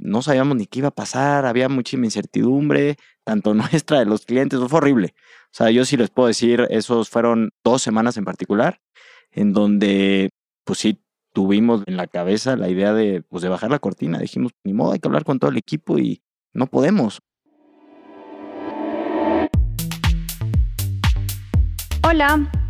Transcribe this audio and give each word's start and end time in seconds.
no 0.00 0.22
sabíamos 0.22 0.56
ni 0.56 0.66
qué 0.66 0.80
iba 0.80 0.88
a 0.88 0.94
pasar, 0.94 1.46
había 1.46 1.68
muchísima 1.68 2.06
incertidumbre, 2.06 2.96
tanto 3.24 3.54
nuestra 3.54 3.98
de 3.98 4.06
los 4.06 4.26
clientes, 4.26 4.58
fue 4.68 4.78
horrible. 4.78 5.14
O 5.46 5.52
sea, 5.52 5.70
yo 5.70 5.84
sí 5.84 5.96
les 5.96 6.10
puedo 6.10 6.28
decir, 6.28 6.66
esos 6.70 7.08
fueron 7.08 7.50
dos 7.64 7.82
semanas 7.82 8.16
en 8.16 8.24
particular, 8.24 8.80
en 9.30 9.52
donde, 9.52 10.30
pues 10.64 10.78
sí, 10.78 11.02
tuvimos 11.32 11.82
en 11.86 11.96
la 11.96 12.06
cabeza 12.06 12.56
la 12.56 12.68
idea 12.68 12.92
de, 12.92 13.22
pues, 13.22 13.42
de 13.42 13.48
bajar 13.48 13.70
la 13.70 13.78
cortina. 13.78 14.18
Dijimos, 14.18 14.52
ni 14.64 14.72
modo, 14.72 14.92
hay 14.92 14.98
que 14.98 15.08
hablar 15.08 15.24
con 15.24 15.38
todo 15.38 15.50
el 15.50 15.56
equipo 15.56 15.98
y 15.98 16.22
no 16.52 16.66
podemos. 16.66 17.20
Hola, 22.02 22.50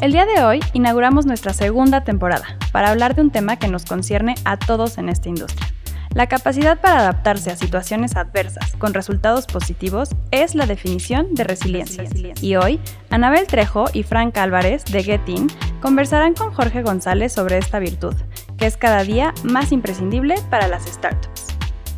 El 0.00 0.12
día 0.12 0.26
de 0.26 0.44
hoy 0.44 0.60
inauguramos 0.74 1.26
nuestra 1.26 1.52
segunda 1.52 2.04
temporada 2.04 2.44
para 2.70 2.90
hablar 2.90 3.16
de 3.16 3.22
un 3.22 3.32
tema 3.32 3.56
que 3.56 3.66
nos 3.66 3.84
concierne 3.84 4.36
a 4.44 4.56
todos 4.56 4.96
en 4.96 5.08
esta 5.08 5.28
industria. 5.28 5.66
La 6.14 6.28
capacidad 6.28 6.80
para 6.80 7.00
adaptarse 7.00 7.50
a 7.50 7.56
situaciones 7.56 8.14
adversas 8.14 8.76
con 8.76 8.94
resultados 8.94 9.46
positivos 9.46 10.10
es 10.30 10.54
la 10.54 10.66
definición 10.66 11.34
de 11.34 11.42
resiliencia. 11.42 12.04
Y 12.40 12.54
hoy, 12.54 12.78
Anabel 13.10 13.48
Trejo 13.48 13.86
y 13.92 14.04
Frank 14.04 14.38
Álvarez 14.38 14.84
de 14.84 15.02
Getin 15.02 15.48
conversarán 15.80 16.34
con 16.34 16.52
Jorge 16.52 16.82
González 16.82 17.32
sobre 17.32 17.58
esta 17.58 17.80
virtud, 17.80 18.14
que 18.56 18.66
es 18.66 18.76
cada 18.76 19.02
día 19.02 19.34
más 19.42 19.72
imprescindible 19.72 20.36
para 20.48 20.68
las 20.68 20.84
startups. 20.84 21.46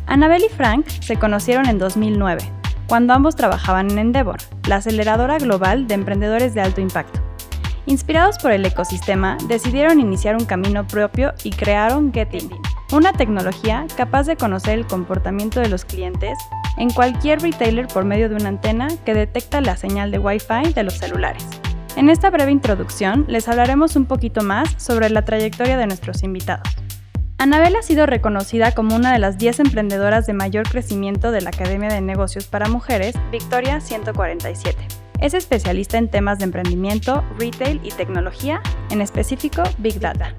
Anabel 0.07 0.43
y 0.43 0.49
Frank 0.49 0.87
se 0.87 1.17
conocieron 1.17 1.67
en 1.67 1.77
2009, 1.77 2.41
cuando 2.87 3.13
ambos 3.13 3.35
trabajaban 3.35 3.91
en 3.91 3.99
Endeavor, 3.99 4.39
la 4.67 4.77
aceleradora 4.77 5.37
global 5.37 5.87
de 5.87 5.93
emprendedores 5.93 6.55
de 6.55 6.61
alto 6.61 6.81
impacto. 6.81 7.30
Inspirados 7.87 8.37
por 8.37 8.51
el 8.51 8.65
ecosistema, 8.65 9.37
decidieron 9.47 9.99
iniciar 9.99 10.35
un 10.35 10.45
camino 10.45 10.85
propio 10.85 11.33
y 11.43 11.49
crearon 11.49 12.13
Getting, 12.13 12.49
una 12.93 13.11
tecnología 13.11 13.87
capaz 13.97 14.27
de 14.27 14.37
conocer 14.37 14.77
el 14.77 14.85
comportamiento 14.85 15.59
de 15.59 15.69
los 15.69 15.83
clientes 15.83 16.37
en 16.77 16.91
cualquier 16.91 17.41
retailer 17.41 17.87
por 17.87 18.05
medio 18.05 18.29
de 18.29 18.35
una 18.35 18.49
antena 18.49 18.87
que 19.03 19.15
detecta 19.15 19.61
la 19.61 19.77
señal 19.77 20.11
de 20.11 20.19
Wi-Fi 20.19 20.73
de 20.73 20.83
los 20.83 20.93
celulares. 20.93 21.45
En 21.95 22.09
esta 22.09 22.29
breve 22.29 22.51
introducción 22.51 23.25
les 23.27 23.47
hablaremos 23.47 23.95
un 23.95 24.05
poquito 24.05 24.43
más 24.43 24.69
sobre 24.77 25.09
la 25.09 25.25
trayectoria 25.25 25.77
de 25.77 25.87
nuestros 25.87 26.23
invitados. 26.23 26.67
Anabel 27.39 27.75
ha 27.75 27.81
sido 27.81 28.05
reconocida 28.05 28.73
como 28.73 28.95
una 28.95 29.11
de 29.11 29.17
las 29.17 29.39
10 29.39 29.61
emprendedoras 29.61 30.27
de 30.27 30.33
mayor 30.33 30.69
crecimiento 30.69 31.31
de 31.31 31.41
la 31.41 31.49
Academia 31.49 31.89
de 31.89 32.01
Negocios 32.01 32.45
para 32.45 32.69
Mujeres, 32.69 33.15
Victoria 33.31 33.81
147 33.81 35.00
es 35.21 35.35
especialista 35.35 35.97
en 35.97 36.09
temas 36.09 36.39
de 36.39 36.45
emprendimiento, 36.45 37.23
retail 37.37 37.79
y 37.83 37.91
tecnología, 37.91 38.61
en 38.89 39.01
específico 39.01 39.63
Big 39.77 39.99
Data. 39.99 40.35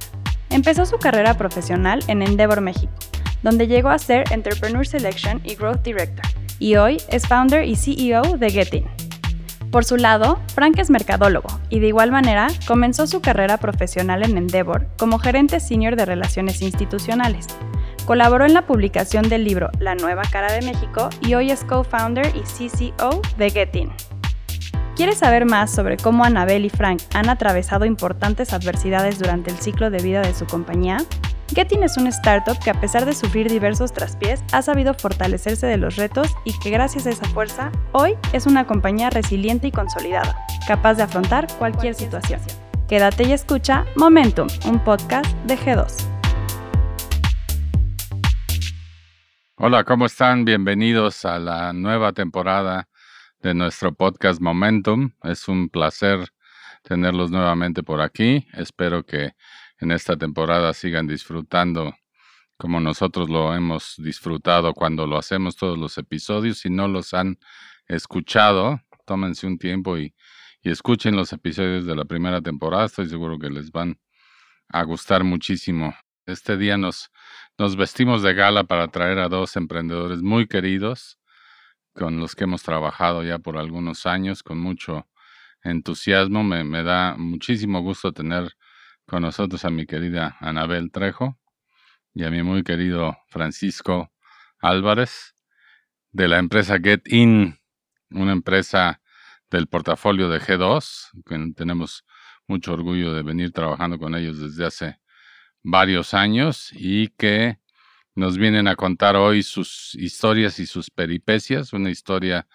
Empezó 0.51 0.85
su 0.85 0.99
carrera 0.99 1.39
profesional 1.39 2.03
en 2.09 2.21
Endeavor 2.21 2.61
México, 2.61 2.93
donde 3.43 3.69
llegó 3.69 3.89
a 3.89 3.99
ser 3.99 4.25
Entrepreneur 4.33 4.87
Selection 4.87 5.41
y 5.45 5.55
Growth 5.55 5.83
Director, 5.83 6.27
y 6.59 6.77
hoy 6.77 6.99
es 7.09 7.27
founder 7.27 7.65
y 7.65 7.77
CEO 7.77 8.37
de 8.37 8.51
Getin. 8.51 8.85
Por 9.71 9.87
su 9.87 9.97
lado, 9.97 10.39
Frank 10.55 10.79
es 10.79 10.91
mercadólogo 10.91 11.49
y 11.71 11.81
de 11.81 11.87
igual 11.87 12.13
manera 12.13 12.49
comenzó 12.67 13.07
su 13.07 13.23
carrera 13.23 13.57
profesional 13.57 14.23
en 14.23 14.37
Endeavor 14.37 14.87
como 14.99 15.19
gerente 15.19 15.61
senior 15.61 15.97
de 15.97 16.05
relaciones 16.05 16.61
institucionales. 16.61 17.47
Colaboró 18.05 18.45
en 18.45 18.53
la 18.53 18.67
publicación 18.67 19.31
del 19.31 19.45
libro 19.45 19.71
La 19.79 19.95
nueva 19.95 20.23
cara 20.31 20.53
de 20.53 20.61
México 20.61 21.09
y 21.23 21.35
hoy 21.35 21.51
es 21.51 21.65
co-founder 21.65 22.35
y 22.37 22.41
CCO 22.41 23.23
de 23.39 23.51
Getin. 23.51 23.93
¿Quieres 24.95 25.19
saber 25.19 25.47
más 25.47 25.75
sobre 25.75 25.97
cómo 25.97 26.23
Anabel 26.23 26.67
y 26.67 26.71
Frank 26.71 27.01
han 27.15 27.31
atravesado 27.31 27.87
importantes 27.87 28.53
adversidades 28.53 29.19
durante 29.19 29.51
el 29.51 29.57
ciclo 29.57 29.89
de 29.89 30.03
vida 30.03 30.21
de 30.21 30.35
su 30.35 30.45
compañía? 30.45 30.99
Getin 31.55 31.83
es 31.83 31.97
una 31.97 32.11
startup 32.11 32.59
que 32.63 32.69
a 32.69 32.79
pesar 32.79 33.07
de 33.07 33.15
sufrir 33.15 33.51
diversos 33.51 33.95
traspiés 33.95 34.45
ha 34.53 34.61
sabido 34.61 34.93
fortalecerse 34.93 35.67
de 35.67 35.79
los 35.79 35.97
retos 35.97 36.29
y 36.45 36.59
que 36.59 36.69
gracias 36.69 37.07
a 37.07 37.11
esa 37.11 37.25
fuerza 37.31 37.73
hoy 37.93 38.17
es 38.35 38.47
una 38.47 38.67
compañía 38.67 39.09
resiliente 39.09 39.67
y 39.67 39.73
consolidada, 39.73 40.37
capaz 40.69 40.95
de 40.95 41.05
afrontar 41.05 41.47
cualquier 41.59 41.95
situación. 41.95 42.41
Quédate 42.87 43.25
y 43.25 43.33
escucha 43.33 43.87
Momentum, 43.97 44.49
un 44.67 44.79
podcast 44.79 45.35
de 45.47 45.57
G2. 45.57 46.13
Hola, 49.57 49.85
¿cómo 49.85 50.05
están? 50.05 50.45
Bienvenidos 50.45 51.25
a 51.25 51.39
la 51.39 51.73
nueva 51.73 52.13
temporada 52.13 52.89
de 53.43 53.55
nuestro 53.55 53.93
podcast 53.93 54.41
Momentum. 54.41 55.11
Es 55.25 55.49
un 55.49 55.69
placer 55.69 56.29
tenerlos 56.83 57.31
nuevamente 57.31 57.83
por 57.83 58.01
aquí. 58.01 58.47
Espero 58.53 59.05
que 59.05 59.33
en 59.79 59.91
esta 59.91 60.17
temporada 60.17 60.73
sigan 60.73 61.09
disfrutando 61.09 61.93
como 62.57 62.79
nosotros 62.79 63.29
lo 63.29 63.53
hemos 63.55 63.97
disfrutado 63.99 64.73
cuando 64.75 65.09
lo 65.09 65.19
hacemos 65.19 65.57
todos 65.57 65.77
los 65.77 65.99
episodios. 65.99 66.59
Si 66.59 66.71
no 66.71 66.87
los 66.87 67.15
han 67.15 67.39
escuchado, 67.89 68.81
tómense 69.05 69.49
un 69.49 69.59
tiempo 69.59 69.99
y, 69.99 70.15
y 70.63 70.71
escuchen 70.71 71.17
los 71.17 71.33
episodios 71.33 71.85
de 71.85 71.97
la 71.97 72.05
primera 72.05 72.41
temporada. 72.41 72.85
Estoy 72.85 73.09
seguro 73.09 73.41
que 73.41 73.51
les 73.51 73.73
van 73.73 73.99
a 74.69 74.85
gustar 74.85 75.25
muchísimo. 75.25 75.93
Este 76.27 76.57
día 76.57 76.77
nos, 76.79 77.11
nos 77.59 77.75
vestimos 77.75 78.23
de 78.23 78.35
gala 78.35 78.63
para 78.63 78.87
traer 78.87 79.19
a 79.19 79.29
dos 79.29 79.57
emprendedores 79.57 80.23
muy 80.23 80.47
queridos 80.47 81.19
con 81.95 82.19
los 82.19 82.35
que 82.35 82.45
hemos 82.45 82.63
trabajado 82.63 83.23
ya 83.23 83.39
por 83.39 83.57
algunos 83.59 84.07
años 84.07 84.43
con 84.43 84.59
mucho 84.59 85.09
entusiasmo. 85.63 86.43
Me, 86.45 86.83
da 86.83 87.17
muchísimo 87.17 87.81
gusto 87.81 88.13
tener 88.13 88.53
con 89.07 89.23
nosotros 89.23 89.65
a 89.65 89.71
mi 89.71 89.87
querida 89.87 90.37
Anabel 90.41 90.91
Trejo 90.91 91.39
y 92.15 92.25
a 92.25 92.31
mi 92.31 92.43
muy 92.43 92.63
querido 92.63 93.17
Francisco 93.29 94.13
Álvarez 94.61 95.35
de 96.13 96.29
la 96.29 96.39
empresa 96.39 96.79
Get 96.83 97.03
In, 97.07 97.59
una 98.11 98.33
empresa 98.33 99.01
del 99.51 99.67
portafolio 99.67 100.29
de 100.29 100.41
G2, 100.41 101.25
que 101.27 101.53
tenemos 101.55 102.05
mucho 102.47 102.73
orgullo 102.73 103.15
de 103.15 103.23
venir 103.23 103.53
trabajando 103.53 103.99
con 103.99 104.15
ellos 104.15 104.39
desde 104.39 104.67
hace 104.67 104.99
varios 105.63 106.15
años 106.15 106.71
y 106.73 107.09
que 107.09 107.62
nos 108.15 108.37
vienen 108.39 108.69
a 108.69 108.77
contar 108.77 109.17
hoy 109.17 109.43
sus 109.43 109.95
historias 109.95 110.59
y 110.59 110.67
sus 110.67 110.91
peripecias, 110.91 111.73
una 111.73 111.91
historia 111.91 112.47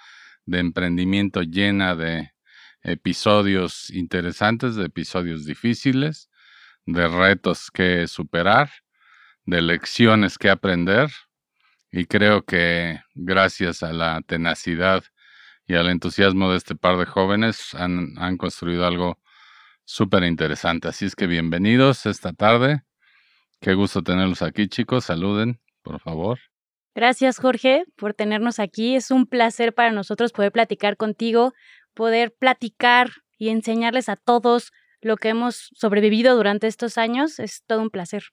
de 0.45 0.59
emprendimiento 0.59 1.41
llena 1.41 1.95
de 1.95 2.31
episodios 2.84 3.90
interesantes, 3.90 4.75
de 4.75 4.85
episodios 4.85 5.45
difíciles, 5.45 6.29
de 6.85 7.07
retos 7.07 7.69
que 7.72 8.07
superar, 8.07 8.69
de 9.45 9.62
lecciones 9.62 10.38
que 10.38 10.50
aprender. 10.50 11.09
Y 11.91 12.06
creo 12.06 12.45
que 12.45 13.01
gracias 13.16 13.84
a 13.84 13.94
la 13.94 14.22
tenacidad 14.22 15.03
y 15.68 15.75
al 15.75 15.89
entusiasmo 15.89 16.51
de 16.51 16.57
este 16.57 16.75
par 16.75 16.97
de 16.97 17.06
jóvenes 17.06 17.74
han, 17.75 18.38
construido 18.38 18.85
algo 18.85 19.19
súper 19.85 20.24
interesante. 20.24 20.88
Así 20.88 21.06
es 21.06 21.16
que 21.16 21.28
bienvenidos 21.28 22.06
esta 22.06 22.34
tarde. 22.34 22.87
Qué 23.59 23.73
gusto 23.73 24.03
tenerlos 24.03 24.41
aquí, 24.41 24.68
chicos. 24.68 25.06
Saluden, 25.06 25.59
por 25.81 26.00
favor. 26.00 26.40
Gracias, 26.95 27.38
Jorge, 27.38 27.85
por 27.95 28.13
tenernos 28.13 28.59
aquí. 28.59 28.95
Es 28.95 29.12
un 29.12 29.25
placer 29.27 29.74
para 29.74 29.92
nosotros 29.92 30.31
poder 30.31 30.51
platicar 30.51 30.98
contigo, 30.98 31.54
poder 31.94 32.33
platicar 32.33 33.12
y 33.38 33.50
enseñarles 33.50 34.09
a 34.09 34.15
todos 34.15 34.71
lo 35.01 35.15
que 35.15 35.30
hemos 35.30 35.69
sobrevivido 35.75 36.36
durante 36.36 36.68
estos 36.68 36.98
años. 36.98 37.39
Es 37.39 37.63
todo 37.65 37.81
un 37.81 37.89
placer. 37.89 38.24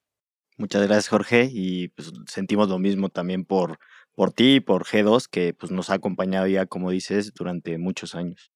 Muchas 0.57 0.83
gracias, 0.83 1.09
Jorge, 1.09 1.49
y 1.53 1.89
pues 1.89 2.13
sentimos 2.27 2.69
lo 2.69 2.79
mismo 2.79 3.09
también 3.09 3.45
por, 3.45 3.79
por 4.15 4.33
ti 4.33 4.55
y 4.55 4.61
por 4.61 4.85
G2, 4.85 5.29
que 5.29 5.53
pues 5.53 5.73
nos 5.73 5.91
ha 5.91 5.95
acompañado 5.95 6.47
ya, 6.47 6.65
como 6.67 6.91
dices, 6.91 7.35
durante 7.35 7.77
muchos 7.77 8.15
años. 8.15 8.53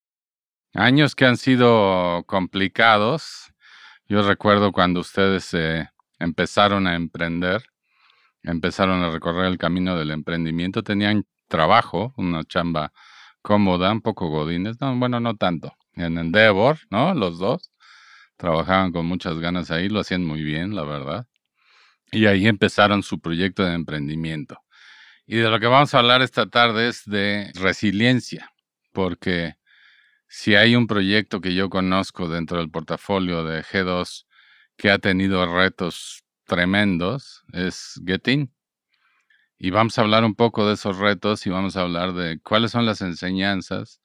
Años 0.75 1.15
que 1.15 1.27
han 1.27 1.37
sido 1.37 2.23
complicados. 2.27 3.53
Yo 4.07 4.23
recuerdo 4.23 4.71
cuando 4.73 5.01
ustedes 5.01 5.53
eh, 5.55 5.89
empezaron 6.19 6.87
a 6.87 6.95
emprender, 6.95 7.65
empezaron 8.43 9.03
a 9.03 9.11
recorrer 9.11 9.47
el 9.47 9.59
camino 9.59 9.97
del 9.97 10.11
emprendimiento, 10.11 10.83
tenían 10.83 11.25
trabajo, 11.49 12.15
una 12.17 12.45
chamba 12.45 12.93
cómoda, 13.43 13.93
un 13.93 14.03
poco 14.03 14.29
godines, 14.29 14.81
no, 14.81 14.97
bueno, 14.97 15.21
no 15.21 15.37
tanto. 15.37 15.75
En 15.95 16.19
Endeavor, 16.19 16.79
¿no? 16.91 17.15
Los 17.15 17.39
dos 17.39 17.73
trabajaban 18.37 18.93
con 18.93 19.07
muchas 19.07 19.39
ganas 19.39 19.71
ahí, 19.71 19.89
lo 19.89 20.01
hacían 20.01 20.25
muy 20.25 20.43
bien, 20.43 20.75
la 20.75 20.85
verdad. 20.85 21.27
Y 22.13 22.27
ahí 22.27 22.47
empezaron 22.47 23.03
su 23.03 23.21
proyecto 23.21 23.65
de 23.65 23.75
emprendimiento. 23.75 24.59
Y 25.27 25.37
de 25.37 25.51
lo 25.51 25.61
que 25.61 25.67
vamos 25.67 25.95
a 25.95 25.99
hablar 25.99 26.23
esta 26.23 26.47
tarde 26.47 26.89
es 26.89 27.05
de 27.05 27.53
resiliencia, 27.55 28.51
porque 28.93 29.57
si 30.29 30.55
hay 30.55 30.77
un 30.77 30.87
proyecto 30.87 31.41
que 31.41 31.55
yo 31.55 31.69
conozco 31.69 32.29
dentro 32.29 32.59
del 32.59 32.71
portafolio 32.71 33.45
de 33.45 33.63
G2 33.63 34.28
que 34.79 34.91
ha 34.91 34.99
tenido 34.99 35.45
retos 35.53 36.25
tremendos, 36.47 37.43
es 37.53 38.01
Getting. 38.07 38.51
Y 39.59 39.71
vamos 39.71 39.99
a 39.99 40.03
hablar 40.03 40.25
un 40.25 40.37
poco 40.37 40.67
de 40.69 40.75
esos 40.75 40.99
retos 40.99 41.45
y 41.47 41.51
vamos 41.51 41.77
a 41.77 41.83
hablar 41.83 42.15
de 42.15 42.41
cuáles 42.41 42.71
son 42.71 42.87
las 42.87 43.03
enseñanzas 43.03 44.01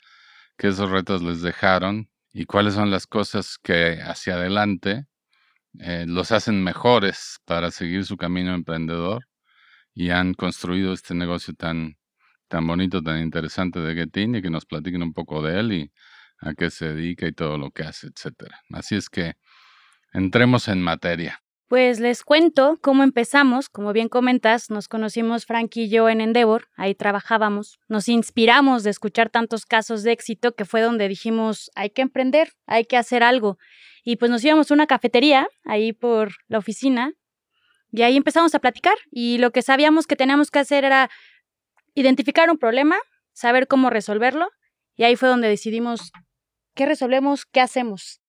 que 0.58 0.70
esos 0.70 0.90
retos 0.90 1.22
les 1.22 1.42
dejaron 1.44 2.10
y 2.34 2.46
cuáles 2.46 2.74
son 2.74 2.90
las 2.90 3.06
cosas 3.06 3.60
que 3.62 4.02
hacia 4.02 4.34
adelante 4.34 5.06
eh, 5.80 6.06
los 6.08 6.31
hacen 6.31 6.64
mejores 6.64 7.40
para 7.46 7.70
seguir 7.70 8.04
su 8.06 8.18
camino 8.18 8.56
emprendedor 8.56 9.28
y 9.94 10.10
han 10.10 10.34
construido 10.34 10.94
este 10.94 11.14
negocio 11.14 11.54
tan, 11.54 11.98
tan 12.48 12.66
bonito, 12.66 13.04
tan 13.04 13.20
interesante 13.22 13.80
de 13.80 13.94
Getin 13.94 14.36
y 14.36 14.42
que 14.42 14.50
nos 14.50 14.66
platiquen 14.66 15.04
un 15.04 15.14
poco 15.14 15.44
de 15.44 15.60
él 15.60 15.74
y 15.74 15.92
a 16.40 16.56
qué 16.56 16.72
se 16.72 16.94
dedica 16.94 17.28
y 17.28 17.31
todo 17.31 17.60
lo 17.60 17.70
que 17.70 17.84
hace, 17.84 18.08
etcétera. 18.08 18.60
Así 18.72 18.96
es 18.96 19.10
que 19.10 19.36
entremos 20.13 20.68
en 20.68 20.81
materia. 20.81 21.44
Pues 21.68 22.00
les 22.00 22.24
cuento 22.24 22.77
cómo 22.81 23.01
empezamos. 23.01 23.68
Como 23.68 23.94
bien 23.94 24.07
comentas, 24.07 24.69
nos 24.69 24.88
conocimos 24.88 25.45
Frank 25.45 25.75
y 25.75 25.89
yo 25.89 26.07
en 26.07 26.21
Endeavor, 26.21 26.68
ahí 26.75 26.94
trabajábamos. 26.94 27.80
Nos 27.88 28.10
inspiramos 28.10 28.83
de 28.83 28.92
escuchar 28.92 29.30
tantos 29.30 29.65
casos 29.65 30.04
de 30.04 30.12
éxito 30.12 30.54
que 30.54 30.65
fue 30.65 30.81
donde 30.81 31.07
dijimos, 31.07 31.71
hay 31.74 31.89
que 31.89 32.04
emprender, 32.04 32.54
hay 32.68 32.86
que 32.86 32.95
hacer 32.95 33.24
algo. 33.24 33.57
Y 34.04 34.18
pues 34.18 34.30
nos 34.30 34.44
íbamos 34.44 34.69
a 34.69 34.74
una 34.75 34.86
cafetería 34.86 35.48
ahí 35.65 35.94
por 35.94 36.33
la 36.48 36.60
oficina 36.60 37.13
y 37.92 38.04
ahí 38.04 38.18
empezamos 38.18 38.54
a 38.54 38.60
platicar 38.60 38.95
y 39.10 39.38
lo 39.38 39.51
que 39.51 39.62
sabíamos 39.62 40.06
que 40.06 40.15
teníamos 40.15 40.51
que 40.51 40.60
hacer 40.60 40.83
era 40.83 41.10
identificar 41.95 42.51
un 42.51 42.57
problema, 42.57 42.98
saber 43.31 43.68
cómo 43.68 43.89
resolverlo 43.89 44.50
y 44.95 45.06
ahí 45.06 45.15
fue 45.15 45.30
donde 45.30 45.48
decidimos 45.48 46.12
qué 46.75 46.86
resolvemos, 46.86 47.45
qué 47.45 47.62
hacemos 47.62 48.23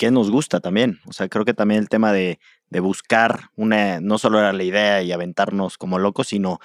qué 0.00 0.10
nos 0.10 0.30
gusta 0.30 0.60
también. 0.60 0.98
O 1.06 1.12
sea, 1.12 1.28
creo 1.28 1.44
que 1.44 1.52
también 1.52 1.78
el 1.78 1.90
tema 1.90 2.10
de, 2.10 2.40
de 2.70 2.80
buscar 2.80 3.50
una, 3.54 4.00
no 4.00 4.16
solo 4.16 4.38
era 4.38 4.54
la 4.54 4.62
idea 4.62 5.02
y 5.02 5.12
aventarnos 5.12 5.76
como 5.76 5.98
locos, 5.98 6.28
sino 6.28 6.58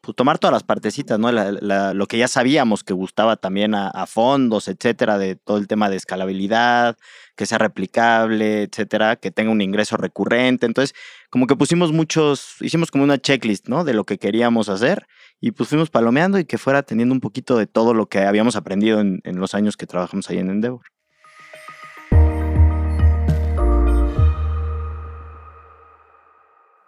pues, 0.00 0.16
tomar 0.16 0.38
todas 0.38 0.54
las 0.54 0.64
partecitas, 0.64 1.18
¿no? 1.18 1.30
lo 1.30 2.06
que 2.06 2.16
ya 2.16 2.28
sabíamos 2.28 2.84
que 2.84 2.94
gustaba 2.94 3.36
también 3.36 3.74
a, 3.74 4.06
fondos, 4.06 4.68
etcétera, 4.68 5.18
de 5.18 5.36
todo 5.36 5.58
el 5.58 5.68
tema 5.68 5.90
de 5.90 5.96
escalabilidad, 5.96 6.96
que 7.36 7.44
sea 7.44 7.58
replicable, 7.58 8.62
etcétera, 8.62 9.16
que 9.16 9.30
tenga 9.30 9.50
un 9.50 9.60
ingreso 9.60 9.98
recurrente. 9.98 10.64
Entonces, 10.64 10.94
como 11.28 11.46
que 11.46 11.56
pusimos 11.56 11.92
muchos, 11.92 12.56
hicimos 12.62 12.90
como 12.90 13.04
una 13.04 13.18
checklist, 13.18 13.68
¿no? 13.68 13.84
De 13.84 13.92
lo 13.92 14.04
que 14.04 14.16
queríamos 14.16 14.70
hacer 14.70 15.06
y 15.42 15.50
pues 15.50 15.68
fuimos 15.68 15.90
palomeando 15.90 16.38
y 16.38 16.46
que 16.46 16.56
fuera 16.56 16.82
teniendo 16.82 17.12
un 17.12 17.20
poquito 17.20 17.58
de 17.58 17.66
todo 17.66 17.92
lo 17.92 18.06
que 18.06 18.20
habíamos 18.20 18.56
aprendido 18.56 19.00
en, 19.00 19.20
en 19.24 19.38
los 19.38 19.54
años 19.54 19.76
que 19.76 19.86
trabajamos 19.86 20.30
ahí 20.30 20.38
en 20.38 20.48
Endeavor. 20.48 20.97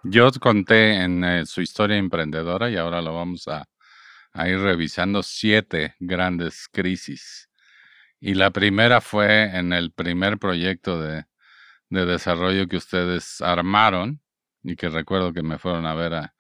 Yo 0.03 0.31
conté 0.41 1.03
en 1.03 1.23
eh, 1.25 1.45
su 1.45 1.61
historia 1.61 1.99
emprendedora 1.99 2.71
y 2.71 2.77
ahora 2.77 3.03
lo 3.03 3.15
vamos 3.15 3.47
a, 3.49 3.67
ir 4.47 4.59
revisando 4.59 5.23
siete 5.23 5.95
grandes 6.01 6.69
crisis. 6.73 7.51
Y 8.21 8.35
la 8.35 8.51
primera 8.51 9.01
fue 9.01 9.45
en 9.57 9.73
el 9.73 9.93
primer 9.93 10.39
proyecto 10.39 11.01
de, 11.01 11.27
desarrollo 11.91 12.69
que 12.69 12.77
ustedes 12.77 13.41
armaron 13.43 14.23
y 14.63 14.77
que 14.77 14.89
recuerdo 14.89 15.33
que 15.33 15.43
me 15.43 15.59
fueron 15.59 15.87
a 15.87 15.95
ver 15.95 16.15
a, 16.15 16.35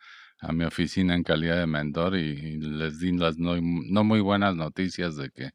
mi 0.52 0.64
oficina 0.64 1.14
en 1.14 1.22
calidad 1.22 1.58
de 1.58 1.66
mentor 1.66 2.16
y, 2.16 2.58
les 2.60 2.98
di 2.98 3.12
las 3.12 3.36
no, 3.38 3.56
no, 3.60 4.04
muy 4.04 4.20
buenas 4.20 4.56
noticias 4.56 5.16
de 5.16 5.30
que 5.30 5.50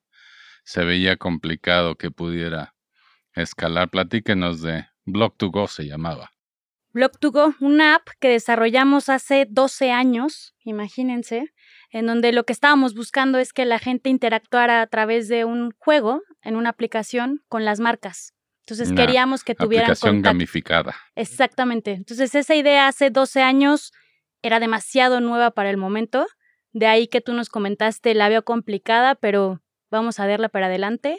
se 0.64 0.86
veía 0.86 1.18
complicado 1.18 1.96
que 1.96 2.12
pudiera 2.12 2.76
escalar. 3.34 3.90
Platíquenos 3.90 4.62
de 4.62 4.88
Block2Go 5.08 5.68
se 5.68 5.86
llamaba. 5.88 6.35
Block2Go, 6.96 7.58
una 7.60 7.96
app 7.96 8.08
que 8.22 8.30
desarrollamos 8.30 9.10
hace 9.10 9.46
12 9.50 9.92
años, 9.92 10.56
imagínense, 10.64 11.52
en 11.92 12.06
donde 12.06 12.32
lo 12.32 12.46
que 12.46 12.54
estábamos 12.54 12.96
buscando 12.96 13.38
es 13.38 13.52
que 13.52 13.66
la 13.66 13.80
gente 13.80 14.10
interactuara 14.10 14.82
a 14.82 14.88
través 14.88 15.28
de 15.28 15.44
un 15.44 15.72
juego 15.78 16.22
en 16.42 16.56
una 16.56 16.70
aplicación 16.70 17.44
con 17.50 17.66
las 17.66 17.82
marcas. 17.82 18.34
Entonces 18.62 18.94
queríamos 18.94 19.44
que 19.44 19.54
tuvieran 19.56 19.92
aplicación 19.92 20.22
gamificada. 20.22 20.96
Exactamente. 21.16 21.92
Entonces 21.92 22.34
esa 22.34 22.56
idea 22.56 22.88
hace 22.88 23.12
12 23.12 23.42
años 23.42 23.92
era 24.42 24.60
demasiado 24.60 25.20
nueva 25.20 25.52
para 25.52 25.70
el 25.70 25.78
momento. 25.78 26.26
De 26.72 26.88
ahí 26.88 27.08
que 27.08 27.22
tú 27.22 27.34
nos 27.34 27.50
comentaste, 27.50 28.16
la 28.16 28.30
veo 28.30 28.44
complicada, 28.44 29.16
pero 29.16 29.62
vamos 29.92 30.20
a 30.20 30.26
verla 30.26 30.50
para 30.50 30.66
adelante. 30.66 31.18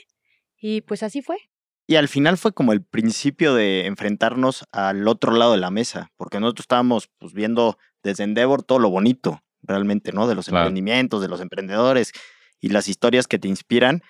Y 0.59 0.81
pues 0.81 1.03
así 1.03 1.23
fue. 1.23 1.37
Y 1.87 1.97
al 1.97 2.09
final 2.09 2.37
fue 2.37 2.53
como 2.53 2.73
el 2.73 2.83
principio 2.83 3.55
de 3.55 3.87
enfrentarnos 3.87 4.65
al 4.73 5.07
otro 5.07 5.33
lado 5.33 5.53
de 5.53 5.59
la 5.59 5.71
mesa, 5.71 6.11
porque 6.17 6.41
nosotros 6.41 6.65
estábamos 6.65 7.09
pues, 7.19 7.33
viendo 7.33 7.79
desde 8.03 8.25
Endeavor 8.25 8.65
todo 8.65 8.81
lo 8.81 8.91
bonito, 8.91 9.43
realmente, 9.63 10.13
¿no? 10.13 10.27
De 10.27 10.35
los 10.35 10.49
emprendimientos, 10.49 11.23
de 11.23 11.29
los 11.29 11.41
emprendedores 11.41 12.13
y 12.61 12.71
las 12.71 12.89
historias 12.89 13.29
que 13.29 13.39
te 13.39 13.49
inspiran, 13.49 14.03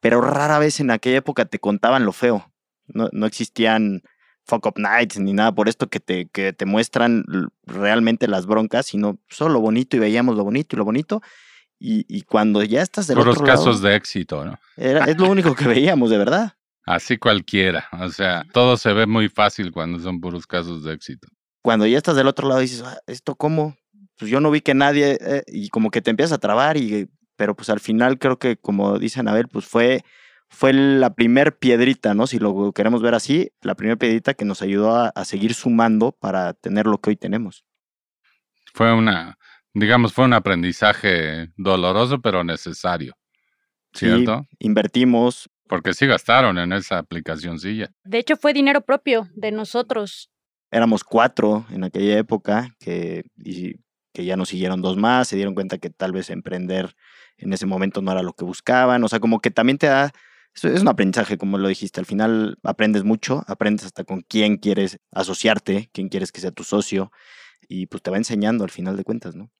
pero 0.00 0.20
rara 0.20 0.58
vez 0.58 0.80
en 0.80 0.90
aquella 0.90 1.18
época 1.18 1.44
te 1.44 1.60
contaban 1.60 2.04
lo 2.04 2.12
feo. 2.12 2.52
No, 2.86 3.08
no 3.12 3.26
existían 3.26 4.02
fuck 4.44 4.66
up 4.66 4.74
nights 4.76 5.18
ni 5.18 5.32
nada 5.32 5.54
por 5.54 5.68
esto 5.68 5.88
que 5.88 6.00
te, 6.00 6.28
que 6.28 6.52
te 6.52 6.66
muestran 6.66 7.24
realmente 7.64 8.28
las 8.28 8.46
broncas, 8.46 8.86
sino 8.86 9.18
solo 9.28 9.54
lo 9.54 9.60
bonito 9.60 9.96
y 9.96 10.00
veíamos 10.00 10.36
lo 10.36 10.44
bonito 10.44 10.76
y 10.76 10.78
lo 10.78 10.84
bonito. 10.84 11.22
Y, 11.78 12.04
y 12.08 12.22
cuando 12.22 12.62
ya 12.62 12.82
estás 12.82 13.06
del 13.06 13.16
Puros 13.16 13.36
otro 13.36 13.46
casos 13.46 13.82
de 13.82 13.94
éxito, 13.94 14.44
¿no? 14.44 14.58
Era, 14.76 15.04
es 15.04 15.18
lo 15.18 15.28
único 15.28 15.54
que 15.54 15.66
veíamos, 15.66 16.10
de 16.10 16.18
verdad. 16.18 16.54
Así 16.86 17.16
cualquiera. 17.16 17.88
O 17.92 18.08
sea, 18.10 18.44
todo 18.52 18.76
se 18.76 18.92
ve 18.92 19.06
muy 19.06 19.28
fácil 19.28 19.72
cuando 19.72 19.98
son 19.98 20.20
puros 20.20 20.46
casos 20.46 20.84
de 20.84 20.92
éxito. 20.92 21.28
Cuando 21.62 21.86
ya 21.86 21.96
estás 21.96 22.16
del 22.16 22.26
otro 22.26 22.48
lado 22.48 22.60
dices, 22.60 22.82
ah, 22.84 22.98
¿esto 23.06 23.36
cómo? 23.36 23.76
Pues 24.18 24.30
yo 24.30 24.40
no 24.40 24.50
vi 24.50 24.60
que 24.60 24.74
nadie, 24.74 25.18
eh", 25.20 25.42
y 25.46 25.70
como 25.70 25.90
que 25.90 26.02
te 26.02 26.10
empiezas 26.10 26.34
a 26.34 26.38
trabar, 26.38 26.76
y, 26.76 27.08
pero 27.36 27.56
pues 27.56 27.70
al 27.70 27.80
final 27.80 28.18
creo 28.18 28.38
que, 28.38 28.58
como 28.58 28.98
dice 28.98 29.20
Anabel, 29.20 29.48
pues 29.48 29.64
fue, 29.64 30.04
fue 30.48 30.74
la 30.74 31.14
primer 31.14 31.56
piedrita, 31.56 32.12
¿no? 32.12 32.26
Si 32.26 32.38
lo 32.38 32.72
queremos 32.72 33.00
ver 33.00 33.14
así, 33.14 33.50
la 33.62 33.74
primera 33.74 33.96
piedrita 33.96 34.34
que 34.34 34.44
nos 34.44 34.60
ayudó 34.60 34.94
a, 34.94 35.24
seguir 35.24 35.54
sumando 35.54 36.12
para 36.12 36.52
tener 36.52 36.86
lo 36.86 36.98
que 36.98 37.10
hoy 37.10 37.16
tenemos. 37.16 37.64
Fue 38.74 38.92
una, 38.92 39.38
digamos, 39.72 40.12
fue 40.12 40.26
un 40.26 40.34
aprendizaje 40.34 41.50
doloroso, 41.56 42.20
pero 42.20 42.44
necesario. 42.44 43.16
¿Cierto? 43.94 44.44
invertimos, 44.58 45.48
porque 45.68 45.94
sí 45.94 46.06
gastaron 46.06 46.58
en 46.58 46.72
esa 46.72 46.98
aplicacióncilla. 46.98 47.90
De 48.04 48.18
hecho, 48.18 48.36
fue 48.36 48.52
dinero 48.52 48.82
propio 48.82 49.28
de 49.34 49.52
nosotros. 49.52 50.30
Éramos 50.70 51.04
cuatro 51.04 51.66
en 51.70 51.84
aquella 51.84 52.18
época 52.18 52.74
que, 52.80 53.24
y, 53.36 53.76
que 54.12 54.24
ya 54.24 54.36
nos 54.36 54.48
siguieron 54.48 54.82
dos 54.82 54.96
más, 54.96 55.28
se 55.28 55.36
dieron 55.36 55.54
cuenta 55.54 55.78
que 55.78 55.90
tal 55.90 56.12
vez 56.12 56.30
emprender 56.30 56.94
en 57.38 57.52
ese 57.52 57.66
momento 57.66 58.00
no 58.02 58.12
era 58.12 58.22
lo 58.22 58.32
que 58.32 58.44
buscaban. 58.44 59.02
O 59.04 59.08
sea, 59.08 59.20
como 59.20 59.40
que 59.40 59.50
también 59.50 59.78
te 59.78 59.86
da, 59.86 60.12
es 60.54 60.64
un 60.64 60.88
aprendizaje, 60.88 61.36
como 61.36 61.58
lo 61.58 61.68
dijiste, 61.68 62.00
al 62.00 62.06
final 62.06 62.58
aprendes 62.62 63.04
mucho, 63.04 63.44
aprendes 63.46 63.86
hasta 63.86 64.04
con 64.04 64.22
quién 64.22 64.56
quieres 64.56 64.98
asociarte, 65.12 65.90
quién 65.92 66.08
quieres 66.08 66.32
que 66.32 66.40
sea 66.40 66.52
tu 66.52 66.64
socio, 66.64 67.10
y 67.68 67.86
pues 67.86 68.02
te 68.02 68.10
va 68.10 68.16
enseñando 68.16 68.64
al 68.64 68.70
final 68.70 68.96
de 68.96 69.04
cuentas, 69.04 69.34
¿no? 69.34 69.50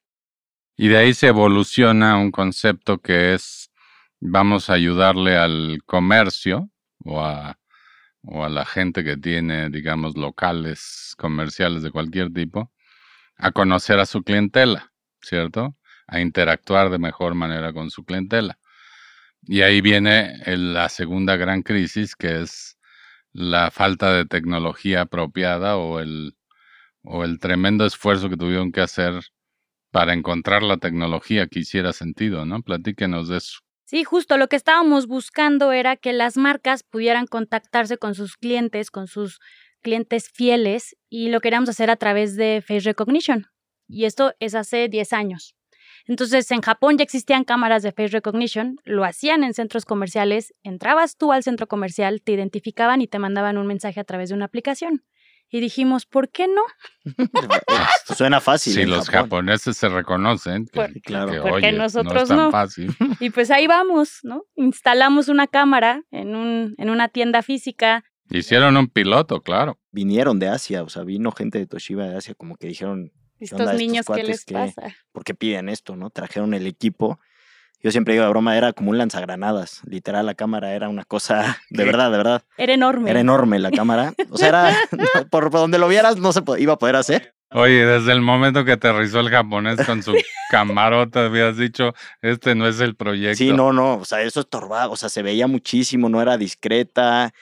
Y 0.77 0.89
de 0.89 0.97
ahí 0.97 1.15
se 1.15 1.29
evoluciona 1.29 2.19
un 2.19 2.31
concepto 2.31 2.99
que 2.99 3.35
es 3.35 3.71
vamos 4.26 4.71
a 4.71 4.75
ayudarle 4.75 5.37
al 5.37 5.81
comercio 5.85 6.71
o 7.04 7.21
a, 7.21 7.59
o 8.23 8.45
a 8.45 8.49
la 8.49 8.64
gente 8.64 9.04
que 9.04 9.19
tiene, 9.19 9.69
digamos, 9.69 10.16
locales 10.16 11.14
comerciales 11.19 11.83
de 11.83 11.90
cualquier 11.90 12.33
tipo, 12.33 12.73
a 13.37 13.52
conocer 13.52 13.99
a 14.00 14.07
su 14.07 14.23
clientela, 14.23 14.93
¿cierto? 15.21 15.76
A 16.07 16.21
interactuar 16.21 16.90
de 16.90 16.99
mejor 16.99 17.35
manera 17.35 17.73
con 17.75 17.90
su 17.90 18.04
clientela. 18.04 18.59
Y 19.43 19.61
ahí 19.62 19.83
viene 19.83 20.38
la 20.47 20.88
segunda 20.88 21.37
gran 21.37 21.62
crisis, 21.62 22.16
que 22.16 22.43
es 22.43 22.78
la 23.33 23.71
falta 23.71 24.12
de 24.14 24.25
tecnología 24.25 25.02
apropiada 25.02 25.76
o 25.76 26.00
el, 26.00 26.35
o 27.02 27.25
el 27.25 27.38
tremendo 27.40 27.85
esfuerzo 27.85 28.31
que 28.31 28.38
tuvieron 28.38 28.73
que 28.73 28.81
hacer 28.81 29.21
para 29.90 30.14
encontrar 30.14 30.62
la 30.62 30.78
tecnología 30.78 31.47
que 31.47 31.61
hiciera 31.61 31.93
sentido, 31.93 32.47
¿no? 32.47 32.62
Platíquenos 32.62 33.28
de 33.28 33.38
eso. 33.38 33.59
Sí, 33.85 34.03
justo 34.05 34.37
lo 34.38 34.49
que 34.49 34.57
estábamos 34.57 35.07
buscando 35.07 35.73
era 35.73 35.97
que 35.97 36.12
las 36.12 36.37
marcas 36.37 36.83
pudieran 36.83 37.26
contactarse 37.26 37.99
con 37.99 38.14
sus 38.14 38.37
clientes, 38.37 38.91
con 38.91 39.07
sus 39.07 39.41
clientes 39.83 40.31
fieles, 40.31 40.97
y 41.11 41.29
lo 41.29 41.41
queríamos 41.41 41.69
hacer 41.69 41.91
a 41.91 41.97
través 41.97 42.37
de 42.37 42.62
Face 42.67 42.81
Recognition. 42.81 43.47
Y 43.87 44.07
esto 44.07 44.33
es 44.41 44.55
hace 44.55 44.88
10 44.88 45.12
años. 45.12 45.55
Entonces, 46.07 46.50
en 46.50 46.61
Japón 46.61 46.99
ya 46.99 47.05
existían 47.05 47.45
cámaras 47.45 47.83
de 47.83 47.93
face 47.93 48.09
recognition, 48.09 48.76
lo 48.85 49.05
hacían 49.05 49.43
en 49.43 49.55
centros 49.55 49.85
comerciales, 49.87 50.55
entrabas 50.62 51.17
tú 51.17 51.33
al 51.33 51.43
centro 51.43 51.67
comercial, 51.67 52.21
te 52.23 52.33
identificaban 52.33 53.00
y 53.00 53.07
te 53.07 53.19
mandaban 53.19 53.57
un 53.57 53.67
mensaje 53.67 54.00
a 54.00 54.05
través 54.05 54.29
de 54.29 54.35
una 54.35 54.45
aplicación. 54.47 55.03
Y 55.51 55.61
dijimos, 55.61 56.07
¿por 56.07 56.31
qué 56.31 56.49
no? 56.49 56.63
Suena 58.17 58.41
fácil. 58.41 58.75
Si 58.75 58.81
en 58.83 58.91
los 58.91 59.07
Japón. 59.09 59.23
japoneses 59.25 59.77
se 59.77 59.89
reconocen, 59.89 60.67
que, 60.67 60.81
Por- 60.81 60.93
claro. 61.03 61.31
que, 61.33 61.39
porque 61.41 61.55
oye, 61.55 61.73
no 61.73 61.85
nosotros 61.85 62.23
es 62.23 62.29
tan 62.29 62.39
no. 62.39 62.51
fácil. 62.51 62.95
Y 63.21 63.31
pues 63.31 63.51
ahí 63.51 63.67
vamos, 63.67 64.19
¿no? 64.23 64.43
Instalamos 64.57 65.29
una 65.29 65.47
cámara 65.47 66.03
en, 66.11 66.35
un, 66.35 66.75
en 66.79 66.91
una 66.91 67.09
tienda 67.09 67.43
física. 67.43 68.05
Hicieron 68.31 68.77
un 68.77 68.89
piloto, 68.89 69.43
claro. 69.43 69.79
Vinieron 69.93 70.39
de 70.39 70.49
Asia, 70.49 70.83
o 70.83 70.89
sea, 70.89 71.05
vino 71.05 71.31
gente 71.33 71.59
de 71.59 71.67
Toshiba 71.67 72.07
de 72.09 72.17
Asia, 72.17 72.35
como 72.35 72.57
que 72.57 72.67
dijeron, 72.67 73.13
Estos 73.39 73.61
onda, 73.61 73.73
estos 73.73 73.81
niños, 73.87 74.07
¿qué 74.13 74.25
les 74.25 74.45
pasa? 74.45 74.95
¿por 75.13 75.25
qué 75.25 75.35
piden 75.35 75.69
esto? 75.69 75.95
no 75.95 76.11
Trajeron 76.11 76.55
el 76.55 76.67
equipo. 76.67 77.21
Yo 77.85 77.91
siempre 77.91 78.14
digo, 78.14 78.25
la 78.25 78.31
broma 78.31 78.57
era 78.57 78.73
como 78.73 78.93
un 78.93 78.97
lanzagranadas. 78.97 79.83
Literal, 79.85 80.25
la 80.25 80.35
cámara 80.35 80.73
era 80.73 80.88
una 80.88 81.05
cosa, 81.05 81.59
de 81.71 81.85
verdad, 81.85 82.11
de 82.11 82.17
verdad. 82.17 82.43
Era 82.57 82.73
enorme. 82.73 83.11
Era 83.11 83.21
enorme 83.21 83.59
la 83.59 83.71
cámara. 83.71 84.14
O 84.31 84.38
sea, 84.38 84.49
era, 84.49 84.75
por, 85.29 85.29
por 85.50 85.61
donde 85.61 85.79
lo 85.79 85.87
vieras, 85.87 86.17
no 86.17 86.33
se 86.33 86.43
iba 86.57 86.73
a 86.73 86.79
poder 86.79 86.97
hacer. 86.97 87.35
Oye, 87.50 87.85
desde 87.85 88.12
el 88.12 88.23
momento 88.23 88.64
que 88.64 88.73
aterrizó 88.73 89.21
el 89.21 89.29
japonés 89.29 89.85
con 89.85 90.03
su 90.03 90.14
camarota, 90.50 91.26
habías 91.26 91.59
dicho, 91.59 91.93
este 92.23 92.55
no 92.55 92.67
es 92.67 92.81
el 92.81 92.97
proyecto. 92.97 93.37
Sí, 93.37 93.53
no, 93.53 93.71
no, 93.71 93.99
o 93.99 94.05
sea, 94.07 94.23
eso 94.23 94.41
estorbaba, 94.41 94.88
o 94.88 94.97
sea, 94.97 95.11
se 95.11 95.23
veía 95.23 95.47
muchísimo, 95.47 96.09
no 96.09 96.23
era 96.23 96.38
discreta, 96.38 97.33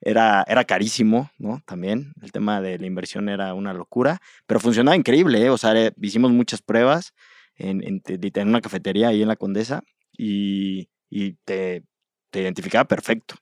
era, 0.00 0.44
era 0.46 0.64
carísimo, 0.64 1.30
¿no? 1.36 1.60
También 1.66 2.14
el 2.22 2.30
tema 2.30 2.60
de 2.60 2.78
la 2.78 2.86
inversión 2.86 3.28
era 3.28 3.52
una 3.54 3.74
locura, 3.74 4.22
pero 4.46 4.60
funcionaba 4.60 4.96
increíble, 4.96 5.44
¿eh? 5.44 5.50
O 5.50 5.58
sea, 5.58 5.74
hicimos 6.00 6.30
muchas 6.30 6.62
pruebas 6.62 7.12
en, 7.56 7.82
en, 7.86 8.00
te- 8.00 8.18
en 8.40 8.48
una 8.48 8.60
cafetería 8.60 9.08
ahí 9.08 9.22
en 9.22 9.28
la 9.28 9.36
Condesa 9.36 9.82
y, 10.12 10.88
y 11.10 11.34
te, 11.44 11.82
te 12.30 12.40
identificaba 12.42 12.84
perfecto. 12.86 13.34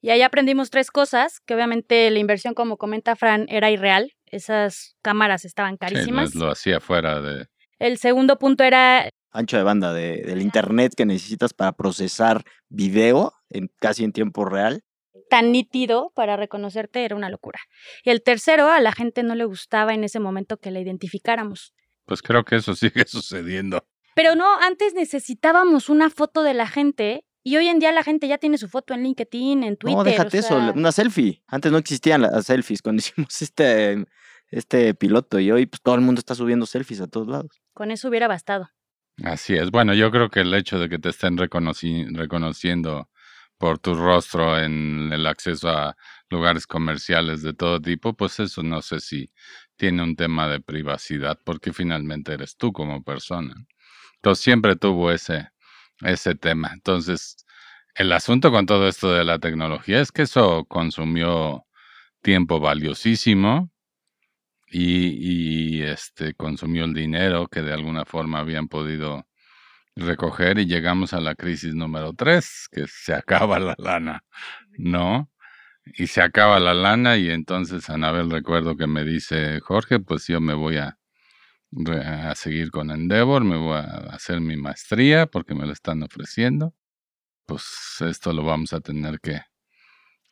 Y 0.00 0.10
ahí 0.10 0.22
aprendimos 0.22 0.70
tres 0.70 0.90
cosas, 0.90 1.38
que 1.46 1.54
obviamente 1.54 2.10
la 2.10 2.18
inversión, 2.18 2.54
como 2.54 2.76
comenta 2.76 3.14
Fran, 3.14 3.46
era 3.48 3.70
irreal. 3.70 4.12
Esas 4.26 4.96
cámaras 5.02 5.44
estaban 5.44 5.74
Sí, 5.74 5.78
carísimas. 5.78 6.34
lo 6.34 6.50
hacía 6.50 6.80
fuera 6.80 7.20
de... 7.20 7.46
El 7.78 7.98
segundo 7.98 8.38
punto 8.38 8.64
era 8.64 9.08
Ancho 9.30 9.56
de 9.56 9.62
banda 9.62 9.92
de- 9.92 10.22
del 10.26 10.42
internet 10.42 10.92
que 10.96 11.06
necesitas 11.06 11.54
para 11.54 11.72
procesar 11.72 12.42
video 12.68 13.32
en, 13.48 13.68
casi 13.78 14.04
en 14.04 14.12
tiempo 14.12 14.44
real. 14.44 14.82
tan 15.30 15.52
nítido 15.52 16.10
para 16.14 16.36
reconocerte, 16.36 17.04
era 17.04 17.16
una 17.16 17.30
locura. 17.30 17.58
Y 18.04 18.10
el 18.10 18.22
tercero, 18.22 18.68
a 18.70 18.80
la 18.80 18.92
gente 18.92 19.22
no 19.22 19.34
le 19.34 19.44
gustaba 19.44 19.94
en 19.94 20.04
ese 20.04 20.20
momento 20.20 20.56
que 20.58 20.70
la 20.70 20.80
identificáramos. 20.80 21.72
Pues 22.06 22.22
creo 22.22 22.44
que 22.44 22.56
eso 22.56 22.74
sigue 22.76 23.04
sucediendo. 23.06 23.86
Pero 24.14 24.34
no, 24.34 24.46
antes 24.60 24.94
necesitábamos 24.94 25.88
una 25.88 26.10
foto 26.10 26.42
de 26.42 26.54
la 26.54 26.66
gente 26.66 27.24
y 27.44 27.56
hoy 27.56 27.68
en 27.68 27.78
día 27.78 27.92
la 27.92 28.04
gente 28.04 28.28
ya 28.28 28.38
tiene 28.38 28.58
su 28.58 28.68
foto 28.68 28.94
en 28.94 29.02
LinkedIn, 29.02 29.62
en 29.64 29.76
Twitter. 29.76 29.96
no, 29.98 30.04
déjate 30.04 30.36
o 30.38 30.40
eso, 30.40 30.56
una 30.74 30.92
selfie. 30.92 31.42
Antes 31.48 31.72
no 31.72 31.78
existían 31.78 32.22
las 32.22 32.46
selfies 32.46 32.82
cuando 32.82 33.00
hicimos 33.04 33.40
este, 33.42 34.04
este 34.50 34.94
piloto 34.94 35.38
y 35.40 35.50
hoy 35.50 35.66
pues, 35.66 35.80
todo 35.82 35.94
el 35.94 36.02
mundo 36.02 36.18
está 36.18 36.34
subiendo 36.34 36.66
selfies 36.66 37.00
a 37.00 37.06
todos 37.08 37.28
lados. 37.28 37.62
Con 37.72 37.90
eso 37.90 38.08
hubiera 38.08 38.28
bastado. 38.28 38.68
Así 39.24 39.54
es. 39.54 39.70
Bueno, 39.70 39.94
yo 39.94 40.10
creo 40.10 40.30
que 40.30 40.40
el 40.40 40.52
hecho 40.54 40.78
de 40.78 40.88
que 40.88 40.98
te 40.98 41.08
estén 41.10 41.36
reconoci- 41.36 42.14
reconociendo 42.14 43.08
por 43.58 43.78
tu 43.78 43.94
rostro 43.94 44.58
en 44.58 45.10
el 45.12 45.26
acceso 45.26 45.68
a 45.68 45.96
lugares 46.30 46.66
comerciales 46.66 47.42
de 47.42 47.52
todo 47.54 47.80
tipo, 47.80 48.14
pues 48.14 48.40
eso 48.40 48.62
no 48.62 48.82
sé 48.82 49.00
si 49.00 49.30
tiene 49.82 50.04
un 50.04 50.14
tema 50.14 50.46
de 50.46 50.60
privacidad, 50.60 51.40
porque 51.44 51.72
finalmente 51.72 52.32
eres 52.32 52.56
tú 52.56 52.72
como 52.72 53.02
persona. 53.02 53.52
Entonces 54.14 54.44
siempre 54.44 54.76
tuvo 54.76 55.10
ese, 55.10 55.48
ese 56.02 56.36
tema. 56.36 56.70
Entonces, 56.72 57.44
el 57.96 58.12
asunto 58.12 58.52
con 58.52 58.64
todo 58.64 58.86
esto 58.86 59.12
de 59.12 59.24
la 59.24 59.40
tecnología 59.40 60.00
es 60.00 60.12
que 60.12 60.22
eso 60.22 60.66
consumió 60.66 61.66
tiempo 62.20 62.60
valiosísimo 62.60 63.72
y, 64.68 65.78
y, 65.78 65.82
este 65.82 66.34
consumió 66.34 66.84
el 66.84 66.94
dinero 66.94 67.48
que 67.48 67.62
de 67.62 67.72
alguna 67.72 68.04
forma 68.04 68.38
habían 68.38 68.68
podido 68.68 69.26
recoger 69.96 70.60
y 70.60 70.66
llegamos 70.66 71.12
a 71.12 71.20
la 71.20 71.34
crisis 71.34 71.74
número 71.74 72.12
tres, 72.12 72.68
que 72.70 72.86
se 72.86 73.14
acaba 73.14 73.58
la 73.58 73.74
lana, 73.78 74.22
¿no? 74.78 75.31
Y 75.84 76.06
se 76.06 76.22
acaba 76.22 76.60
la 76.60 76.74
lana 76.74 77.16
y 77.16 77.30
entonces 77.30 77.90
Anabel 77.90 78.30
recuerdo 78.30 78.76
que 78.76 78.86
me 78.86 79.04
dice, 79.04 79.60
Jorge, 79.60 79.98
pues 79.98 80.26
yo 80.28 80.40
me 80.40 80.54
voy 80.54 80.76
a, 80.76 80.98
a 81.86 82.34
seguir 82.34 82.70
con 82.70 82.90
Endeavor, 82.90 83.44
me 83.44 83.56
voy 83.56 83.76
a 83.76 83.84
hacer 84.12 84.40
mi 84.40 84.56
maestría 84.56 85.26
porque 85.26 85.54
me 85.54 85.66
lo 85.66 85.72
están 85.72 86.02
ofreciendo. 86.02 86.74
Pues 87.46 87.96
esto 88.00 88.32
lo 88.32 88.44
vamos 88.44 88.72
a 88.72 88.80
tener 88.80 89.20
que, 89.20 89.40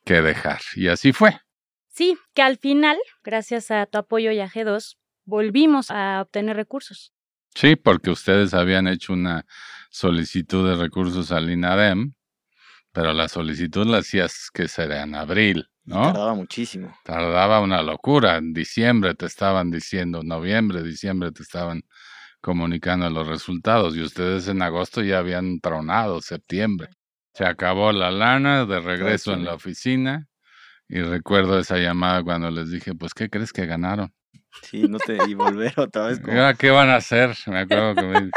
que 0.04 0.22
dejar. 0.22 0.60
Y 0.76 0.88
así 0.88 1.12
fue. 1.12 1.40
Sí, 1.88 2.16
que 2.34 2.42
al 2.42 2.56
final, 2.56 2.96
gracias 3.24 3.70
a 3.70 3.86
tu 3.86 3.98
apoyo 3.98 4.30
y 4.30 4.40
a 4.40 4.48
G2, 4.48 4.96
volvimos 5.24 5.90
a 5.90 6.22
obtener 6.22 6.56
recursos. 6.56 7.12
Sí, 7.54 7.76
porque 7.76 8.10
ustedes 8.10 8.54
habían 8.54 8.86
hecho 8.86 9.12
una 9.12 9.44
solicitud 9.90 10.68
de 10.68 10.76
recursos 10.76 11.32
al 11.32 11.50
INADEM, 11.50 12.14
pero 12.92 13.12
la 13.12 13.28
solicitud 13.28 13.86
la 13.86 13.98
hacías 13.98 14.50
que 14.52 14.68
será 14.68 15.02
en 15.02 15.14
abril, 15.14 15.68
¿no? 15.84 16.02
Tardaba 16.02 16.34
muchísimo. 16.34 16.94
Tardaba 17.04 17.60
una 17.60 17.82
locura. 17.82 18.36
En 18.36 18.52
diciembre 18.52 19.14
te 19.14 19.26
estaban 19.26 19.70
diciendo, 19.70 20.22
noviembre, 20.22 20.82
diciembre 20.82 21.32
te 21.32 21.42
estaban 21.42 21.82
comunicando 22.40 23.08
los 23.10 23.26
resultados 23.26 23.96
y 23.96 24.02
ustedes 24.02 24.48
en 24.48 24.62
agosto 24.62 25.02
ya 25.02 25.18
habían 25.18 25.60
tronado, 25.60 26.20
septiembre. 26.20 26.88
Se 27.34 27.44
acabó 27.44 27.92
la 27.92 28.10
lana 28.10 28.66
de 28.66 28.80
regreso 28.80 29.32
en 29.32 29.44
la 29.44 29.54
oficina 29.54 30.26
y 30.88 31.00
recuerdo 31.02 31.58
esa 31.58 31.78
llamada 31.78 32.24
cuando 32.24 32.50
les 32.50 32.70
dije, 32.70 32.94
pues, 32.94 33.14
¿qué 33.14 33.30
crees 33.30 33.52
que 33.52 33.66
ganaron? 33.66 34.12
Sí, 34.62 34.88
no 34.88 34.98
te 34.98 35.16
y 35.28 35.34
volver 35.34 35.78
otra 35.78 36.06
vez 36.06 36.18
como... 36.18 36.34
¿Y 36.34 36.38
ahora 36.38 36.54
¿Qué 36.54 36.70
van 36.70 36.88
a 36.88 36.96
hacer? 36.96 37.36
Me 37.46 37.60
acuerdo 37.60 37.94
que 37.94 38.02
me, 38.02 38.30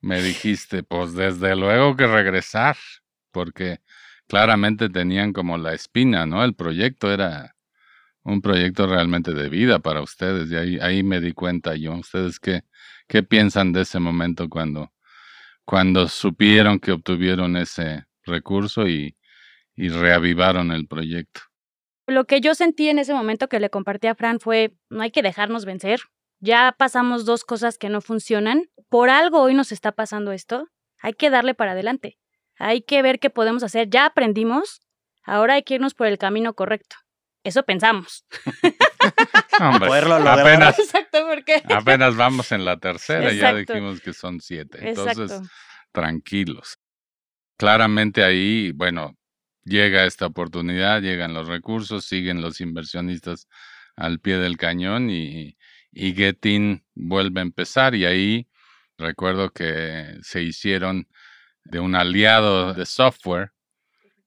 me 0.00 0.22
dijiste, 0.22 0.82
pues 0.82 1.14
desde 1.14 1.54
luego 1.54 1.96
que 1.96 2.08
regresar, 2.08 2.76
porque 3.30 3.78
claramente 4.28 4.88
tenían 4.88 5.32
como 5.32 5.58
la 5.58 5.74
espina, 5.74 6.26
¿no? 6.26 6.44
El 6.44 6.54
proyecto 6.54 7.12
era 7.12 7.54
un 8.22 8.40
proyecto 8.40 8.86
realmente 8.86 9.32
de 9.32 9.48
vida 9.48 9.78
para 9.78 10.00
ustedes 10.00 10.50
y 10.50 10.56
ahí, 10.56 10.78
ahí 10.80 11.02
me 11.02 11.20
di 11.20 11.32
cuenta 11.32 11.76
yo. 11.76 11.92
¿Ustedes 11.92 12.40
qué, 12.40 12.62
qué 13.06 13.22
piensan 13.22 13.72
de 13.72 13.82
ese 13.82 14.00
momento 14.00 14.48
cuando, 14.48 14.92
cuando 15.64 16.08
supieron 16.08 16.80
que 16.80 16.92
obtuvieron 16.92 17.56
ese 17.56 18.06
recurso 18.24 18.88
y, 18.88 19.16
y 19.76 19.88
reavivaron 19.90 20.72
el 20.72 20.86
proyecto? 20.86 21.40
Lo 22.06 22.24
que 22.24 22.40
yo 22.40 22.54
sentí 22.54 22.88
en 22.88 22.98
ese 22.98 23.14
momento 23.14 23.48
que 23.48 23.60
le 23.60 23.70
compartí 23.70 24.08
a 24.08 24.14
Fran 24.14 24.40
fue, 24.40 24.74
no 24.90 25.02
hay 25.02 25.10
que 25.10 25.22
dejarnos 25.22 25.64
vencer. 25.64 26.00
Ya 26.40 26.74
pasamos 26.76 27.24
dos 27.24 27.44
cosas 27.44 27.78
que 27.78 27.88
no 27.88 28.00
funcionan. 28.00 28.64
Por 28.90 29.08
algo 29.08 29.40
hoy 29.40 29.54
nos 29.54 29.72
está 29.72 29.92
pasando 29.92 30.32
esto. 30.32 30.68
Hay 31.00 31.14
que 31.14 31.30
darle 31.30 31.54
para 31.54 31.72
adelante. 31.72 32.18
Hay 32.58 32.82
que 32.82 33.02
ver 33.02 33.18
qué 33.18 33.30
podemos 33.30 33.62
hacer. 33.62 33.88
Ya 33.90 34.06
aprendimos. 34.06 34.80
Ahora 35.24 35.54
hay 35.54 35.62
que 35.62 35.74
irnos 35.74 35.94
por 35.94 36.06
el 36.06 36.18
camino 36.18 36.54
correcto. 36.54 36.96
Eso 37.44 37.62
pensamos. 37.64 38.24
Hombre, 39.60 39.88
Poderlo 39.88 40.18
lograr. 40.18 40.40
apenas, 40.40 40.78
Exacto, 40.78 41.18
porque. 41.28 41.62
apenas 41.72 42.16
vamos 42.16 42.50
en 42.52 42.64
la 42.64 42.78
tercera, 42.78 43.32
ya 43.32 43.50
Exacto. 43.50 43.72
dijimos 43.74 44.00
que 44.00 44.12
son 44.12 44.40
siete. 44.40 44.78
Entonces, 44.88 45.18
Exacto. 45.30 45.48
tranquilos. 45.92 46.78
Claramente 47.56 48.24
ahí, 48.24 48.72
bueno, 48.72 49.16
llega 49.64 50.04
esta 50.06 50.26
oportunidad, 50.26 51.02
llegan 51.02 51.34
los 51.34 51.46
recursos, 51.46 52.04
siguen 52.04 52.40
los 52.40 52.60
inversionistas 52.60 53.48
al 53.96 54.20
pie 54.20 54.38
del 54.38 54.56
cañón 54.56 55.10
y, 55.10 55.56
y 55.92 56.14
Getin 56.14 56.84
vuelve 56.94 57.40
a 57.40 57.42
empezar 57.44 57.94
y 57.94 58.06
ahí 58.06 58.48
recuerdo 58.98 59.50
que 59.50 60.18
se 60.22 60.42
hicieron 60.42 61.08
de 61.64 61.80
un 61.80 61.94
aliado 61.94 62.74
de 62.74 62.86
software, 62.86 63.52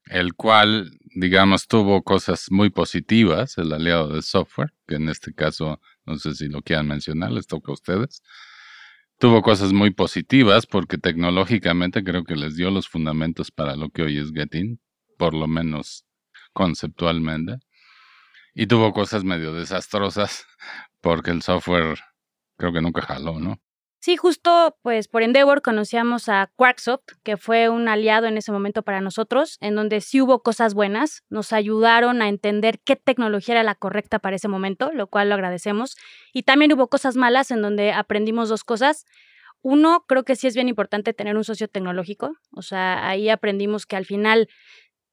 el 0.06 0.34
cual, 0.34 0.92
digamos, 1.16 1.68
tuvo 1.68 2.04
cosas 2.04 2.48
muy 2.50 2.70
positivas, 2.70 3.58
el 3.58 3.74
aliado 3.74 4.10
de 4.10 4.22
software, 4.22 4.74
que 4.88 4.96
en 4.96 5.10
este 5.10 5.34
caso, 5.34 5.82
no 6.06 6.18
sé 6.18 6.34
si 6.34 6.48
lo 6.48 6.62
quieran 6.62 6.88
mencionar, 6.88 7.32
les 7.32 7.48
toca 7.48 7.72
a 7.72 7.74
ustedes 7.74 8.22
tuvo 9.20 9.42
cosas 9.42 9.74
muy 9.74 9.92
positivas 9.92 10.66
porque 10.66 10.98
tecnológicamente 10.98 12.04
creo 12.04 12.24
que 12.24 12.36
les 12.36 12.56
dio 12.56 12.72
los 12.72 12.88
fundamentos 12.88 13.52
para 13.52 13.76
lo 13.76 13.90
que 13.90 14.04
hoy 14.04 14.18
es 14.20 14.32
Getting, 14.32 14.80
por 15.18 15.34
lo 15.34 15.48
menos 15.48 16.06
conceptualmente. 16.54 17.58
Y 18.54 18.68
tuvo 18.68 18.94
cosas 18.94 19.24
medio 19.24 19.54
desastrosas 19.54 20.46
porque 21.02 21.32
el 21.32 21.42
software 21.42 22.00
creo 22.58 22.74
que 22.74 22.82
nunca 22.82 23.02
jaló, 23.02 23.40
¿no? 23.40 23.60
Sí, 24.00 24.16
justo 24.16 24.78
pues 24.84 25.08
por 25.08 25.24
Endeavor 25.24 25.62
conocíamos 25.62 26.30
a 26.30 26.52
Quarksoft, 26.56 27.04
que 27.24 27.36
fue 27.36 27.68
un 27.70 27.88
aliado 27.88 28.28
en 28.28 28.38
ese 28.38 28.52
momento 28.52 28.84
para 28.84 29.02
nosotros, 29.02 29.58
en 29.60 29.76
donde 29.76 30.02
sí 30.02 30.22
hubo 30.22 30.44
cosas 30.44 30.76
buenas, 30.76 31.24
nos 31.30 31.52
ayudaron 31.52 32.22
a 32.22 32.30
entender 32.30 32.80
qué 32.86 32.96
tecnología 32.96 33.56
era 33.56 33.64
la 33.64 33.76
correcta 33.76 34.20
para 34.20 34.36
ese 34.36 34.48
momento, 34.48 34.92
lo 34.94 35.08
cual 35.08 35.30
lo 35.30 35.36
agradecemos. 35.36 35.98
Y 36.32 36.44
también 36.44 36.72
hubo 36.74 36.90
cosas 36.90 37.16
malas 37.16 37.50
en 37.50 37.62
donde 37.62 37.92
aprendimos 37.92 38.50
dos 38.50 38.64
cosas. 38.64 39.06
Uno, 39.62 40.06
creo 40.08 40.24
que 40.24 40.36
sí 40.36 40.46
es 40.46 40.54
bien 40.54 40.70
importante 40.70 41.14
tener 41.14 41.36
un 41.36 41.44
socio 41.44 41.68
tecnológico, 41.68 42.38
o 42.52 42.62
sea, 42.62 43.10
ahí 43.10 43.30
aprendimos 43.30 43.88
que 43.88 43.96
al 43.96 44.06
final 44.06 44.48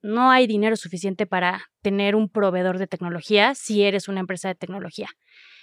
no 0.02 0.30
hay 0.30 0.46
dinero 0.46 0.76
suficiente 0.76 1.26
para 1.26 1.70
tener 1.80 2.14
un 2.14 2.28
proveedor 2.28 2.78
de 2.78 2.86
tecnología 2.86 3.54
si 3.54 3.82
eres 3.82 4.06
una 4.06 4.20
empresa 4.20 4.48
de 4.48 4.54
tecnología. 4.54 5.08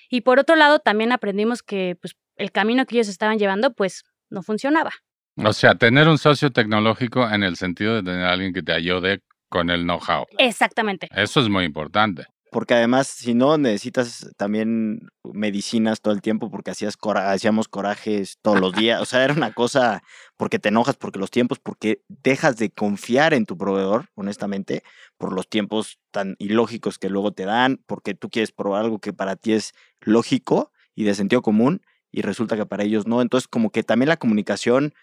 Y 0.09 0.21
por 0.21 0.39
otro 0.39 0.55
lado, 0.57 0.79
también 0.79 1.11
aprendimos 1.13 1.63
que 1.63 1.95
pues, 2.01 2.17
el 2.41 2.51
camino 2.51 2.85
que 2.85 2.95
ellos 2.95 3.07
estaban 3.07 3.37
llevando, 3.37 3.73
pues, 3.73 4.03
no 4.29 4.41
funcionaba. 4.41 4.91
O 5.37 5.53
sea, 5.53 5.75
tener 5.75 6.07
un 6.07 6.17
socio 6.17 6.51
tecnológico 6.51 7.29
en 7.29 7.43
el 7.43 7.55
sentido 7.55 7.95
de 7.95 8.03
tener 8.03 8.25
a 8.25 8.31
alguien 8.31 8.53
que 8.53 8.63
te 8.63 8.73
ayude 8.73 9.21
con 9.49 9.69
el 9.69 9.83
know-how. 9.83 10.25
Exactamente. 10.37 11.07
Eso 11.15 11.39
es 11.39 11.49
muy 11.49 11.65
importante. 11.65 12.25
Porque 12.51 12.73
además, 12.73 13.07
si 13.07 13.33
no, 13.33 13.57
necesitas 13.57 14.29
también 14.35 15.07
medicinas 15.23 16.01
todo 16.01 16.13
el 16.13 16.21
tiempo 16.21 16.51
porque 16.51 16.71
hacías 16.71 16.97
hacíamos 17.15 17.69
corajes 17.69 18.39
todos 18.41 18.59
los 18.59 18.73
días. 18.73 18.99
O 19.01 19.05
sea, 19.05 19.23
era 19.23 19.33
una 19.33 19.53
cosa 19.53 20.03
porque 20.35 20.59
te 20.59 20.67
enojas, 20.67 20.97
porque 20.97 21.17
los 21.17 21.31
tiempos, 21.31 21.59
porque 21.59 22.01
dejas 22.09 22.57
de 22.57 22.69
confiar 22.69 23.33
en 23.33 23.45
tu 23.45 23.57
proveedor, 23.57 24.09
honestamente, 24.15 24.83
por 25.17 25.31
los 25.31 25.47
tiempos 25.47 25.99
tan 26.11 26.35
ilógicos 26.39 26.99
que 26.99 27.09
luego 27.09 27.31
te 27.31 27.45
dan, 27.45 27.79
porque 27.85 28.15
tú 28.15 28.29
quieres 28.29 28.51
probar 28.51 28.83
algo 28.83 28.99
que 28.99 29.13
para 29.13 29.37
ti 29.37 29.53
es 29.53 29.71
lógico 30.01 30.73
y 30.93 31.05
de 31.05 31.15
sentido 31.15 31.41
común 31.41 31.81
y 32.11 32.21
resulta 32.21 32.55
que 32.55 32.65
para 32.65 32.83
ellos 32.83 33.07
no. 33.07 33.21
Entonces, 33.21 33.47
como 33.47 33.71
que 33.71 33.83
también 33.83 34.09
la 34.09 34.17
comunicación 34.17 34.93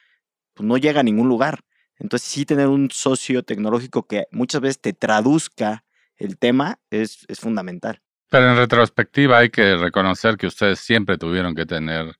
pues, 0.54 0.66
no 0.66 0.76
llega 0.76 1.00
a 1.00 1.04
ningún 1.04 1.28
lugar. 1.28 1.60
Entonces, 1.98 2.28
sí 2.28 2.44
tener 2.44 2.68
un 2.68 2.90
socio 2.90 3.42
tecnológico 3.42 4.06
que 4.06 4.26
muchas 4.30 4.60
veces 4.60 4.80
te 4.80 4.92
traduzca 4.92 5.84
el 6.16 6.36
tema 6.36 6.78
es, 6.90 7.24
es 7.28 7.40
fundamental. 7.40 8.00
Pero 8.30 8.50
en 8.50 8.56
retrospectiva 8.56 9.38
hay 9.38 9.50
que 9.50 9.76
reconocer 9.76 10.36
que 10.36 10.46
ustedes 10.46 10.80
siempre 10.80 11.16
tuvieron 11.16 11.54
que 11.54 11.64
tener 11.64 12.16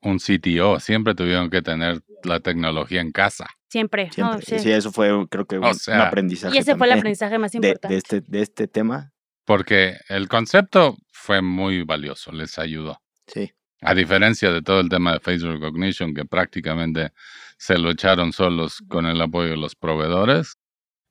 un 0.00 0.18
CTO, 0.18 0.80
siempre 0.80 1.14
tuvieron 1.14 1.50
que 1.50 1.60
tener 1.60 2.00
la 2.22 2.40
tecnología 2.40 3.00
en 3.00 3.12
casa. 3.12 3.46
Siempre. 3.68 4.10
Siempre. 4.12 4.42
sí. 4.58 4.70
eso 4.70 4.92
fue, 4.92 5.10
creo 5.28 5.46
que, 5.46 5.58
un, 5.58 5.66
aprendizaje. 6.00 6.56
Y 6.56 6.58
ese 6.58 6.76
fue 6.76 6.86
el 6.86 6.94
aprendizaje 6.94 7.38
más 7.38 7.54
importante. 7.54 7.88
De, 7.88 7.98
este, 7.98 8.20
de 8.22 8.40
este 8.40 8.68
tema. 8.68 9.12
Porque 9.44 9.98
el 10.08 10.28
concepto 10.28 10.96
fue 11.10 11.42
muy 11.42 11.82
valioso, 11.82 12.32
les 12.32 12.58
ayudó. 12.58 13.00
Sí. 13.26 13.52
A 13.80 13.94
diferencia 13.94 14.50
de 14.50 14.62
todo 14.62 14.80
el 14.80 14.88
tema 14.88 15.12
de 15.12 15.20
face 15.20 15.46
recognition, 15.46 16.14
que 16.14 16.24
prácticamente 16.24 17.12
se 17.56 17.78
lo 17.78 17.90
echaron 17.90 18.32
solos 18.32 18.82
con 18.88 19.06
el 19.06 19.20
apoyo 19.20 19.50
de 19.50 19.56
los 19.56 19.74
proveedores, 19.74 20.56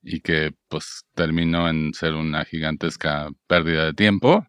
y 0.07 0.21
que 0.21 0.53
pues 0.69 1.05
terminó 1.15 1.69
en 1.69 1.93
ser 1.93 2.13
una 2.13 2.45
gigantesca 2.45 3.29
pérdida 3.47 3.85
de 3.85 3.93
tiempo. 3.93 4.47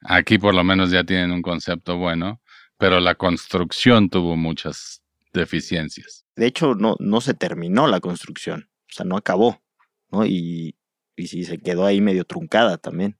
Aquí 0.00 0.38
por 0.38 0.54
lo 0.54 0.64
menos 0.64 0.90
ya 0.90 1.04
tienen 1.04 1.32
un 1.32 1.42
concepto 1.42 1.96
bueno, 1.96 2.40
pero 2.78 3.00
la 3.00 3.14
construcción 3.14 4.08
tuvo 4.08 4.36
muchas 4.36 5.02
deficiencias. 5.32 6.24
De 6.36 6.46
hecho, 6.46 6.74
no, 6.74 6.96
no 6.98 7.20
se 7.20 7.34
terminó 7.34 7.86
la 7.88 8.00
construcción, 8.00 8.70
o 8.90 8.94
sea, 8.94 9.04
no 9.04 9.16
acabó, 9.16 9.62
¿no? 10.10 10.24
Y, 10.24 10.76
y 11.14 11.26
sí 11.26 11.44
se 11.44 11.58
quedó 11.58 11.84
ahí 11.84 12.00
medio 12.00 12.24
truncada 12.24 12.78
también. 12.78 13.18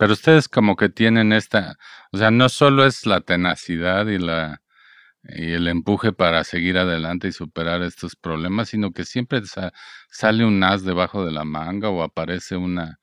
Pero 0.00 0.14
ustedes 0.14 0.48
como 0.48 0.76
que 0.76 0.88
tienen 0.88 1.30
esta, 1.34 1.76
o 2.10 2.16
sea, 2.16 2.30
no 2.30 2.48
solo 2.48 2.86
es 2.86 3.04
la 3.04 3.20
tenacidad 3.20 4.06
y 4.06 4.18
la 4.18 4.62
y 5.22 5.52
el 5.52 5.68
empuje 5.68 6.12
para 6.12 6.42
seguir 6.44 6.78
adelante 6.78 7.28
y 7.28 7.32
superar 7.32 7.82
estos 7.82 8.16
problemas, 8.16 8.70
sino 8.70 8.92
que 8.92 9.04
siempre 9.04 9.42
sale 10.08 10.46
un 10.46 10.64
as 10.64 10.84
debajo 10.84 11.26
de 11.26 11.32
la 11.32 11.44
manga 11.44 11.90
o 11.90 12.02
aparece 12.02 12.56
una 12.56 12.98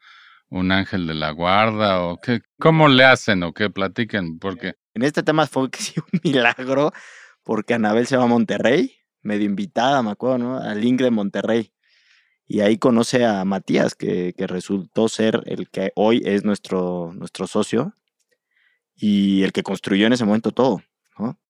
un 0.50 0.72
ángel 0.72 1.06
de 1.06 1.14
la 1.14 1.30
guarda 1.30 2.02
o 2.02 2.18
qué 2.20 2.42
cómo 2.58 2.88
le 2.88 3.04
hacen 3.04 3.44
o 3.44 3.54
qué 3.54 3.70
platiquen 3.70 4.40
porque 4.40 4.74
en 4.96 5.04
este 5.04 5.22
tema 5.22 5.46
fue 5.46 5.70
que 5.70 5.80
sí 5.84 6.00
un 6.00 6.20
milagro 6.24 6.94
porque 7.44 7.76
Anabel 7.76 8.08
se 8.08 8.18
va 8.18 8.24
a 8.24 8.28
Monterrey, 8.28 8.98
medio 9.22 9.46
invitada, 9.46 10.02
me 10.02 10.12
acuerdo, 10.12 10.40
¿no? 10.40 10.58
Al 10.58 10.82
Link 10.82 11.00
de 11.00 11.12
Monterrey. 11.12 11.72
Y 12.48 12.62
ahí 12.62 12.78
conoce 12.78 13.26
a 13.26 13.44
Matías, 13.46 13.96
que, 13.96 14.34
resultó 14.38 15.10
ser 15.10 15.42
el 15.46 15.70
que 15.70 15.92
hoy 15.96 16.22
es 16.26 16.46
nuestro, 16.46 17.12
nuestro 17.14 17.46
socio 17.48 17.94
y 18.96 19.44
el 19.44 19.52
que 19.52 19.64
construyó 19.64 20.08
en 20.08 20.14
ese 20.14 20.26
momento 20.26 20.52
todo 20.52 20.82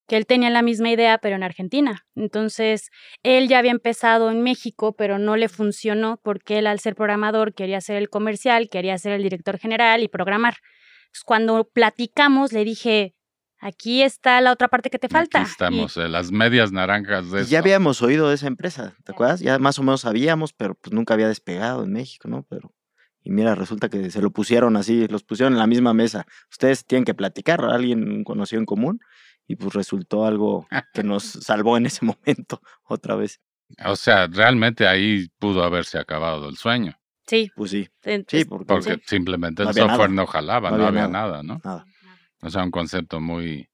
que 0.08 0.16
él 0.16 0.26
tenía 0.26 0.50
la 0.50 0.62
misma 0.62 0.90
idea, 0.90 1.18
pero 1.18 1.36
en 1.36 1.44
Argentina. 1.44 2.06
Entonces, 2.16 2.90
él 3.24 3.50
ya 3.50 3.60
había 3.60 3.72
empezado 3.72 4.32
en 4.32 4.42
México, 4.42 4.96
pero 4.96 5.20
no 5.20 5.36
le 5.36 5.50
funcionó 5.50 6.20
porque 6.24 6.60
él, 6.60 6.68
al 6.68 6.80
ser 6.80 6.96
programador, 6.96 7.54
quería 7.54 7.82
ser 7.82 7.98
el 7.98 8.10
comercial, 8.10 8.70
quería 8.70 8.98
ser 8.98 9.12
el 9.12 9.24
director 9.24 9.60
general 9.60 10.02
y 10.02 10.08
programar. 10.08 10.58
cuando 11.26 11.64
platicamos, 11.66 12.54
le 12.54 12.64
dije, 12.64 13.16
aquí 13.60 14.02
está 14.02 14.40
la 14.42 14.52
otra 14.52 14.68
parte 14.68 14.90
que 14.90 15.00
te 15.00 15.10
falta. 15.10 15.42
Aquí 15.42 15.52
estamos, 15.52 15.98
eh, 15.98 16.08
las 16.08 16.32
medias 16.32 16.72
naranjas 16.72 17.32
de 17.32 17.46
Ya 17.46 17.60
habíamos 17.60 18.02
oído 18.02 18.30
de 18.30 18.36
esa 18.36 18.48
empresa, 18.48 18.96
¿te 19.04 19.12
acuerdas? 19.12 19.40
Ya 19.40 19.60
más 19.60 19.80
o 19.80 19.84
menos 19.84 20.02
sabíamos, 20.02 20.54
pero 20.54 20.76
pues 20.76 20.94
nunca 20.94 21.14
había 21.14 21.28
despegado 21.28 21.84
en 21.84 21.94
México, 21.94 22.28
¿no? 22.28 22.44
Pero 22.50 22.74
y 23.28 23.30
mira, 23.30 23.56
resulta 23.56 23.90
que 23.90 24.10
se 24.10 24.22
lo 24.22 24.32
pusieron 24.32 24.78
así, 24.78 25.06
los 25.10 25.24
pusieron 25.24 25.52
en 25.52 25.60
la 25.60 25.68
misma 25.68 25.94
mesa. 25.94 26.26
Ustedes 26.50 26.86
tienen 26.86 27.04
que 27.04 27.14
platicar, 27.14 27.62
alguien 27.66 28.24
conocido 28.24 28.62
en 28.62 28.66
común, 28.66 29.02
y 29.46 29.58
pues 29.58 29.74
resultó 29.74 30.26
algo 30.26 30.66
que 30.94 31.04
nos 31.04 31.24
salvó 31.44 31.76
en 31.76 31.88
ese 31.88 32.06
momento 32.06 32.62
otra 32.84 33.16
vez. 33.16 33.42
O 33.86 33.98
sea, 33.98 34.28
realmente 34.28 34.88
ahí 34.88 35.28
pudo 35.40 35.64
haberse 35.64 36.00
acabado 36.00 36.48
el 36.48 36.56
sueño. 36.56 36.98
Sí. 37.26 37.52
Pues 37.54 37.72
sí. 37.72 37.90
Sí, 38.30 38.46
porque, 38.46 39.02
simplemente 39.06 39.64
el 39.64 39.74
software 39.74 40.10
no 40.10 40.26
jalaba, 40.26 40.72
no 40.72 40.88
había, 40.88 41.10
nada, 41.10 41.44
¿no? 41.44 41.60
Nada. 41.62 41.86
O 42.42 42.50
sea, 42.50 42.64
un 42.64 42.72
concepto 42.72 43.20
muy, 43.20 43.70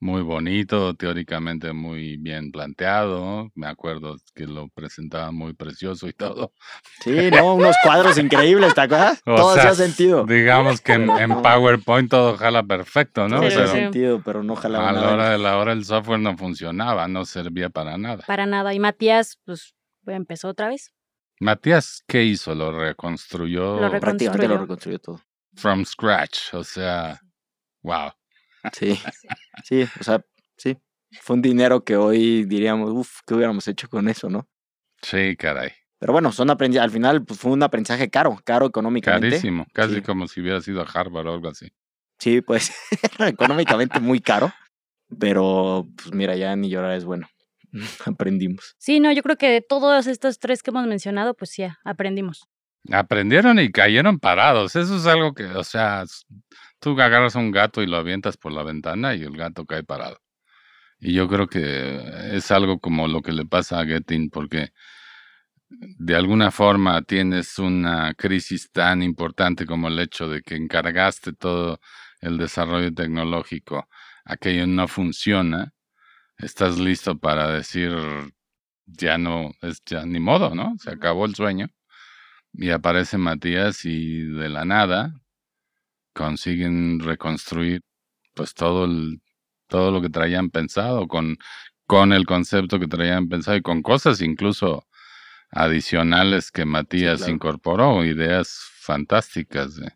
muy 0.00 0.22
bonito, 0.22 0.94
teóricamente 0.94 1.72
muy 1.72 2.16
bien 2.16 2.52
planteado. 2.52 3.50
Me 3.54 3.66
acuerdo 3.66 4.16
que 4.34 4.46
lo 4.46 4.68
presentaba 4.68 5.32
muy 5.32 5.54
precioso 5.54 6.08
y 6.08 6.12
todo. 6.12 6.52
Sí, 7.00 7.30
no, 7.30 7.54
unos 7.54 7.76
cuadros 7.82 8.18
increíbles, 8.18 8.74
¿te 8.74 8.80
acuerdas? 8.82 9.22
todo 9.24 9.50
hacía 9.50 9.74
sentido. 9.74 10.24
Digamos 10.26 10.80
que 10.80 10.94
en, 10.94 11.06
PowerPoint 11.42 12.10
todo 12.10 12.36
jala 12.36 12.62
perfecto, 12.64 13.28
¿no? 13.28 13.40
Sí, 13.40 13.48
pero, 13.54 13.68
sentido, 13.68 14.22
pero 14.24 14.42
no 14.42 14.56
jalaba 14.56 14.90
A 14.90 14.92
la 14.92 15.12
hora 15.12 15.30
de 15.30 15.38
la 15.38 15.56
hora 15.58 15.72
el 15.72 15.84
software 15.84 16.18
no 16.18 16.36
funcionaba, 16.36 17.06
no 17.06 17.24
servía 17.24 17.70
para 17.70 17.96
nada. 17.96 18.24
Para 18.26 18.46
nada. 18.46 18.74
Y 18.74 18.80
Matías, 18.80 19.38
pues, 19.44 19.74
empezó 20.06 20.48
otra 20.48 20.68
vez. 20.68 20.92
Matías, 21.40 22.02
¿qué 22.06 22.24
hizo? 22.24 22.54
¿Lo 22.54 22.72
reconstruyó? 22.72 23.80
Lo 23.80 24.00
Prácticamente 24.00 24.48
lo 24.48 24.58
reconstruyó 24.58 24.98
todo. 24.98 25.20
From 25.54 25.84
scratch, 25.84 26.52
o 26.52 26.64
sea, 26.64 27.20
wow. 27.88 28.12
Sí, 28.72 29.00
sí, 29.64 29.86
o 29.98 30.04
sea, 30.04 30.20
sí. 30.56 30.76
Fue 31.22 31.36
un 31.36 31.42
dinero 31.42 31.84
que 31.84 31.96
hoy 31.96 32.44
diríamos, 32.44 32.90
uff, 32.90 33.20
¿qué 33.26 33.34
hubiéramos 33.34 33.66
hecho 33.66 33.88
con 33.88 34.08
eso, 34.08 34.28
no? 34.28 34.46
Sí, 35.00 35.36
caray. 35.36 35.70
Pero 35.98 36.12
bueno, 36.12 36.32
son 36.32 36.50
aprendizajes, 36.50 36.84
al 36.84 36.90
final 36.90 37.24
pues, 37.24 37.38
fue 37.38 37.52
un 37.52 37.62
aprendizaje 37.62 38.10
caro, 38.10 38.38
caro 38.44 38.66
económicamente. 38.66 39.30
Carísimo, 39.30 39.66
casi 39.72 40.02
como 40.02 40.28
si 40.28 40.40
hubiera 40.40 40.60
sido 40.60 40.82
a 40.82 40.84
Harvard 40.84 41.28
o 41.28 41.32
algo 41.34 41.48
así. 41.48 41.72
Sí, 42.18 42.42
pues 42.42 42.72
económicamente 43.20 44.00
muy 44.00 44.20
caro, 44.20 44.52
pero 45.18 45.88
pues 45.96 46.12
mira, 46.12 46.36
ya 46.36 46.54
ni 46.56 46.68
llorar 46.68 46.92
es 46.92 47.04
bueno. 47.04 47.28
aprendimos. 48.04 48.74
Sí, 48.78 49.00
no, 49.00 49.12
yo 49.12 49.22
creo 49.22 49.36
que 49.36 49.48
de 49.48 49.60
todos 49.62 50.06
estos 50.06 50.38
tres 50.38 50.62
que 50.62 50.70
hemos 50.70 50.86
mencionado, 50.86 51.34
pues 51.34 51.50
sí, 51.50 51.64
aprendimos. 51.84 52.48
Aprendieron 52.90 53.58
y 53.58 53.70
cayeron 53.70 54.18
parados. 54.18 54.76
Eso 54.76 54.96
es 54.96 55.06
algo 55.06 55.34
que, 55.34 55.44
o 55.44 55.64
sea, 55.64 56.04
Tú 56.80 57.00
agarras 57.00 57.36
a 57.36 57.40
un 57.40 57.50
gato 57.50 57.82
y 57.82 57.86
lo 57.86 57.96
avientas 57.96 58.36
por 58.36 58.52
la 58.52 58.62
ventana 58.62 59.14
y 59.14 59.22
el 59.22 59.36
gato 59.36 59.66
cae 59.66 59.82
parado. 59.82 60.20
Y 61.00 61.12
yo 61.14 61.28
creo 61.28 61.48
que 61.48 62.00
es 62.32 62.50
algo 62.50 62.80
como 62.80 63.08
lo 63.08 63.22
que 63.22 63.32
le 63.32 63.46
pasa 63.46 63.80
a 63.80 63.86
Getting, 63.86 64.30
porque 64.30 64.72
de 65.70 66.16
alguna 66.16 66.50
forma 66.50 67.02
tienes 67.02 67.58
una 67.58 68.14
crisis 68.14 68.70
tan 68.72 69.02
importante 69.02 69.66
como 69.66 69.88
el 69.88 69.98
hecho 69.98 70.28
de 70.28 70.42
que 70.42 70.56
encargaste 70.56 71.32
todo 71.32 71.80
el 72.20 72.38
desarrollo 72.38 72.92
tecnológico, 72.92 73.88
aquello 74.24 74.66
no 74.66 74.88
funciona, 74.88 75.72
estás 76.38 76.78
listo 76.78 77.18
para 77.18 77.50
decir 77.52 77.92
ya 78.86 79.18
no, 79.18 79.52
es 79.62 79.82
ya 79.84 80.04
ni 80.06 80.20
modo, 80.20 80.54
¿no? 80.54 80.76
Se 80.78 80.90
acabó 80.90 81.26
el 81.26 81.34
sueño. 81.34 81.68
Y 82.54 82.70
aparece 82.70 83.18
Matías 83.18 83.84
y 83.84 84.22
de 84.24 84.48
la 84.48 84.64
nada 84.64 85.12
consiguen 86.18 86.98
reconstruir 86.98 87.80
pues 88.34 88.52
todo 88.52 88.86
el, 88.86 89.22
todo 89.68 89.92
lo 89.92 90.02
que 90.02 90.10
traían 90.10 90.50
pensado 90.50 91.06
con, 91.06 91.36
con 91.86 92.12
el 92.12 92.26
concepto 92.26 92.80
que 92.80 92.88
traían 92.88 93.28
pensado 93.28 93.56
y 93.56 93.62
con 93.62 93.82
cosas 93.82 94.20
incluso 94.20 94.84
adicionales 95.52 96.50
que 96.50 96.64
Matías 96.64 97.28
incorporó, 97.28 98.04
ideas 98.04 98.58
fantásticas 98.80 99.76
de 99.76 99.92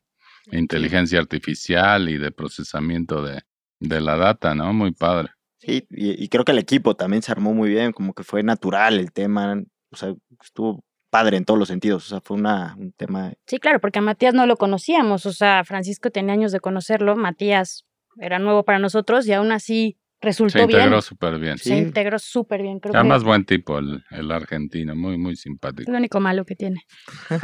inteligencia 0.52 1.18
artificial 1.18 2.08
y 2.08 2.18
de 2.18 2.30
procesamiento 2.30 3.20
de, 3.22 3.42
de 3.80 4.00
la 4.00 4.16
data, 4.16 4.54
¿no? 4.54 4.72
Muy 4.72 4.92
padre. 4.92 5.30
Sí, 5.58 5.86
y, 5.90 6.22
y, 6.22 6.28
creo 6.28 6.44
que 6.44 6.52
el 6.52 6.58
equipo 6.58 6.94
también 6.94 7.22
se 7.22 7.32
armó 7.32 7.52
muy 7.52 7.68
bien, 7.68 7.92
como 7.92 8.14
que 8.14 8.24
fue 8.24 8.42
natural 8.42 8.98
el 8.98 9.12
tema, 9.12 9.60
o 9.90 9.96
sea, 9.96 10.14
estuvo 10.42 10.84
padre 11.12 11.36
en 11.36 11.44
todos 11.44 11.58
los 11.58 11.68
sentidos. 11.68 12.06
O 12.06 12.08
sea, 12.08 12.20
fue 12.22 12.38
una, 12.38 12.74
un 12.78 12.90
tema. 12.92 13.34
Sí, 13.46 13.58
claro, 13.58 13.80
porque 13.80 13.98
a 13.98 14.02
Matías 14.02 14.32
no 14.32 14.46
lo 14.46 14.56
conocíamos. 14.56 15.26
O 15.26 15.32
sea, 15.32 15.62
Francisco 15.62 16.10
tenía 16.10 16.32
años 16.32 16.52
de 16.52 16.60
conocerlo. 16.60 17.16
Matías 17.16 17.84
era 18.18 18.38
nuevo 18.38 18.64
para 18.64 18.78
nosotros 18.78 19.26
y 19.26 19.32
aún 19.34 19.52
así 19.52 19.98
resultó 20.22 20.52
Se 20.60 20.66
bien. 20.66 20.78
integró 20.80 21.02
súper 21.02 21.38
bien. 21.38 21.58
Sí. 21.58 21.68
Se 21.68 21.76
integró 21.76 22.18
súper 22.18 22.62
bien. 22.62 22.80
Creo 22.80 22.92
que 22.92 22.98
Además, 22.98 23.24
buen 23.24 23.44
tipo 23.44 23.78
el, 23.78 24.02
el 24.10 24.32
argentino, 24.32 24.96
muy, 24.96 25.18
muy 25.18 25.34
es 25.34 25.40
simpático. 25.42 25.90
lo 25.92 25.98
único 25.98 26.18
malo 26.18 26.44
que 26.46 26.56
tiene. 26.56 26.80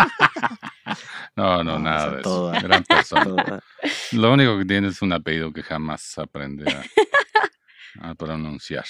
No, 1.37 1.63
no, 1.63 1.73
No, 1.75 1.79
nada 1.81 2.11
de 2.15 2.21
eso. 2.21 2.51
Gran 2.63 2.83
persona. 2.85 3.61
Lo 4.13 4.33
único 4.33 4.59
que 4.59 4.65
tiene 4.65 4.89
es 4.89 5.03
un 5.03 5.13
apellido 5.13 5.53
que 5.53 5.63
jamás 5.63 6.17
aprende 6.17 6.65
a, 6.73 6.83
a 8.11 8.15
pronunciar. 8.15 8.87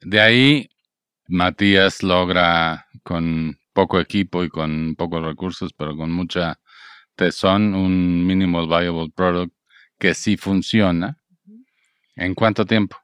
De 0.00 0.20
ahí, 0.20 0.68
Matías 1.28 2.02
logra 2.02 2.86
con 3.02 3.58
poco 3.72 4.00
equipo 4.00 4.44
y 4.44 4.48
con 4.48 4.94
pocos 4.96 5.22
recursos, 5.24 5.72
pero 5.72 5.96
con 5.96 6.10
mucha 6.10 6.60
tesón, 7.14 7.74
un 7.74 8.26
minimal 8.26 8.66
viable 8.66 9.10
product 9.14 9.52
que 9.98 10.14
sí 10.14 10.36
funciona. 10.36 11.18
¿En 12.14 12.34
cuánto 12.34 12.64
tiempo? 12.64 12.96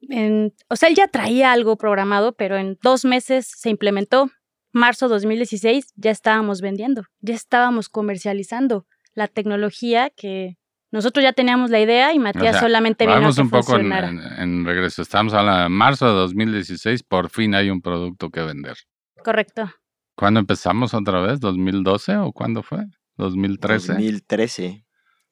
En- 0.00 0.54
o 0.68 0.76
sea, 0.76 0.88
él 0.88 0.94
ya 0.94 1.08
traía 1.08 1.52
algo 1.52 1.76
programado, 1.76 2.32
pero 2.32 2.56
en 2.56 2.78
dos 2.82 3.04
meses 3.04 3.46
se 3.46 3.70
implementó. 3.70 4.30
Marzo 4.72 5.08
2016 5.08 5.92
ya 5.96 6.10
estábamos 6.10 6.60
vendiendo, 6.60 7.04
ya 7.20 7.34
estábamos 7.34 7.88
comercializando 7.88 8.86
la 9.14 9.26
tecnología 9.26 10.10
que 10.10 10.56
nosotros 10.90 11.22
ya 11.22 11.32
teníamos 11.32 11.70
la 11.70 11.80
idea 11.80 12.12
y 12.14 12.18
Matías 12.18 12.52
sea, 12.52 12.60
solamente 12.60 13.04
vino 13.04 13.16
a 13.16 13.20
Vamos 13.20 13.36
que 13.36 13.42
un 13.42 13.50
poco 13.50 13.76
en, 13.76 13.92
en- 13.92 14.20
en 14.38 14.64
regreso. 14.64 15.02
Estamos 15.02 15.34
hablando 15.34 15.62
de 15.64 15.68
marzo 15.68 16.06
de 16.06 16.12
2016, 16.14 17.02
por 17.02 17.30
fin 17.30 17.54
hay 17.54 17.70
un 17.70 17.80
producto 17.82 18.30
que 18.30 18.40
vender. 18.42 18.76
Correcto. 19.22 19.70
¿Cuándo 20.14 20.40
empezamos 20.40 20.94
otra 20.94 21.20
vez? 21.20 21.40
¿2012 21.40 22.16
o 22.26 22.32
cuándo 22.32 22.62
fue? 22.62 22.84
¿2013? 23.18 23.86
2013. 23.88 24.84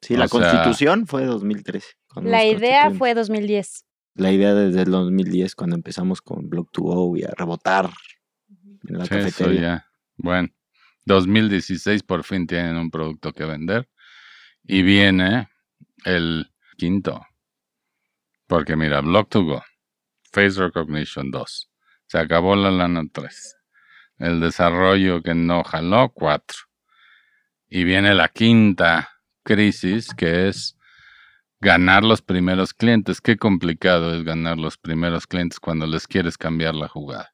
Sí, 0.03 0.15
O 0.15 0.19
la 0.19 0.29
sea- 0.29 0.41
constitución 0.41 1.07
fue 1.07 1.25
2013. 1.25 1.87
cuando 2.13 2.31
La 2.31 2.45
idea 2.45 2.91
fue 2.91 3.15
2010. 3.15 3.85
La 4.15 4.33
idea 4.33 4.55
desde 4.55 4.83
el 4.83 4.91
2010, 4.91 5.55
cuando 5.55 5.77
empezamos 5.77 6.23
con 6.23 6.49
Block2Go 6.49 7.19
y 7.19 7.25
a 7.25 7.31
rebotar 7.37 7.91
en 8.89 8.99
la 8.99 9.05
Sí, 9.07 9.15
eso 9.15 9.25
cafetería. 9.27 9.61
ya. 9.61 9.87
Bueno, 10.17 10.49
2016 11.07 12.03
por 12.03 12.25
fin 12.25 12.47
tienen 12.47 12.77
un 12.77 12.91
producto 12.91 13.33
que 13.33 13.45
vender. 13.45 13.89
Y 14.67 14.83
viene 14.83 15.49
el 16.05 16.51
quinto. 16.77 17.25
Porque 18.47 18.77
mira, 18.77 19.01
Block2Go, 19.01 19.63
Face 20.33 20.61
Recognition 20.61 21.31
2. 21.31 21.71
Se 22.07 22.19
acabó 22.19 22.55
la 22.57 22.71
lana 22.71 23.03
3. 23.13 23.57
El 24.19 24.41
desarrollo 24.41 25.23
que 25.23 25.35
no 25.35 25.65
jaló 25.65 26.11
4. 26.11 26.59
Y 27.69 27.85
viene 27.85 28.15
la 28.15 28.29
quinta 28.29 29.11
crisis 29.43 30.15
que 30.15 30.49
es 30.49 30.77
ganar 31.61 32.05
los 32.05 32.23
primeros 32.23 32.75
clientes. 32.75 33.21
Qué 33.21 33.37
complicado 33.37 34.15
es 34.15 34.25
ganar 34.25 34.59
los 34.59 34.79
primeros 34.79 35.27
clientes 35.27 35.59
cuando 35.59 35.87
les 35.87 36.07
quieres 36.07 36.39
cambiar 36.39 36.75
la 36.75 36.89
jugada. 36.89 37.33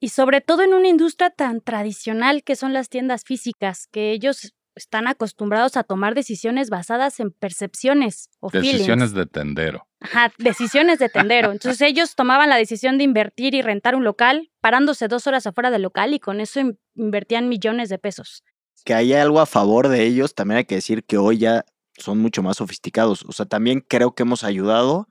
Y 0.00 0.10
sobre 0.10 0.40
todo 0.40 0.62
en 0.62 0.74
una 0.74 0.88
industria 0.88 1.30
tan 1.30 1.60
tradicional 1.60 2.44
que 2.44 2.56
son 2.56 2.72
las 2.72 2.88
tiendas 2.88 3.24
físicas, 3.24 3.88
que 3.90 4.12
ellos 4.12 4.54
están 4.78 5.06
acostumbrados 5.06 5.76
a 5.76 5.82
tomar 5.84 6.14
decisiones 6.14 6.70
basadas 6.70 7.20
en 7.20 7.30
percepciones 7.30 8.30
o 8.40 8.50
Decisiones 8.50 9.10
feelings. 9.10 9.14
de 9.14 9.26
tendero. 9.26 9.86
Ajá, 10.00 10.32
decisiones 10.38 10.98
de 10.98 11.08
tendero. 11.08 11.52
Entonces 11.52 11.80
ellos 11.82 12.14
tomaban 12.14 12.48
la 12.48 12.56
decisión 12.56 12.96
de 12.98 13.04
invertir 13.04 13.54
y 13.54 13.62
rentar 13.62 13.94
un 13.94 14.04
local, 14.04 14.50
parándose 14.60 15.08
dos 15.08 15.26
horas 15.26 15.46
afuera 15.46 15.70
del 15.70 15.82
local 15.82 16.14
y 16.14 16.20
con 16.20 16.40
eso 16.40 16.60
in- 16.60 16.78
invertían 16.94 17.48
millones 17.48 17.88
de 17.88 17.98
pesos. 17.98 18.42
Que 18.84 18.94
haya 18.94 19.20
algo 19.20 19.40
a 19.40 19.46
favor 19.46 19.88
de 19.88 20.04
ellos, 20.04 20.34
también 20.34 20.58
hay 20.58 20.64
que 20.64 20.76
decir 20.76 21.04
que 21.04 21.18
hoy 21.18 21.38
ya 21.38 21.64
son 21.98 22.18
mucho 22.18 22.42
más 22.42 22.56
sofisticados. 22.58 23.24
O 23.28 23.32
sea, 23.32 23.44
también 23.44 23.84
creo 23.86 24.14
que 24.14 24.22
hemos 24.22 24.44
ayudado. 24.44 25.08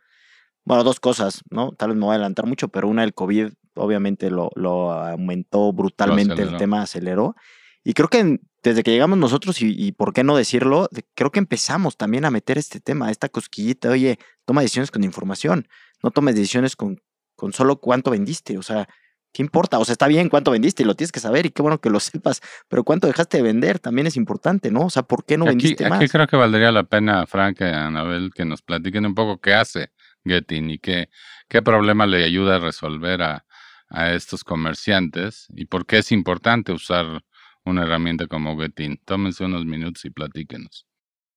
Bueno, 0.64 0.84
dos 0.84 1.00
cosas, 1.00 1.42
¿no? 1.50 1.72
Tal 1.74 1.90
vez 1.90 1.98
me 1.98 2.06
voy 2.06 2.12
a 2.14 2.16
adelantar 2.16 2.46
mucho, 2.46 2.70
pero 2.70 2.88
una, 2.88 3.04
el 3.04 3.14
COVID 3.14 3.50
obviamente 3.76 4.32
lo, 4.32 4.50
lo 4.56 4.92
aumentó 4.92 5.72
brutalmente, 5.72 6.42
el 6.42 6.58
tema 6.58 6.82
aceleró. 6.82 7.36
Y 7.84 7.94
creo 7.94 8.08
que 8.08 8.20
en- 8.20 8.42
desde 8.64 8.84
que 8.84 8.92
llegamos 8.92 9.18
nosotros, 9.18 9.62
y, 9.62 9.74
y 9.78 9.92
por 9.92 10.14
qué 10.14 10.24
no 10.24 10.36
decirlo, 10.36 10.90
de- 10.92 11.06
creo 11.16 11.32
que 11.32 11.40
empezamos 11.40 11.96
también 11.98 12.26
a 12.26 12.32
meter 12.32 12.58
este 12.58 12.80
tema, 12.80 13.12
esta 13.12 13.30
cosquillita, 13.30 13.90
oye, 13.90 14.18
toma 14.46 14.62
decisiones 14.62 14.92
con 14.92 15.04
información, 15.04 15.68
no 16.04 16.12
tomes 16.12 16.36
decisiones 16.36 16.76
con, 16.76 17.00
con 17.36 17.54
solo 17.54 17.78
cuánto 17.80 18.12
vendiste, 18.12 18.58
o 18.58 18.64
sea, 18.64 18.88
¿qué 19.34 19.44
importa? 19.44 19.78
O 19.80 19.86
sea, 19.86 19.94
está 19.94 20.08
bien 20.08 20.30
cuánto 20.30 20.52
vendiste 20.52 20.84
y 20.84 20.86
lo 20.86 20.96
tienes 20.96 21.12
que 21.12 21.20
saber 21.20 21.46
y 21.46 21.52
qué 21.52 21.62
bueno 21.62 21.80
que 21.80 21.90
lo 21.90 22.00
sepas, 22.00 22.42
pero 22.68 22.84
cuánto 22.84 23.08
dejaste 23.08 23.38
de 23.38 23.44
vender 23.44 23.80
también 23.80 24.08
es 24.08 24.16
importante, 24.18 24.72
¿no? 24.72 24.86
O 24.86 24.90
sea, 24.90 25.04
¿por 25.04 25.24
qué 25.26 25.38
no 25.38 25.46
aquí, 25.46 25.50
vendiste 25.52 25.86
aquí 25.86 25.90
más? 25.92 26.12
creo 26.12 26.28
que 26.28 26.36
valdría 26.38 26.72
la 26.72 26.84
pena, 26.84 27.26
Frank 27.28 27.58
y 27.62 27.66
Anabel, 27.66 28.32
que 28.34 28.46
nos 28.46 28.62
platiquen 28.64 29.06
un 29.06 29.14
poco 29.16 29.40
qué 29.40 29.54
hace 29.54 29.92
Getin 30.26 30.72
y 30.72 30.80
qué, 30.80 31.10
qué 31.48 31.62
problema 31.62 32.06
le 32.08 32.24
ayuda 32.26 32.56
a 32.56 32.60
resolver 32.60 33.22
a, 33.22 33.46
a 33.90 34.12
estos 34.14 34.44
comerciantes 34.44 35.48
y 35.56 35.66
por 35.66 35.86
qué 35.86 36.00
es 36.00 36.12
importante 36.12 36.72
usar 36.72 37.24
una 37.68 37.84
herramienta 37.84 38.28
como 38.28 38.58
Getin. 38.58 39.00
Tómense 39.06 39.46
unos 39.46 39.66
minutos 39.66 40.06
y 40.06 40.10
platíquenos. 40.10 40.86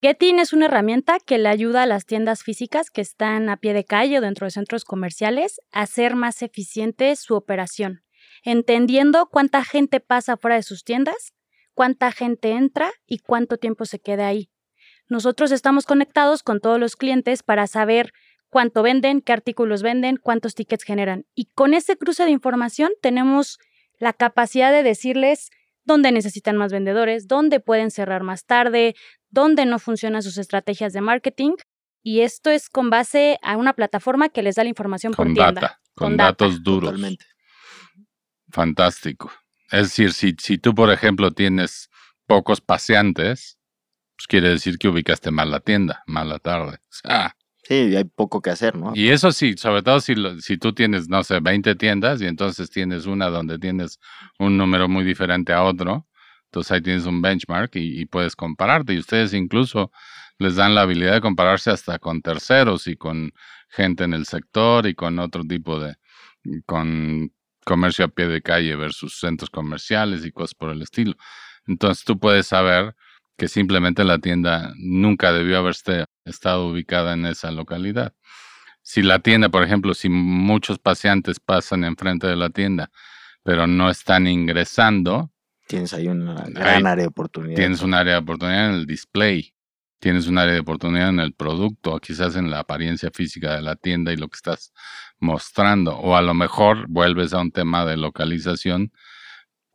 Getin 0.02 0.38
es 0.38 0.54
una 0.54 0.66
herramienta 0.66 1.18
que 1.20 1.36
le 1.36 1.50
ayuda 1.50 1.82
a 1.82 1.86
las 1.86 2.06
tiendas 2.06 2.42
físicas 2.42 2.90
que 2.90 3.02
están 3.02 3.50
a 3.50 3.58
pie 3.58 3.74
de 3.74 3.84
calle 3.84 4.18
o 4.18 4.22
dentro 4.22 4.46
de 4.46 4.50
centros 4.50 4.84
comerciales 4.84 5.60
a 5.72 5.82
hacer 5.82 6.16
más 6.16 6.40
eficiente 6.40 7.14
su 7.16 7.34
operación, 7.34 8.02
entendiendo 8.42 9.26
cuánta 9.26 9.62
gente 9.62 10.00
pasa 10.00 10.38
fuera 10.38 10.56
de 10.56 10.62
sus 10.62 10.84
tiendas, 10.84 11.34
cuánta 11.74 12.12
gente 12.12 12.52
entra 12.52 12.92
y 13.06 13.18
cuánto 13.18 13.58
tiempo 13.58 13.84
se 13.84 13.98
queda 13.98 14.26
ahí. 14.26 14.50
Nosotros 15.08 15.52
estamos 15.52 15.84
conectados 15.84 16.42
con 16.42 16.60
todos 16.60 16.80
los 16.80 16.96
clientes 16.96 17.42
para 17.42 17.66
saber 17.66 18.12
cuánto 18.48 18.82
venden, 18.82 19.20
qué 19.20 19.32
artículos 19.32 19.82
venden, 19.82 20.16
cuántos 20.16 20.54
tickets 20.54 20.84
generan. 20.84 21.26
Y 21.34 21.46
con 21.54 21.74
ese 21.74 21.98
cruce 21.98 22.24
de 22.24 22.30
información 22.30 22.90
tenemos 23.02 23.58
la 23.98 24.14
capacidad 24.14 24.72
de 24.72 24.82
decirles 24.82 25.50
dónde 25.90 26.12
necesitan 26.12 26.56
más 26.56 26.70
vendedores, 26.70 27.26
dónde 27.26 27.58
pueden 27.58 27.90
cerrar 27.90 28.22
más 28.22 28.44
tarde, 28.44 28.94
dónde 29.28 29.66
no 29.66 29.80
funcionan 29.80 30.22
sus 30.22 30.38
estrategias 30.38 30.92
de 30.92 31.00
marketing. 31.00 31.54
Y 32.04 32.20
esto 32.20 32.50
es 32.50 32.68
con 32.70 32.90
base 32.90 33.38
a 33.42 33.56
una 33.56 33.72
plataforma 33.72 34.28
que 34.28 34.44
les 34.44 34.54
da 34.54 34.62
la 34.62 34.68
información 34.68 35.12
Con 35.12 35.26
por 35.26 35.34
tienda. 35.34 35.60
data, 35.60 35.80
con, 35.94 36.10
Con 36.10 36.16
data, 36.16 36.30
datos 36.30 36.62
duros. 36.62 36.90
Totalmente. 36.90 37.24
Fantástico. 38.52 39.32
Es 39.72 39.82
decir, 39.88 40.12
si, 40.12 40.36
si 40.38 40.58
tú, 40.58 40.74
por 40.76 40.90
ejemplo, 40.92 41.32
tienes 41.32 41.90
pocos 42.26 42.60
paseantes, 42.60 43.58
pues 44.16 44.28
quiere 44.28 44.48
decir 44.50 44.78
que 44.78 44.88
ubicaste 44.88 45.32
mal 45.32 45.50
la 45.50 45.58
tienda, 45.58 46.04
mal 46.06 46.28
la 46.28 46.38
tarde. 46.38 46.76
O 46.76 46.92
sea, 47.02 47.36
Sí, 47.70 47.94
hay 47.94 48.02
poco 48.02 48.42
que 48.42 48.50
hacer, 48.50 48.74
¿no? 48.74 48.90
Y 48.96 49.10
eso 49.10 49.30
sí, 49.30 49.54
sobre 49.56 49.84
todo 49.84 50.00
si, 50.00 50.14
si 50.40 50.58
tú 50.58 50.72
tienes, 50.72 51.08
no 51.08 51.22
sé, 51.22 51.38
20 51.38 51.76
tiendas 51.76 52.20
y 52.20 52.26
entonces 52.26 52.68
tienes 52.68 53.06
una 53.06 53.28
donde 53.28 53.60
tienes 53.60 54.00
un 54.40 54.56
número 54.56 54.88
muy 54.88 55.04
diferente 55.04 55.52
a 55.52 55.62
otro, 55.62 56.08
entonces 56.46 56.72
ahí 56.72 56.80
tienes 56.82 57.06
un 57.06 57.22
benchmark 57.22 57.76
y, 57.76 58.00
y 58.00 58.06
puedes 58.06 58.34
compararte. 58.34 58.92
Y 58.92 58.98
ustedes 58.98 59.34
incluso 59.34 59.92
les 60.38 60.56
dan 60.56 60.74
la 60.74 60.82
habilidad 60.82 61.12
de 61.12 61.20
compararse 61.20 61.70
hasta 61.70 62.00
con 62.00 62.22
terceros 62.22 62.88
y 62.88 62.96
con 62.96 63.32
gente 63.68 64.02
en 64.02 64.14
el 64.14 64.26
sector 64.26 64.88
y 64.88 64.96
con 64.96 65.20
otro 65.20 65.44
tipo 65.44 65.78
de, 65.78 65.94
con 66.66 67.32
comercio 67.64 68.06
a 68.06 68.08
pie 68.08 68.26
de 68.26 68.42
calle 68.42 68.74
versus 68.74 69.20
centros 69.20 69.48
comerciales 69.48 70.24
y 70.26 70.32
cosas 70.32 70.54
por 70.56 70.70
el 70.70 70.82
estilo. 70.82 71.14
Entonces 71.68 72.04
tú 72.04 72.18
puedes 72.18 72.48
saber 72.48 72.96
que 73.40 73.48
simplemente 73.48 74.04
la 74.04 74.18
tienda 74.18 74.74
nunca 74.76 75.32
debió 75.32 75.56
haber 75.56 75.74
estado 76.26 76.66
ubicada 76.66 77.14
en 77.14 77.24
esa 77.24 77.50
localidad. 77.50 78.12
Si 78.82 79.00
la 79.00 79.20
tienda, 79.20 79.48
por 79.48 79.62
ejemplo, 79.62 79.94
si 79.94 80.10
muchos 80.10 80.78
paseantes 80.78 81.40
pasan 81.40 81.84
enfrente 81.84 82.26
de 82.26 82.36
la 82.36 82.50
tienda, 82.50 82.90
pero 83.42 83.66
no 83.66 83.88
están 83.88 84.26
ingresando, 84.26 85.32
Tienes 85.66 85.94
ahí 85.94 86.08
una 86.08 86.34
gran 86.50 86.86
área 86.86 87.04
de 87.04 87.08
oportunidad. 87.08 87.56
tienes 87.56 87.80
un 87.80 87.94
área 87.94 88.12
de 88.12 88.18
oportunidad 88.18 88.68
en 88.68 88.74
el 88.74 88.84
display, 88.84 89.54
tienes 90.00 90.26
un 90.26 90.36
área 90.36 90.52
de 90.52 90.60
oportunidad 90.60 91.08
en 91.08 91.20
el 91.20 91.32
producto, 91.32 91.98
quizás 91.98 92.36
en 92.36 92.50
la 92.50 92.58
apariencia 92.58 93.10
física 93.10 93.54
de 93.56 93.62
la 93.62 93.74
tienda 93.74 94.12
y 94.12 94.18
lo 94.18 94.28
que 94.28 94.36
estás 94.36 94.74
mostrando, 95.18 95.96
o 95.96 96.14
a 96.14 96.20
lo 96.20 96.34
mejor 96.34 96.88
vuelves 96.88 97.32
a 97.32 97.40
un 97.40 97.52
tema 97.52 97.86
de 97.86 97.96
localización, 97.96 98.92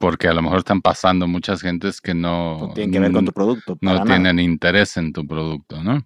porque 0.05 0.27
a 0.27 0.33
lo 0.33 0.43
mejor 0.43 0.59
están 0.59 0.83
pasando 0.83 1.27
muchas 1.27 1.63
gentes 1.63 1.99
que 1.99 2.13
no, 2.13 2.59
No 2.59 2.73
tiene 2.75 2.93
que 2.93 2.99
ver 2.99 3.11
con 3.11 3.25
tu 3.25 3.31
producto. 3.31 3.75
no 3.81 3.93
nada. 3.93 4.05
tienen 4.05 4.37
interés 4.37 4.97
en 4.97 5.11
tu 5.11 5.25
producto, 5.25 5.81
¿no? 5.81 6.05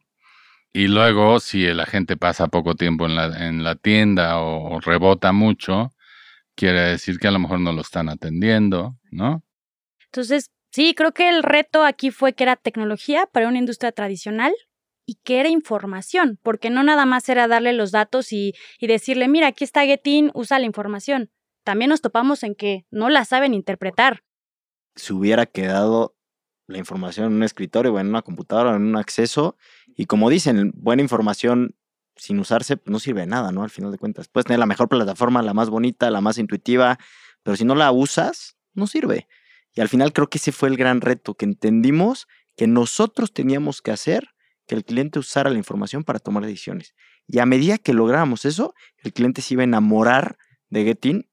Y 0.71 0.87
luego, 0.87 1.41
si 1.41 1.65
la 1.73 1.85
gente 1.85 2.15
pasa 2.15 2.47
poco 2.47 2.75
tiempo 2.75 3.07
en 3.07 3.17
la, 3.17 3.45
en 3.45 3.61
la 3.61 3.75
tienda 3.75 4.39
o, 4.39 4.73
o 4.73 4.79
rebota 4.79 5.33
mucho, 5.33 5.89
quiere 6.55 6.79
decir 6.79 7.19
que 7.19 7.27
a 7.27 7.31
lo 7.31 7.39
mejor 7.39 7.59
no 7.59 7.73
lo 7.73 7.81
están 7.81 8.07
atendiendo, 8.07 8.95
¿no? 9.11 9.43
Entonces, 10.05 10.49
sí, 10.71 10.93
creo 10.95 11.11
que 11.11 11.27
el 11.27 11.43
reto 11.43 11.83
aquí 11.83 12.09
fue 12.09 12.31
que 12.31 12.43
era 12.43 12.55
tecnología 12.55 13.27
para 13.33 13.49
una 13.49 13.57
industria 13.59 13.91
tradicional 13.91 14.53
y 15.05 15.15
que 15.25 15.41
era 15.41 15.49
información, 15.49 16.39
porque 16.41 16.69
no 16.69 16.83
nada 16.83 17.05
más 17.05 17.27
era 17.27 17.49
darle 17.49 17.73
los 17.73 17.91
datos 17.91 18.31
y, 18.31 18.53
y 18.79 18.87
decirle, 18.87 19.27
mira, 19.27 19.47
aquí 19.47 19.65
está 19.65 19.83
Getin, 19.83 20.31
usa 20.33 20.57
la 20.57 20.67
información. 20.67 21.31
También 21.69 21.89
nos 21.89 22.01
topamos 22.01 22.41
en 22.41 22.55
que 22.55 22.87
no 22.89 23.11
la 23.11 23.25
saben 23.25 23.53
interpretar. 23.53 24.23
se 24.95 25.13
hubiera 25.13 25.45
quedado 25.45 26.17
la 26.65 26.79
información 26.79 27.27
en 27.27 27.33
un 27.33 27.43
escritorio 27.43 27.93
o 27.93 27.99
en 27.99 28.07
una 28.07 28.23
computadora 28.23 28.75
en 28.75 28.81
un 28.81 28.95
acceso. 28.95 29.55
Y 29.95 30.07
como 30.07 30.31
dicen, 30.31 30.71
buena 30.73 31.03
información 31.03 31.75
sin 32.15 32.39
usarse 32.39 32.75
pues, 32.77 32.91
no 32.91 32.97
sirve 32.97 33.21
de 33.21 33.27
nada, 33.27 33.51
¿no? 33.51 33.61
Al 33.61 33.69
final 33.69 33.91
de 33.91 33.99
cuentas. 33.99 34.29
Puedes 34.29 34.47
tener 34.47 34.57
la 34.57 34.65
mejor 34.65 34.89
plataforma, 34.89 35.43
la 35.43 35.53
más 35.53 35.69
bonita, 35.69 36.09
la 36.09 36.21
más 36.21 36.39
intuitiva, 36.39 36.97
pero 37.43 37.55
si 37.55 37.65
no 37.65 37.75
la 37.75 37.91
usas, 37.91 38.57
no 38.73 38.87
sirve. 38.87 39.27
Y 39.75 39.81
al 39.81 39.89
final 39.89 40.11
creo 40.11 40.27
que 40.27 40.39
ese 40.39 40.51
fue 40.51 40.69
el 40.69 40.75
gran 40.75 41.01
reto, 41.01 41.35
que 41.35 41.45
entendimos 41.45 42.27
que 42.57 42.65
nosotros 42.65 43.31
teníamos 43.31 43.83
que 43.83 43.91
hacer 43.91 44.29
que 44.65 44.73
el 44.73 44.83
cliente 44.83 45.19
usara 45.19 45.51
la 45.51 45.59
información 45.59 46.03
para 46.03 46.17
tomar 46.17 46.43
decisiones. 46.43 46.95
Y 47.27 47.37
a 47.37 47.45
medida 47.45 47.77
que 47.77 47.93
lográbamos 47.93 48.45
eso, 48.45 48.73
el 49.03 49.13
cliente 49.13 49.43
se 49.43 49.53
iba 49.53 49.61
a 49.61 49.65
enamorar 49.65 50.39
de 50.71 50.83
Getin 50.83 51.28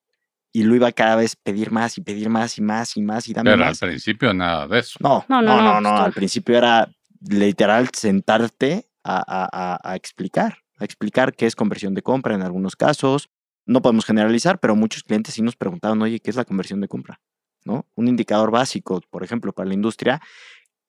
y 0.58 0.62
lo 0.64 0.74
iba 0.74 0.90
cada 0.92 1.16
vez 1.16 1.36
pedir 1.36 1.70
más 1.70 1.98
y 1.98 2.00
pedir 2.00 2.28
más 2.30 2.56
y 2.58 2.62
más 2.62 2.96
y 2.96 3.02
más 3.02 3.28
y 3.28 3.32
dame 3.34 3.50
Pero 3.50 3.64
más. 3.64 3.82
al 3.82 3.88
principio 3.90 4.32
nada 4.32 4.66
de 4.68 4.78
eso. 4.78 4.98
No, 5.00 5.24
No, 5.28 5.42
no, 5.42 5.56
no, 5.56 5.62
no, 5.62 5.72
no, 5.74 5.80
no, 5.80 5.90
pues, 5.96 6.06
Al 6.06 6.12
principio 6.12 6.56
era 6.56 6.88
literal 7.28 7.88
sentarte 7.92 8.86
a, 9.04 9.16
a- 9.18 9.48
a- 9.52 9.80
a 9.92 9.96
explicar, 9.96 10.58
a 10.78 10.84
explicar 10.84 11.34
qué 11.34 11.46
es 11.46 11.54
conversión 11.56 11.94
de 11.94 12.02
compra 12.02 12.34
en 12.34 12.42
algunos 12.42 12.74
casos. 12.76 13.28
No 13.66 13.82
podemos 13.82 14.04
generalizar, 14.04 14.58
pero 14.58 14.76
muchos 14.76 15.02
clientes 15.02 15.34
sí 15.34 15.42
nos 15.42 15.56
preguntaban, 15.56 16.00
oye, 16.02 16.20
¿qué 16.20 16.30
es 16.30 16.36
la 16.36 16.44
conversión 16.44 16.80
de 16.80 16.88
compra? 16.88 17.20
¿No? 17.64 17.86
Un 17.94 18.08
indicador 18.08 18.50
básico, 18.50 19.00
por 19.10 19.24
ejemplo, 19.24 19.52
para 19.52 19.68
la 19.68 19.74
industria, 19.74 20.20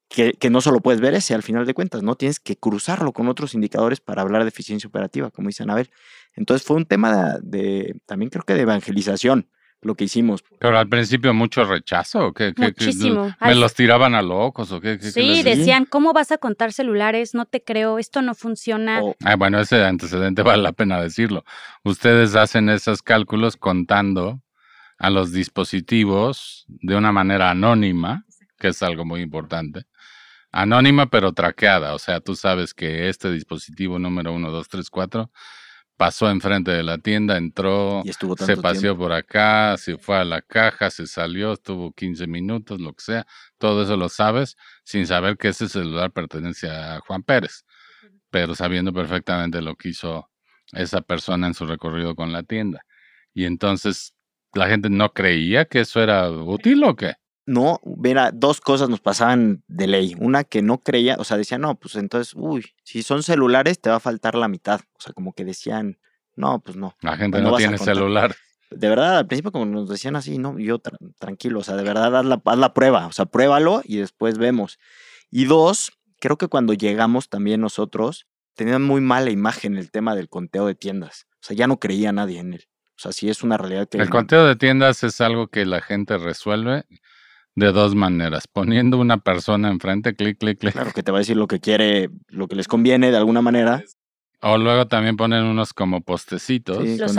que, 0.10 0.34
que 0.34 0.50
no 0.50 0.62
solo 0.62 0.80
puedes 0.80 1.02
ver 1.02 1.14
ese 1.16 1.34
al 1.34 1.44
final 1.44 1.66
de 1.66 1.74
cuentas, 1.74 2.02
¿no? 2.04 2.16
Tienes 2.16 2.40
que 2.40 2.56
cruzarlo 2.56 3.12
con 3.12 3.28
otros 3.28 3.54
indicadores 3.54 4.00
para 4.00 4.22
hablar 4.22 4.44
de 4.44 4.50
eficiencia 4.50 4.88
operativa, 4.88 5.32
como 5.32 5.50
dice 5.50 5.64
Anabel. 5.64 5.90
Entonces 6.36 6.66
fue 6.66 6.78
un 6.78 6.86
tema 6.86 7.40
de, 7.40 7.40
de- 7.42 8.00
también 8.06 8.30
creo 8.30 8.44
que 8.44 8.54
de 8.54 8.62
evangelización 8.62 9.50
lo 9.88 9.96
que 9.96 10.04
hicimos. 10.04 10.44
Pero 10.60 10.78
al 10.78 10.88
principio 10.88 11.34
mucho 11.34 11.64
rechazo. 11.64 12.34
¿qué, 12.34 12.54
qué- 12.54 12.74
qué- 12.74 12.86
Muchísimo. 12.86 13.36
¿Me 13.42 13.56
los 13.56 13.74
tiraban 13.74 14.14
a 14.14 14.22
locos 14.22 14.72
o 14.72 14.80
qué? 14.80 15.00
Sí, 15.00 15.42
decían, 15.44 15.86
¿cómo 15.86 16.14
vas 16.14 16.32
a 16.32 16.38
contar 16.38 16.72
celulares? 16.74 17.34
No 17.34 17.46
te 17.46 17.64
creo, 17.64 17.98
esto 17.98 18.22
no 18.22 18.36
funciona. 18.36 19.02
O- 19.02 19.16
Ah, 19.24 19.36
bueno, 19.36 19.60
ese 19.60 19.84
antecedente 19.84 20.44
vale 20.44 20.62
la 20.62 20.74
pena 20.74 21.02
decirlo. 21.02 21.44
Ustedes 21.84 22.36
hacen 22.36 22.70
esos 22.70 23.02
cálculos 23.02 23.58
contando 23.58 24.42
a 25.00 25.10
los 25.10 25.32
dispositivos 25.32 26.66
de 26.68 26.96
una 26.96 27.12
manera 27.12 27.52
anónima, 27.52 28.26
que 28.60 28.70
es 28.70 28.82
algo 28.84 29.06
muy 29.06 29.22
importante. 29.22 29.84
Anónima 30.52 31.06
pero 31.08 31.34
traqueada, 31.34 31.94
o 31.94 32.00
sea, 32.00 32.20
tú 32.20 32.36
sabes 32.36 32.74
que 32.74 33.10
este 33.10 33.32
dispositivo 33.32 34.00
número 34.00 34.34
1, 34.34 34.50
2, 34.52 34.68
3, 34.70 34.90
4 34.90 35.30
pasó 35.98 36.30
enfrente 36.30 36.72
de 36.72 36.84
la 36.84 37.00
tienda, 37.00 37.38
entró, 37.38 38.02
y 38.06 38.10
estuvo 38.10 38.38
se 38.38 38.56
paseó 38.56 38.82
tiempo. 38.82 39.04
por 39.04 39.14
acá, 39.14 39.76
se 39.78 39.98
fue 39.98 40.18
a 40.18 40.24
la 40.24 40.42
caja, 40.42 40.92
se 40.92 41.08
salió, 41.08 41.54
estuvo 41.54 41.92
15 41.92 42.28
minutos, 42.28 42.80
lo 42.80 42.94
que 42.94 43.04
sea. 43.04 43.28
Todo 43.58 43.84
eso 43.84 43.98
lo 43.98 44.08
sabes 44.08 44.56
sin 44.84 45.08
saber 45.08 45.38
que 45.38 45.50
ese 45.50 45.68
celular 45.68 46.12
pertenece 46.12 46.70
a 46.70 47.00
Juan 47.00 47.24
Pérez, 47.24 47.66
pero 48.30 48.54
sabiendo 48.54 48.94
perfectamente 48.94 49.62
lo 49.62 49.76
que 49.76 49.90
hizo 49.90 50.30
esa 50.72 51.02
persona 51.02 51.48
en 51.48 51.56
su 51.56 51.66
recorrido 51.66 52.16
con 52.16 52.32
la 52.32 52.44
tienda. 52.44 52.86
Y 53.34 53.46
entonces 53.46 54.14
la 54.54 54.68
gente 54.68 54.90
no 54.90 55.14
creía 55.14 55.66
que 55.66 55.82
eso 55.82 56.02
era 56.02 56.30
útil 56.30 56.84
o 56.84 56.96
qué. 56.96 57.16
No, 57.48 57.80
mira, 57.84 58.32
dos 58.34 58.60
cosas 58.62 58.90
nos 58.90 59.00
pasaban 59.00 59.64
de 59.68 59.88
ley. 59.88 60.16
Una 60.20 60.44
que 60.44 60.62
no 60.62 60.80
creía, 60.84 61.16
o 61.18 61.24
sea, 61.24 61.38
decían, 61.38 61.62
no, 61.62 61.76
pues 61.76 61.96
entonces, 61.96 62.34
uy, 62.36 62.74
si 62.84 63.02
son 63.04 63.24
celulares 63.24 63.80
te 63.80 63.90
va 63.90 63.96
a 63.96 64.00
faltar 64.02 64.36
la 64.36 64.50
mitad. 64.50 64.82
O 65.00 65.02
sea, 65.02 65.14
como 65.14 65.32
que 65.34 65.46
decían, 65.46 65.98
no, 66.36 66.60
pues 66.60 66.76
no. 66.76 66.96
La 67.02 67.16
gente 67.16 67.40
Pues 67.40 67.50
no 67.50 67.56
tiene 67.58 67.78
celular. 67.78 68.36
De 68.70 68.90
verdad, 68.90 69.20
al 69.20 69.28
principio 69.28 69.54
como 69.54 69.66
nos 69.66 69.88
decían 69.88 70.18
así, 70.18 70.38
no, 70.38 70.60
yo 70.60 70.80
tra- 70.80 70.98
tranquilo, 71.20 71.60
o 71.60 71.64
sea, 71.64 71.78
de 71.78 71.84
verdad 71.84 72.14
haz 72.18 72.26
la, 72.26 72.42
haz 72.44 72.58
la 72.58 72.74
prueba, 72.74 73.08
o 73.08 73.14
sea, 73.14 73.26
pruébalo 73.26 73.82
y 73.86 73.96
después 73.96 74.38
vemos. 74.38 74.78
Y 75.32 75.46
dos, 75.46 75.94
creo 76.20 76.38
que 76.38 76.50
cuando 76.50 76.74
llegamos 76.74 77.30
también 77.30 77.62
nosotros, 77.62 78.28
tenían 78.56 78.84
muy 78.84 79.00
mala 79.00 79.30
imagen 79.30 79.78
el 79.78 79.90
tema 79.90 80.16
del 80.16 80.28
conteo 80.28 80.66
de 80.68 80.76
tiendas. 80.76 81.28
O 81.36 81.46
sea, 81.48 81.56
ya 81.56 81.68
no 81.68 81.80
creía 81.80 82.12
nadie 82.12 82.40
en 82.40 82.56
él. 82.56 82.66
O 82.98 83.00
sea, 83.00 83.14
sí 83.14 83.30
es 83.30 83.42
una 83.42 83.56
realidad 83.56 83.88
que... 83.88 84.00
El 84.00 84.10
conteo 84.10 84.46
de 84.46 84.58
tiendas 84.58 85.04
es 85.06 85.22
algo 85.22 85.48
que 85.48 85.66
la 85.66 85.80
gente 85.80 86.18
resuelve 86.18 86.84
de 87.58 87.72
dos 87.72 87.96
maneras. 87.96 88.48
Poniendo 88.48 89.00
una 89.00 89.18
persona 89.18 89.70
enfrente, 89.70 90.14
clic, 90.14 90.38
clic, 90.38 90.60
clic. 90.60 90.74
Claro, 90.74 90.92
que 90.94 91.02
te 91.02 91.12
va 91.12 91.18
a 91.18 91.22
decir 91.22 91.36
lo 91.36 91.48
que 91.48 91.60
quiere, 91.60 92.10
lo 92.28 92.48
que 92.48 92.56
les 92.56 92.68
conviene 92.68 93.10
de 93.10 93.18
alguna 93.18 93.42
manera. 93.42 93.84
O 94.42 94.60
luego 94.60 94.86
también 94.88 95.18
ponen 95.18 95.44
unos 95.44 95.74
como 95.74 96.02
postecitos. 96.02 96.84
Sí, 96.84 96.98
Los 97.00 97.16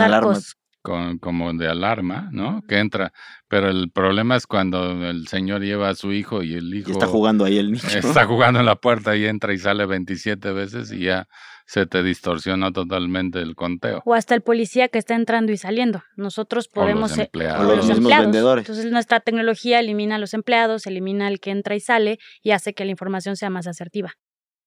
con, 0.81 1.17
como 1.17 1.51
de 1.53 1.67
alarma, 1.67 2.29
¿no? 2.31 2.61
Que 2.61 2.79
entra. 2.79 3.11
Pero 3.49 3.69
el 3.69 3.91
problema 3.91 4.37
es 4.37 4.47
cuando 4.47 5.09
el 5.09 5.27
señor 5.27 5.61
lleva 5.61 5.89
a 5.89 5.95
su 5.95 6.13
hijo 6.13 6.41
y 6.41 6.53
el 6.53 6.73
hijo 6.73 6.89
Y 6.89 6.93
está 6.93 7.07
jugando 7.07 7.43
ahí 7.43 7.57
el 7.57 7.73
niño. 7.73 7.83
está 7.93 8.25
jugando 8.25 8.61
en 8.61 8.65
la 8.65 8.77
puerta 8.77 9.17
y 9.17 9.25
entra 9.25 9.53
y 9.53 9.57
sale 9.57 9.85
27 9.85 10.53
veces 10.53 10.93
y 10.93 10.99
ya 10.99 11.27
se 11.71 11.85
te 11.85 12.01
distorsiona 12.01 12.71
totalmente 12.71 13.39
el 13.43 13.53
conteo. 13.53 14.01
O 14.03 14.15
hasta 14.15 14.33
el 14.33 14.41
policía 14.41 14.87
que 14.87 14.97
está 14.97 15.13
entrando 15.13 15.51
y 15.51 15.57
saliendo. 15.57 16.01
Nosotros 16.15 16.65
O 16.65 16.79
los 16.79 16.83
podemos... 16.83 17.15
eh, 17.19 17.21
empleados. 17.25 17.61
O 17.61 17.75
los 17.75 17.89
empleados. 17.91 18.25
vendedores. 18.25 18.63
Entonces 18.67 18.91
nuestra 18.91 19.19
tecnología 19.19 19.79
elimina 19.79 20.15
a 20.15 20.17
los 20.17 20.33
empleados, 20.33 20.87
elimina 20.87 21.27
al 21.27 21.39
que 21.39 21.51
entra 21.51 21.75
y 21.75 21.79
sale 21.79 22.17
y 22.41 22.51
hace 22.51 22.73
que 22.73 22.85
la 22.85 22.91
información 22.91 23.35
sea 23.35 23.51
más 23.51 23.67
asertiva. 23.67 24.13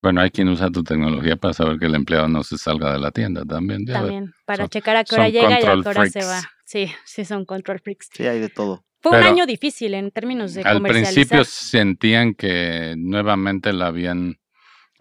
Bueno, 0.01 0.21
hay 0.21 0.31
quien 0.31 0.49
usa 0.49 0.71
tu 0.71 0.85
tecnología 0.85 1.35
para 1.35 1.53
saber 1.55 1.81
que 1.81 1.87
el 1.87 1.97
empleado 1.97 2.29
no 2.29 2.45
se 2.45 2.57
salga 2.57 2.93
de 2.93 3.01
la 3.01 3.11
tienda 3.11 3.45
también. 3.45 3.85
ya 3.85 3.95
ves. 3.95 4.03
También, 4.03 4.33
para 4.47 4.63
son- 4.65 4.69
checar 4.71 4.95
a 4.97 5.03
qué 5.03 5.15
hora 5.17 5.29
llega 5.29 5.51
y 5.51 5.55
a 5.55 5.59
qué 5.83 5.89
hora 5.89 6.07
se 6.09 6.25
va. 6.25 6.41
Sí, 6.65 6.87
sí 7.05 7.25
son 7.25 7.45
control 7.45 7.81
freaks. 7.81 8.11
Sí, 8.13 8.25
hay 8.29 8.39
de 8.39 8.49
todo. 8.49 8.85
Fue 9.01 9.19
un 9.19 9.25
año 9.25 9.45
difícil 9.47 9.95
en 9.95 10.13
términos 10.13 10.55
de 10.55 10.63
Al 10.63 10.81
principio 10.81 11.43
sentían 11.43 12.35
que 12.35 12.95
nuevamente 12.97 13.73
la 13.73 13.89
habían 13.89 14.37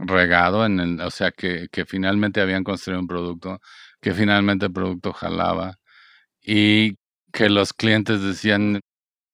regado, 0.08 0.66
en 0.66 0.80
el, 0.80 1.02
o 1.02 1.12
sea, 1.12 1.32
que, 1.32 1.68
que 1.72 1.86
finalmente 1.86 2.42
habían 2.42 2.64
construido 2.64 3.00
un 3.00 3.08
producto, 3.08 3.60
que 4.02 4.14
finalmente 4.14 4.66
el 4.66 4.74
producto 4.74 5.14
jalaba 5.14 5.80
y 6.42 6.98
que 7.32 7.50
los 7.50 7.74
clientes 7.74 8.22
decían 8.22 8.82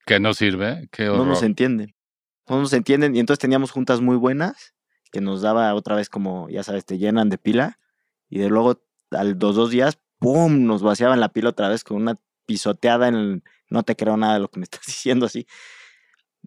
que 0.06 0.20
no 0.20 0.34
sirve, 0.34 0.88
que 0.92 1.06
No 1.06 1.26
nos 1.26 1.44
entienden. 1.44 1.96
No 2.48 2.60
nos 2.60 2.74
entienden. 2.74 3.16
Y 3.16 3.20
entonces 3.20 3.40
teníamos 3.40 3.72
juntas 3.72 4.02
muy 4.02 4.16
buenas 4.16 4.74
que 5.12 5.22
nos 5.22 5.42
daba 5.42 5.74
otra 5.74 5.96
vez 5.96 6.10
como, 6.10 6.50
ya 6.50 6.64
sabes, 6.64 6.86
te 6.86 6.98
llenan 6.98 7.30
de 7.30 7.38
pila. 7.38 7.80
Y 8.30 8.40
de 8.40 8.50
luego, 8.50 8.82
a 9.12 9.24
los 9.24 9.56
dos 9.56 9.70
días, 9.70 10.00
¡pum! 10.20 10.66
Nos 10.66 10.82
vaciaban 10.82 11.20
la 11.20 11.30
pila 11.30 11.50
otra 11.50 11.70
vez 11.70 11.84
con 11.84 11.98
una 11.98 12.16
pisoteada 12.46 13.08
en 13.08 13.16
el, 13.16 13.44
no 13.70 13.84
te 13.84 13.96
creo 13.96 14.18
nada 14.18 14.36
de 14.36 14.40
lo 14.40 14.50
que 14.50 14.60
me 14.60 14.64
estás 14.70 14.86
diciendo 14.86 15.26
así. 15.26 15.48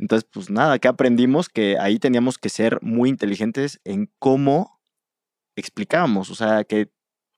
Entonces, 0.01 0.29
pues 0.33 0.51
nada, 0.51 0.79
que 0.79 0.89
aprendimos 0.89 1.49
que 1.49 1.77
ahí 1.79 1.99
teníamos 1.99 2.39
que 2.39 2.49
ser 2.49 2.79
muy 2.83 3.09
inteligentes 3.11 3.81
en 3.85 4.11
cómo 4.19 4.81
explicábamos. 5.57 6.31
O 6.31 6.35
sea, 6.35 6.65
que 6.65 6.91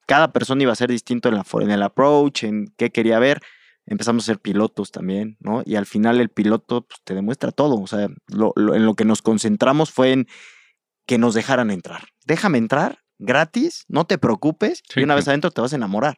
cada 0.06 0.32
persona 0.32 0.62
iba 0.62 0.72
a 0.72 0.76
ser 0.76 0.90
distinto 0.90 1.28
en, 1.28 1.34
la, 1.36 1.44
en 1.60 1.70
el 1.70 1.82
approach, 1.82 2.44
en 2.44 2.72
qué 2.76 2.90
quería 2.90 3.18
ver. 3.18 3.40
Empezamos 3.86 4.24
a 4.24 4.26
ser 4.26 4.38
pilotos 4.38 4.92
también, 4.92 5.36
¿no? 5.40 5.62
Y 5.66 5.74
al 5.74 5.86
final 5.86 6.20
el 6.20 6.28
piloto 6.28 6.82
pues, 6.86 7.00
te 7.04 7.14
demuestra 7.14 7.50
todo. 7.50 7.80
O 7.80 7.86
sea, 7.86 8.08
lo- 8.28 8.52
lo- 8.54 8.74
en 8.76 8.86
lo 8.86 8.94
que 8.94 9.04
nos 9.04 9.22
concentramos 9.22 9.90
fue 9.90 10.12
en 10.12 10.28
que 11.06 11.18
nos 11.18 11.34
dejaran 11.34 11.70
entrar. 11.70 12.04
Déjame 12.26 12.58
entrar 12.58 13.00
gratis, 13.18 13.84
no 13.88 14.04
te 14.06 14.18
preocupes, 14.18 14.82
Sí, 14.88 15.00
y 15.00 15.04
una 15.04 15.14
vez 15.16 15.26
adentro 15.28 15.50
te 15.50 15.60
vas 15.60 15.72
a 15.72 15.76
enamorar. 15.76 16.16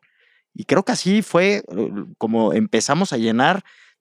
Y 0.54 0.64
creo 0.64 0.85
que 0.85 0.92
así 0.92 1.22
fue 1.22 1.64
eh, 1.76 1.90
como 2.18 2.52
empezamos 2.52 3.12
a 3.12 3.18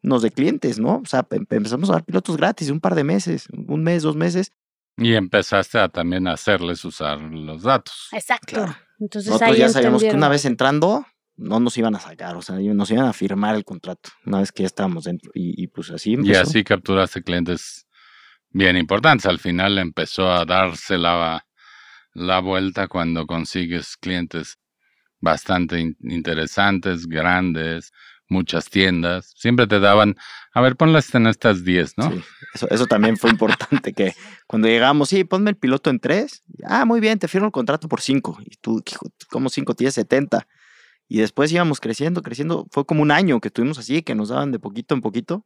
llenarnos 0.04 0.22
de 0.22 0.32
clientes, 0.32 0.80
¿no? 0.80 0.98
O 0.98 1.06
sea, 1.06 1.26
em- 1.32 1.46
empezamos 1.50 1.90
a 1.90 1.94
dar 1.94 2.04
pilotos 2.06 2.38
gratis 2.38 2.70
un 2.70 2.80
par 2.80 2.96
de 2.96 3.04
meses, 3.04 3.48
un 3.52 3.84
mes, 3.84 4.04
dos 4.04 4.16
meses. 4.16 4.52
Y 4.98 5.14
empezaste 5.16 5.80
a 5.80 5.90
también 5.90 6.28
a 6.28 6.34
hacerles 6.34 6.86
usar 6.86 7.20
los 7.20 7.64
datos. 7.64 8.10
Exacto. 8.12 8.54
Claro. 8.56 8.76
Entonces 9.00 9.32
Nosotros 9.32 9.52
ahí 9.56 9.60
ya 9.60 9.70
sabíamos 9.70 10.04
que 10.04 10.12
una 10.14 10.30
vez 10.30 10.46
entrando, 10.46 11.06
no 11.36 11.60
nos 11.60 11.78
iban 11.78 11.96
a 11.96 12.00
sacar, 12.00 12.36
o 12.36 12.42
sea, 12.44 12.58
nos 12.60 12.92
iban 12.92 13.06
a 13.06 13.14
firmar 13.14 13.56
el 13.56 13.64
contrato, 13.66 14.12
una 14.26 14.40
vez 14.40 14.52
que 14.52 14.64
ya 14.64 14.68
estábamos 14.68 15.06
dentro. 15.06 15.32
Y, 15.34 15.62
y 15.62 15.68
pues 15.68 15.90
así 15.90 16.16
Y 16.22 16.36
así 16.36 16.64
capturaste 16.64 17.24
clientes 17.24 17.88
bien 18.52 18.78
importantes. 18.78 19.26
Al 19.26 19.40
final 19.40 19.80
empezó 19.80 20.32
a 20.32 20.46
darse 20.46 20.98
la, 21.00 21.44
la 22.14 22.40
vuelta 22.40 22.88
cuando 22.88 23.26
consigues 23.26 23.98
clientes 23.98 24.58
bastante 25.20 25.80
in- 25.80 25.98
interesantes, 26.02 27.08
grandes, 27.08 27.92
muchas 28.34 28.70
tiendas. 28.70 29.34
Siempre 29.38 29.68
te 29.68 29.80
daban, 29.80 30.18
a 30.52 30.60
ver, 30.60 30.76
ponlas 30.76 31.14
en 31.16 31.28
estas 31.28 31.64
10, 31.64 31.98
¿no? 31.98 32.12
Sí, 32.12 32.24
eso, 32.54 32.70
eso 32.70 32.86
también 32.88 33.16
fue 33.16 33.30
importante, 33.30 33.94
que 33.94 34.14
cuando 34.48 34.68
llegamos, 34.68 35.10
sí, 35.10 35.24
ponme 35.24 35.52
el 35.52 35.56
piloto 35.56 35.90
en 35.90 36.00
tres. 36.00 36.44
Ah, 36.66 36.84
muy 36.84 37.00
bien, 37.00 37.20
te 37.20 37.30
firmo 37.30 37.48
el 37.48 37.54
contrato 37.54 37.88
por 37.88 38.02
cinco. 38.02 38.38
Y 38.46 38.58
tú, 38.58 38.84
¿cómo 39.30 39.50
cinco? 39.50 39.74
Tienes 39.74 39.94
70. 39.94 40.46
Y 41.08 41.20
después 41.20 41.52
íbamos 41.52 41.80
creciendo, 41.80 42.22
creciendo. 42.22 42.68
Fue 42.72 42.86
como 42.86 43.02
un 43.02 43.12
año 43.12 43.40
que 43.40 43.50
estuvimos 43.50 43.78
así, 43.78 44.02
que 44.02 44.16
nos 44.16 44.30
daban 44.30 44.52
de 44.52 44.60
poquito 44.60 44.96
en 44.96 45.02
poquito, 45.02 45.46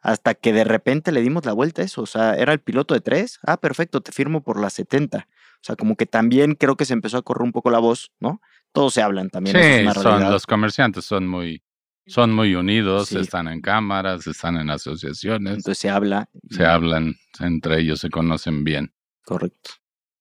hasta 0.00 0.34
que 0.34 0.52
de 0.52 0.64
repente 0.64 1.12
le 1.12 1.22
dimos 1.22 1.44
la 1.44 1.52
vuelta 1.52 1.82
a 1.82 1.84
eso. 1.84 2.02
O 2.02 2.06
sea, 2.06 2.34
era 2.34 2.52
el 2.52 2.60
piloto 2.60 2.94
de 2.94 3.00
tres. 3.00 3.38
Ah, 3.46 3.56
perfecto, 3.56 4.00
te 4.00 4.12
firmo 4.12 4.42
por 4.42 4.60
las 4.60 4.72
70. 4.74 5.18
O 5.18 5.64
sea, 5.64 5.76
como 5.76 5.96
que 5.96 6.06
también 6.06 6.54
creo 6.54 6.76
que 6.76 6.84
se 6.84 6.92
empezó 6.92 7.18
a 7.18 7.22
correr 7.22 7.42
un 7.42 7.52
poco 7.52 7.70
la 7.70 7.78
voz, 7.78 8.10
¿no? 8.18 8.40
Todos 8.72 8.94
se 8.94 9.02
hablan 9.02 9.30
también. 9.30 9.56
es 9.56 9.94
Sí, 9.94 10.00
son, 10.00 10.30
los 10.30 10.46
comerciantes 10.46 11.04
son 11.04 11.28
muy, 11.28 11.62
son 12.06 12.32
muy 12.32 12.54
unidos, 12.54 13.08
Sí. 13.08 13.18
están 13.18 13.48
en 13.48 13.60
cámaras, 13.60 14.26
están 14.26 14.56
en 14.56 14.70
asociaciones, 14.70 15.54
Entonces 15.58 15.78
se 15.78 15.88
habla. 15.90 16.28
se 16.50 16.64
hablan 16.64 17.14
entre 17.40 17.80
ellos, 17.80 18.00
se 18.00 18.10
conocen 18.10 18.64
bien. 18.64 18.92
Correcto. 19.24 19.70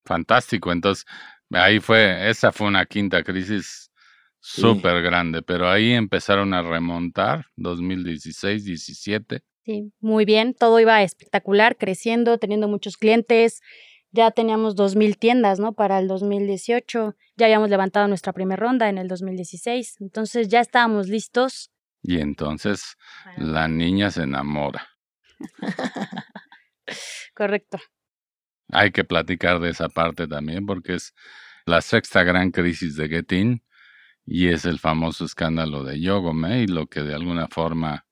Fantástico. 0.05 0.71
Entonces, 0.71 1.05
Ahí 1.53 1.81
fue, 1.81 2.29
esa 2.29 2.53
fue 2.53 2.67
una 2.67 2.85
quinta 2.85 3.23
crisis 3.23 3.91
Sí. 4.39 4.61
súper 4.61 5.01
grande, 5.03 5.41
pero 5.41 5.69
ahí 5.69 5.91
empezaron 5.91 6.53
a 6.53 6.61
remontar, 6.61 7.47
2016, 7.57 8.63
17. 8.63 9.41
Sí, 9.65 9.91
muy 9.99 10.23
bien, 10.23 10.53
todo 10.53 10.79
iba 10.79 11.03
espectacular, 11.03 11.77
creciendo, 11.77 12.37
teniendo 12.37 12.69
muchos 12.69 12.95
clientes. 12.95 13.59
Ya 14.11 14.31
teníamos 14.31 14.75
2.000 14.75 15.17
tiendas, 15.17 15.59
¿no? 15.59 15.73
Para 15.73 15.99
el 15.99 16.07
2018. 16.07 17.15
Ya 17.37 17.45
habíamos 17.45 17.69
levantado 17.69 18.07
nuestra 18.07 18.33
primera 18.33 18.61
ronda 18.61 18.89
en 18.89 18.97
el 18.97 19.07
2016. 19.07 19.97
Entonces 20.01 20.49
ya 20.49 20.59
estábamos 20.59 21.07
listos. 21.07 21.71
Y 22.03 22.19
entonces 22.19 22.97
la 23.37 23.67
niña 23.67 24.11
se 24.11 24.23
enamora. 24.23 24.87
Correcto. 27.35 27.79
Hay 28.69 28.91
que 28.91 29.03
platicar 29.03 29.59
de 29.59 29.69
esa 29.69 29.89
parte 29.89 30.27
también 30.27 30.65
porque 30.65 30.95
es 30.95 31.13
la 31.65 31.81
sexta 31.81 32.23
gran 32.23 32.51
crisis 32.51 32.95
de 32.95 33.07
Getin 33.07 33.63
y 34.25 34.47
es 34.47 34.65
el 34.65 34.79
famoso 34.79 35.25
escándalo 35.25 35.83
de 35.83 35.99
Yogome 35.99 36.61
y 36.61 36.67
lo 36.67 36.87
que 36.87 37.01
de 37.01 37.13
alguna 37.13 37.47
forma 37.47 38.05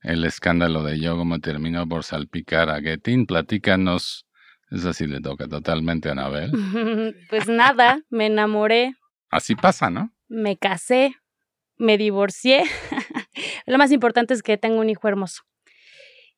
el 0.00 0.24
escándalo 0.24 0.82
de 0.84 1.00
Yogome 1.00 1.40
terminó 1.40 1.88
por 1.88 2.04
salpicar 2.04 2.70
a 2.70 2.80
Getin. 2.80 3.26
Platícanos, 3.26 4.27
esa 4.70 4.92
sí 4.92 5.06
le 5.06 5.20
toca 5.20 5.48
totalmente 5.48 6.08
a 6.08 6.12
Anabel. 6.12 6.52
pues 7.30 7.48
nada, 7.48 8.00
me 8.10 8.26
enamoré, 8.26 8.94
Así 9.30 9.54
pasa, 9.54 9.90
¿no? 9.90 10.10
me 10.28 10.56
casé, 10.56 11.14
me 11.76 11.98
divorcié. 11.98 12.64
Lo 13.66 13.78
más 13.78 13.92
importante 13.92 14.34
es 14.34 14.42
que 14.42 14.58
tengo 14.58 14.80
un 14.80 14.90
hijo 14.90 15.08
hermoso. 15.08 15.42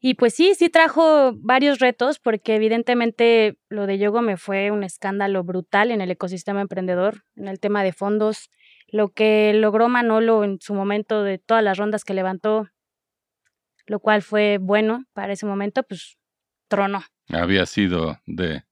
Y 0.01 0.15
pues 0.15 0.35
sí, 0.35 0.55
sí 0.55 0.71
trajo 0.71 1.33
varios 1.37 1.79
retos 1.79 2.19
porque 2.19 2.55
evidentemente 2.55 3.59
lo 3.69 3.87
de 3.87 3.99
Yogo 3.99 4.23
me 4.23 4.39
fue 4.39 4.71
un 4.71 4.83
escándalo 4.83 5.45
brutal 5.45 5.91
en 5.91 6.01
el 6.01 6.11
ecosistema 6.11 6.63
emprendedor, 6.63 7.25
en 7.37 7.49
el 7.49 7.61
tema 7.61 7.83
de 7.83 7.93
fondos. 7.93 8.49
Lo 8.89 9.11
que 9.11 9.53
logró 9.53 9.91
Manolo 9.91 10.43
en 10.43 10.59
su 10.59 10.73
momento 10.73 11.23
de 11.23 11.37
todas 11.37 11.63
las 11.63 11.77
rondas 11.77 12.05
que 12.05 12.15
levantó, 12.15 12.69
lo 13.85 14.01
cual 14.01 14.23
fue 14.23 14.57
bueno 14.59 15.05
para 15.13 15.35
ese 15.35 15.45
momento, 15.45 15.83
pues 15.83 16.17
tronó. 16.69 17.03
Había 17.33 17.67
sido 17.67 18.19
de 18.27 18.65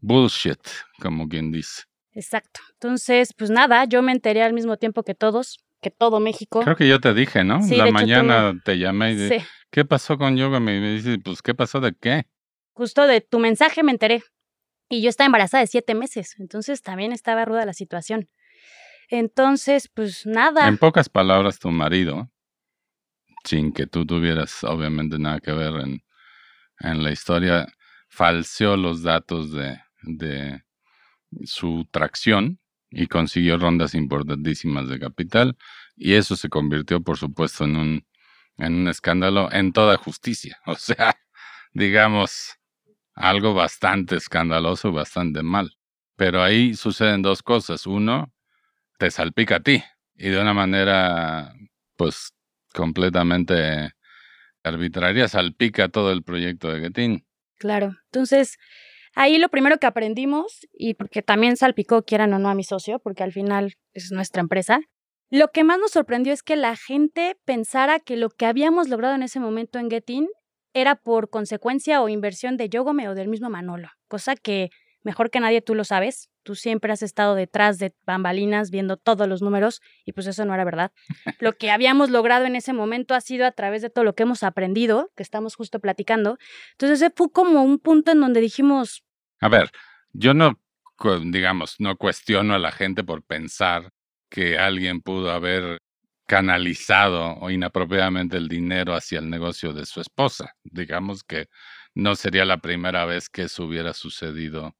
bullshit, 0.00 0.60
como 1.00 1.28
quien 1.28 1.52
dice. 1.52 1.82
Exacto. 2.12 2.60
Entonces, 2.74 3.32
pues 3.36 3.50
nada, 3.50 3.84
yo 3.84 4.02
me 4.02 4.12
enteré 4.12 4.42
al 4.42 4.52
mismo 4.52 4.76
tiempo 4.76 5.02
que 5.02 5.14
todos, 5.14 5.58
que 5.80 5.90
todo 5.90 6.20
México. 6.20 6.60
Creo 6.60 6.76
que 6.76 6.88
yo 6.88 7.00
te 7.00 7.12
dije, 7.14 7.42
¿no? 7.44 7.62
Sí, 7.62 7.76
La 7.76 7.84
de 7.84 7.90
hecho, 7.90 7.98
tú 7.98 8.04
mañana 8.06 8.60
te 8.64 8.78
llamé 8.78 9.12
y 9.12 9.16
de, 9.16 9.38
Sí. 9.40 9.46
¿qué 9.70 9.84
pasó 9.84 10.16
con 10.16 10.36
Yogome? 10.36 10.76
Y 10.76 10.80
me 10.80 10.92
dice, 10.92 11.18
pues, 11.18 11.42
¿qué 11.42 11.54
pasó 11.54 11.80
de 11.80 11.94
qué? 12.00 12.26
justo 12.76 13.06
de 13.06 13.20
tu 13.20 13.38
mensaje 13.38 13.82
me 13.82 13.92
enteré. 13.92 14.22
Y 14.88 15.00
yo 15.00 15.08
estaba 15.08 15.26
embarazada 15.26 15.62
de 15.62 15.68
siete 15.68 15.94
meses, 15.94 16.34
entonces 16.38 16.82
también 16.82 17.12
estaba 17.12 17.44
ruda 17.44 17.64
la 17.64 17.72
situación. 17.72 18.28
Entonces, 19.08 19.88
pues 19.88 20.26
nada. 20.26 20.68
En 20.68 20.76
pocas 20.78 21.08
palabras, 21.08 21.58
tu 21.58 21.70
marido, 21.70 22.30
sin 23.44 23.72
que 23.72 23.86
tú 23.86 24.04
tuvieras 24.04 24.62
obviamente 24.64 25.18
nada 25.18 25.40
que 25.40 25.52
ver 25.52 25.74
en, 25.80 26.02
en 26.80 27.02
la 27.02 27.10
historia, 27.10 27.66
falseó 28.08 28.76
los 28.76 29.02
datos 29.02 29.52
de, 29.52 29.80
de 30.02 30.62
su 31.44 31.86
tracción 31.90 32.60
y 32.90 33.06
consiguió 33.08 33.58
rondas 33.58 33.94
importantísimas 33.94 34.88
de 34.88 35.00
capital 35.00 35.56
y 35.96 36.14
eso 36.14 36.36
se 36.36 36.48
convirtió, 36.48 37.02
por 37.02 37.18
supuesto, 37.18 37.64
en 37.64 37.76
un, 37.76 38.06
en 38.58 38.74
un 38.74 38.88
escándalo 38.88 39.50
en 39.52 39.72
toda 39.72 39.96
justicia. 39.96 40.58
O 40.66 40.76
sea, 40.76 41.14
digamos, 41.72 42.56
algo 43.14 43.54
bastante 43.54 44.16
escandaloso, 44.16 44.92
bastante 44.92 45.42
mal. 45.42 45.76
Pero 46.16 46.42
ahí 46.42 46.74
suceden 46.74 47.22
dos 47.22 47.42
cosas. 47.42 47.86
Uno, 47.86 48.32
te 48.98 49.10
salpica 49.10 49.56
a 49.56 49.60
ti 49.60 49.82
y 50.14 50.28
de 50.30 50.40
una 50.40 50.54
manera, 50.54 51.52
pues, 51.96 52.32
completamente 52.72 53.92
arbitraria, 54.64 55.28
salpica 55.28 55.88
todo 55.88 56.10
el 56.12 56.22
proyecto 56.22 56.72
de 56.72 56.80
Getin. 56.80 57.26
Claro. 57.56 57.94
Entonces, 58.06 58.56
ahí 59.14 59.38
lo 59.38 59.48
primero 59.48 59.78
que 59.78 59.86
aprendimos, 59.86 60.66
y 60.72 60.94
porque 60.94 61.22
también 61.22 61.56
salpicó, 61.56 62.02
quieran 62.02 62.32
o 62.34 62.38
no, 62.38 62.48
a 62.48 62.54
mi 62.54 62.64
socio, 62.64 62.98
porque 62.98 63.22
al 63.22 63.32
final 63.32 63.74
es 63.92 64.10
nuestra 64.10 64.40
empresa, 64.40 64.80
lo 65.30 65.48
que 65.48 65.64
más 65.64 65.78
nos 65.78 65.92
sorprendió 65.92 66.32
es 66.32 66.42
que 66.42 66.56
la 66.56 66.76
gente 66.76 67.36
pensara 67.44 68.00
que 68.00 68.16
lo 68.16 68.30
que 68.30 68.46
habíamos 68.46 68.88
logrado 68.88 69.14
en 69.14 69.22
ese 69.22 69.40
momento 69.40 69.78
en 69.78 69.90
Getin 69.90 70.28
era 70.74 70.96
por 70.96 71.30
consecuencia 71.30 72.02
o 72.02 72.08
inversión 72.08 72.56
de 72.56 72.68
Yogome 72.68 73.08
o 73.08 73.14
del 73.14 73.28
mismo 73.28 73.48
Manolo, 73.48 73.88
cosa 74.08 74.34
que 74.36 74.70
mejor 75.02 75.30
que 75.30 75.40
nadie 75.40 75.62
tú 75.62 75.74
lo 75.74 75.84
sabes. 75.84 76.28
Tú 76.44 76.54
siempre 76.54 76.92
has 76.92 77.02
estado 77.02 77.34
detrás 77.34 77.78
de 77.78 77.94
bambalinas 78.06 78.70
viendo 78.70 78.96
todos 78.96 79.26
los 79.26 79.42
números 79.42 79.80
y 80.04 80.12
pues 80.12 80.26
eso 80.26 80.44
no 80.44 80.54
era 80.54 80.64
verdad. 80.64 80.92
Lo 81.40 81.54
que 81.54 81.70
habíamos 81.72 82.10
logrado 82.10 82.44
en 82.44 82.54
ese 82.54 82.72
momento 82.72 83.14
ha 83.14 83.20
sido 83.20 83.46
a 83.46 83.52
través 83.52 83.82
de 83.82 83.90
todo 83.90 84.04
lo 84.04 84.14
que 84.14 84.22
hemos 84.22 84.42
aprendido, 84.42 85.10
que 85.16 85.22
estamos 85.22 85.56
justo 85.56 85.80
platicando. 85.80 86.38
Entonces 86.72 87.00
ese 87.00 87.12
fue 87.16 87.32
como 87.32 87.62
un 87.62 87.78
punto 87.78 88.12
en 88.12 88.20
donde 88.20 88.40
dijimos, 88.40 89.02
A 89.40 89.48
ver, 89.48 89.70
yo 90.12 90.34
no, 90.34 90.60
digamos, 91.24 91.76
no 91.78 91.96
cuestiono 91.96 92.54
a 92.54 92.58
la 92.58 92.70
gente 92.70 93.02
por 93.02 93.24
pensar 93.24 93.90
que 94.28 94.58
alguien 94.58 95.00
pudo 95.00 95.30
haber 95.30 95.80
canalizado 96.26 97.36
o 97.40 97.50
inapropiadamente 97.50 98.36
el 98.36 98.48
dinero 98.48 98.94
hacia 98.94 99.18
el 99.18 99.30
negocio 99.30 99.72
de 99.72 99.86
su 99.86 100.00
esposa. 100.00 100.54
Digamos 100.62 101.22
que 101.22 101.48
no 101.94 102.16
sería 102.16 102.44
la 102.44 102.58
primera 102.58 103.04
vez 103.04 103.28
que 103.28 103.42
eso 103.42 103.64
hubiera 103.64 103.92
sucedido 103.92 104.74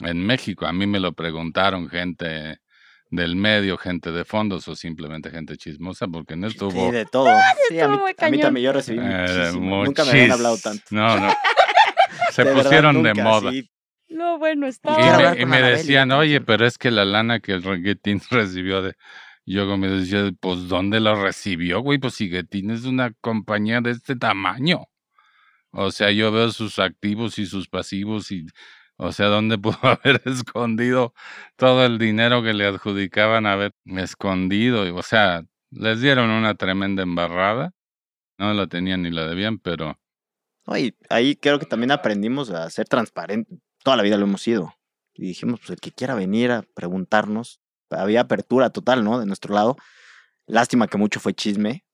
en 0.00 0.24
México. 0.26 0.66
A 0.66 0.72
mí 0.72 0.86
me 0.86 1.00
lo 1.00 1.12
preguntaron 1.12 1.88
gente 1.88 2.58
del 3.10 3.36
medio, 3.36 3.78
gente 3.78 4.10
de 4.10 4.24
fondos 4.24 4.66
o 4.68 4.74
simplemente 4.76 5.30
gente 5.30 5.56
chismosa, 5.56 6.08
porque 6.08 6.34
en 6.34 6.44
esto 6.44 6.70
Sí, 6.70 6.76
hubo 6.76 6.92
de 6.92 7.06
todo. 7.06 7.28
Sí, 7.68 7.78
a 7.80 7.88
mí, 7.88 7.98
a 8.18 8.30
mí 8.30 8.38
también 8.38 8.64
yo 8.64 8.72
recibí 8.72 8.98
eh, 9.00 9.52
muchísimo. 9.54 9.84
Nunca 9.84 10.04
me 10.04 10.10
habían 10.10 10.32
hablado 10.32 10.58
tanto. 10.58 10.84
No, 10.90 11.18
no. 11.18 11.32
Se 12.32 12.44
De 12.44 12.48
verdad, 12.50 12.62
pusieron 12.64 13.02
de 13.02 13.14
moda. 13.14 13.50
sí. 13.52 13.70
no, 14.08 14.38
bueno, 14.38 14.66
Y 14.66 14.70
estaba... 14.70 15.14
hablar 15.14 15.36
me, 15.36 15.42
y 15.42 15.46
me 15.46 15.58
y 15.58 15.62
decían, 15.62 16.12
oye, 16.12 16.36
eso". 16.36 16.44
pero 16.46 16.66
es 16.66 16.78
que 16.78 16.90
la 16.90 17.04
lana 17.04 17.40
que 17.40 17.60
Getin 17.60 18.20
recibió 18.30 18.82
de... 18.82 18.94
Yo 19.46 19.76
me 19.76 19.88
decía, 19.88 20.30
pues, 20.40 20.66
¿dónde 20.68 20.98
lo 21.00 21.14
recibió, 21.22 21.80
güey? 21.80 21.98
Pues 21.98 22.14
si 22.14 22.28
Getin 22.28 22.70
es 22.72 22.84
una 22.84 23.12
compañía 23.20 23.80
de 23.80 23.92
este 23.92 24.16
tamaño. 24.16 24.86
O 25.70 25.90
sea, 25.92 26.10
yo 26.10 26.32
veo 26.32 26.50
sus 26.50 26.78
activos 26.80 27.38
y 27.38 27.46
sus 27.46 27.68
pasivos 27.68 28.30
y... 28.32 28.46
O 28.96 29.12
sea, 29.12 29.26
¿dónde 29.26 29.58
pudo 29.58 29.78
haber 29.82 30.22
escondido 30.24 31.14
todo 31.56 31.84
el 31.84 31.98
dinero 31.98 32.42
que 32.42 32.54
le 32.54 32.66
adjudicaban 32.66 33.46
haber 33.46 33.72
escondido? 33.86 34.94
O 34.94 35.02
sea, 35.02 35.44
les 35.70 36.00
dieron 36.00 36.30
una 36.30 36.54
tremenda 36.54 37.02
embarrada. 37.02 37.72
No 38.38 38.52
la 38.52 38.66
tenían 38.66 39.02
ni 39.02 39.10
la 39.10 39.26
debían, 39.26 39.58
pero... 39.58 39.98
Y 40.76 40.94
ahí 41.08 41.36
creo 41.36 41.58
que 41.58 41.66
también 41.66 41.92
aprendimos 41.92 42.50
a 42.50 42.68
ser 42.70 42.88
transparentes. 42.88 43.58
Toda 43.84 43.96
la 43.96 44.02
vida 44.02 44.16
lo 44.16 44.24
hemos 44.24 44.42
sido. 44.42 44.74
Y 45.14 45.28
dijimos, 45.28 45.60
pues 45.60 45.70
el 45.70 45.80
que 45.80 45.92
quiera 45.92 46.14
venir 46.14 46.50
a 46.50 46.62
preguntarnos, 46.74 47.60
había 47.90 48.22
apertura 48.22 48.70
total, 48.70 49.04
¿no? 49.04 49.18
De 49.20 49.26
nuestro 49.26 49.54
lado. 49.54 49.76
Lástima 50.46 50.88
que 50.88 50.98
mucho 50.98 51.20
fue 51.20 51.34
chisme 51.34 51.84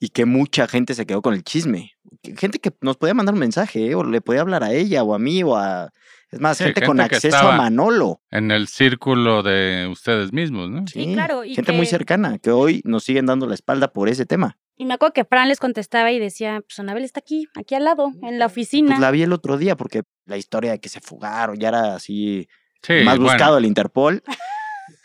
y 0.00 0.08
que 0.08 0.24
mucha 0.24 0.66
gente 0.66 0.94
se 0.94 1.06
quedó 1.06 1.22
con 1.22 1.34
el 1.34 1.44
chisme. 1.44 1.92
Gente 2.36 2.58
que 2.58 2.72
nos 2.80 2.96
podía 2.96 3.14
mandar 3.14 3.34
un 3.34 3.40
mensaje, 3.40 3.90
¿eh? 3.90 3.94
o 3.94 4.04
le 4.04 4.20
podía 4.20 4.40
hablar 4.40 4.64
a 4.64 4.72
ella 4.72 5.02
o 5.02 5.14
a 5.14 5.18
mí 5.18 5.42
o 5.42 5.56
a... 5.56 5.90
Es 6.30 6.40
más, 6.40 6.58
Sí, 6.58 6.64
gente, 6.64 6.82
con 6.84 6.98
gente 6.98 7.16
acceso 7.16 7.36
a 7.38 7.56
Manolo. 7.56 8.20
En 8.30 8.50
el 8.50 8.68
círculo 8.68 9.42
de 9.42 9.88
ustedes 9.90 10.32
mismos, 10.32 10.68
¿no? 10.68 10.86
Sí, 10.86 11.12
claro, 11.14 11.44
y 11.44 11.54
gente 11.54 11.72
muy 11.72 11.86
cercana 11.86 12.38
que 12.38 12.50
hoy 12.50 12.82
nos 12.84 13.04
siguen 13.04 13.24
dando 13.26 13.46
la 13.46 13.54
espalda 13.54 13.92
por 13.92 14.08
ese 14.10 14.26
tema. 14.26 14.58
Y 14.76 14.84
me 14.84 14.94
acuerdo 14.94 15.12
que 15.14 15.24
Fran 15.24 15.48
les 15.48 15.58
contestaba 15.58 16.12
y 16.12 16.18
decía, 16.18 16.60
pues 16.60 16.78
Anabel 16.78 17.02
está 17.04 17.20
aquí, 17.20 17.46
aquí 17.56 17.74
al 17.74 17.84
lado, 17.84 18.12
en 18.22 18.38
la 18.38 18.46
oficina. 18.46 18.88
Pues 18.88 19.00
la 19.00 19.10
vi 19.10 19.22
el 19.22 19.32
otro 19.32 19.56
día 19.58 19.74
porque 19.76 20.02
la 20.26 20.36
historia 20.36 20.72
de 20.72 20.80
que 20.80 20.88
se 20.88 21.00
fugaron 21.00 21.56
ya 21.58 21.68
era 21.68 21.94
así 21.94 22.46
Sí, 22.82 22.92
más 23.04 23.16
bueno. 23.18 23.32
buscado 23.32 23.58
el 23.58 23.64
Interpol 23.64 24.22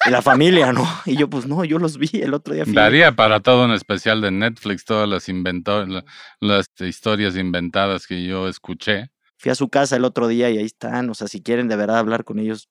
y 0.06 0.10
la 0.12 0.22
familia, 0.22 0.74
¿no? 0.74 0.86
Y 1.08 1.16
yo, 1.16 1.30
pues 1.30 1.48
no, 1.48 1.64
yo 1.66 1.80
los 1.80 1.98
vi 1.98 2.10
el 2.22 2.34
otro 2.34 2.54
día. 2.54 2.66
fui- 2.66 2.74
Daría 2.74 3.14
para 3.16 3.40
todo 3.40 3.66
un 3.66 3.72
especial 3.72 4.22
de 4.22 4.30
Netflix, 4.32 4.86
todas 4.86 5.08
las, 5.10 5.28
invento 5.30 5.86
la- 5.86 6.04
las 6.40 6.68
historias 6.80 7.36
inventadas 7.38 8.06
que 8.06 8.24
yo 8.26 8.48
escuché. 8.48 9.10
Fui 9.44 9.52
a 9.52 9.56
su 9.56 9.68
casa 9.68 9.98
el 9.98 10.06
otro 10.06 10.30
día 10.30 10.50
y 10.50 10.58
ahí 10.58 10.64
están. 10.64 11.10
O 11.10 11.14
sea, 11.14 11.28
si 11.28 11.42
quieren 11.42 11.68
de 11.68 11.76
verdad 11.76 11.98
hablar 11.98 12.24
con 12.24 12.40
ellos, 12.40 12.70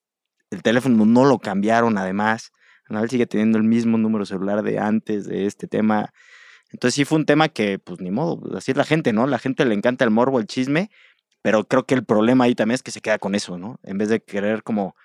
el 0.51 0.62
teléfono 0.62 1.05
no 1.05 1.27
lo 1.27 1.39
cambiaron 1.39 1.99
además. 1.99 2.51
Anabel 2.89 3.11
sigue 3.11 3.27
teniendo 3.27 3.59
el 3.59 3.64
mismo 3.64 3.99
número 3.99 4.25
celular 4.25 4.62
de 4.62 4.79
antes 4.79 5.27
de 5.27 5.45
este 5.45 5.68
tema. 5.68 6.14
Entonces 6.70 6.95
sí 6.95 7.05
fue 7.05 7.18
un 7.18 7.27
tema 7.27 7.51
que, 7.51 7.79
pues 7.79 8.01
ni 8.01 8.11
modo, 8.11 8.41
pues, 8.41 8.55
así 8.55 8.70
es 8.70 8.79
la 8.79 8.85
gente, 8.85 9.12
¿no? 9.12 9.27
La 9.27 9.39
gente 9.39 9.66
le 9.66 9.75
encanta 9.75 10.07
el 10.07 10.11
morbo, 10.11 10.41
el 10.41 10.47
chisme, 10.47 10.91
pero 11.43 11.68
creo 11.68 11.85
que 11.85 11.95
el 11.95 12.07
problema 12.07 12.45
ahí 12.45 12.55
también 12.55 12.77
es 12.77 12.83
que 12.83 12.91
se 12.91 13.03
queda 13.03 13.18
con 13.18 13.35
eso, 13.35 13.59
¿no? 13.59 13.79
En 13.83 13.99
vez 13.99 14.09
de 14.09 14.23
querer 14.23 14.62
como, 14.62 14.97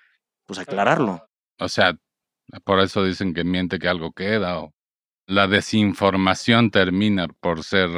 pues 0.46 0.58
aclararlo. 0.58 1.28
O 1.58 1.68
sea, 1.68 1.98
por 2.64 2.80
eso 2.80 3.04
dicen 3.04 3.34
que 3.34 3.44
miente 3.44 3.78
que 3.78 3.88
algo 3.88 4.12
queda. 4.12 4.58
O 4.58 4.72
la 5.26 5.46
desinformación 5.46 6.70
termina 6.70 7.28
por 7.28 7.62
ser 7.62 7.90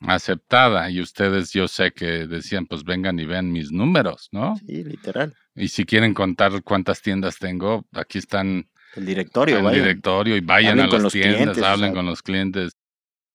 aceptada. 0.00 0.90
Y 0.90 1.00
ustedes, 1.00 1.52
yo 1.52 1.68
sé 1.68 1.92
que 1.92 2.26
decían, 2.26 2.66
pues 2.66 2.84
vengan 2.84 3.18
y 3.18 3.26
vean 3.26 3.50
mis 3.52 3.70
números, 3.72 4.28
¿no? 4.32 4.56
Sí, 4.56 4.84
literal. 4.84 5.34
Y 5.54 5.68
si 5.68 5.84
quieren 5.84 6.14
contar 6.14 6.62
cuántas 6.62 7.02
tiendas 7.02 7.38
tengo, 7.38 7.86
aquí 7.92 8.18
están 8.18 8.68
El 8.96 9.06
directorio, 9.06 9.58
el 9.58 9.62
vaya. 9.64 9.78
directorio 9.78 10.36
y 10.36 10.40
vayan 10.40 10.80
Hablen 10.80 10.94
a 10.94 10.98
las 10.98 11.12
tiendas, 11.12 11.36
clientes, 11.36 11.62
o 11.62 11.66
hablen 11.66 11.90
sea. 11.90 11.94
con 11.96 12.06
los 12.06 12.22
clientes. 12.22 12.72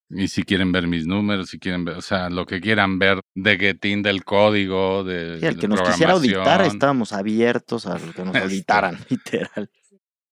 Y 0.09 0.27
si 0.27 0.43
quieren 0.43 0.71
ver 0.71 0.87
mis 0.87 1.07
números, 1.07 1.49
si 1.49 1.57
quieren 1.57 1.83
ver, 1.83 1.97
o 1.97 2.01
sea, 2.01 2.29
lo 2.29 2.45
que 2.45 2.61
quieran 2.61 2.99
ver 2.99 3.21
de 3.33 3.57
Getin, 3.57 4.03
del 4.03 4.23
código, 4.23 5.03
de, 5.03 5.39
Sí, 5.39 5.45
el 5.47 5.55
de 5.55 5.59
que 5.61 5.67
nos 5.67 5.81
quisiera 5.81 6.13
auditar, 6.13 6.61
estábamos 6.61 7.11
abiertos 7.11 7.87
a 7.87 7.97
que 8.15 8.23
nos 8.23 8.35
auditaran, 8.35 8.97
literal. 9.09 9.69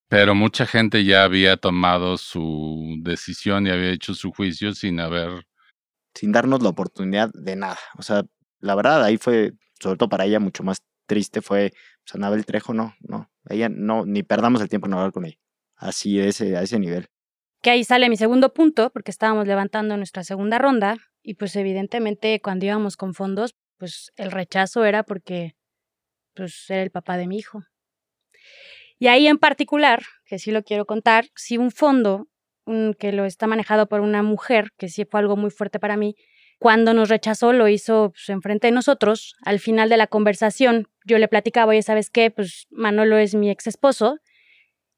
Pero 0.09 0.35
mucha 0.35 0.67
gente 0.67 1.03
ya 1.05 1.23
había 1.23 1.57
tomado 1.57 2.17
su 2.17 2.97
decisión 3.01 3.65
y 3.65 3.71
había 3.71 3.89
hecho 3.89 4.13
su 4.13 4.31
juicio 4.31 4.75
sin 4.75 4.99
haber 4.99 5.43
Sin 6.13 6.31
darnos 6.31 6.61
la 6.61 6.69
oportunidad 6.69 7.31
de 7.33 7.55
nada. 7.55 7.79
O 7.97 8.03
sea, 8.03 8.23
la 8.59 8.75
verdad, 8.75 9.03
ahí 9.03 9.17
fue, 9.17 9.53
sobre 9.79 9.97
todo 9.97 10.09
para 10.09 10.25
ella, 10.25 10.39
mucho 10.39 10.63
más 10.63 10.83
triste 11.05 11.41
fue, 11.41 11.71
pues 12.03 12.15
Anabel 12.15 12.45
Trejo, 12.45 12.73
no, 12.73 12.95
no. 13.01 13.29
Ella 13.49 13.69
no, 13.69 14.05
ni 14.05 14.23
perdamos 14.23 14.61
el 14.61 14.69
tiempo 14.69 14.87
en 14.87 14.93
hablar 14.93 15.11
con 15.11 15.25
ella. 15.25 15.37
Así, 15.75 16.17
de 16.17 16.29
ese, 16.29 16.55
a 16.55 16.61
ese 16.61 16.79
nivel. 16.79 17.07
Que 17.61 17.71
ahí 17.71 17.83
sale 17.83 18.09
mi 18.09 18.17
segundo 18.17 18.53
punto, 18.53 18.89
porque 18.91 19.11
estábamos 19.11 19.47
levantando 19.47 19.97
nuestra 19.97 20.23
segunda 20.23 20.59
ronda 20.59 20.97
y 21.21 21.35
pues 21.35 21.55
evidentemente 21.55 22.41
cuando 22.41 22.65
íbamos 22.65 22.97
con 22.97 23.13
fondos, 23.13 23.55
pues 23.77 24.11
el 24.17 24.31
rechazo 24.31 24.85
era 24.85 25.03
porque 25.03 25.55
pues 26.35 26.69
era 26.69 26.83
el 26.83 26.91
papá 26.91 27.17
de 27.17 27.27
mi 27.27 27.37
hijo. 27.37 27.63
Y 28.99 29.07
ahí 29.07 29.27
en 29.27 29.37
particular, 29.37 30.03
que 30.25 30.39
sí 30.39 30.51
lo 30.51 30.63
quiero 30.63 30.85
contar, 30.85 31.25
si 31.35 31.57
un 31.57 31.71
fondo 31.71 32.27
que 32.97 33.11
lo 33.11 33.25
está 33.25 33.47
manejado 33.47 33.87
por 33.87 34.01
una 34.01 34.23
mujer, 34.23 34.69
que 34.77 34.89
sí 34.89 35.05
fue 35.05 35.19
algo 35.19 35.35
muy 35.35 35.51
fuerte 35.51 35.79
para 35.79 35.97
mí, 35.97 36.15
cuando 36.59 36.93
nos 36.93 37.09
rechazó 37.09 37.51
lo 37.51 37.67
hizo 37.67 38.11
pues, 38.11 38.29
enfrente 38.29 38.67
de 38.67 38.71
nosotros. 38.71 39.35
Al 39.43 39.59
final 39.59 39.89
de 39.89 39.97
la 39.97 40.07
conversación 40.07 40.87
yo 41.05 41.17
le 41.17 41.27
platicaba, 41.27 41.71
oye, 41.71 41.81
¿sabes 41.81 42.09
qué? 42.09 42.31
Pues 42.31 42.67
Manolo 42.69 43.17
es 43.17 43.35
mi 43.35 43.49
ex 43.49 43.67
esposo 43.67 44.17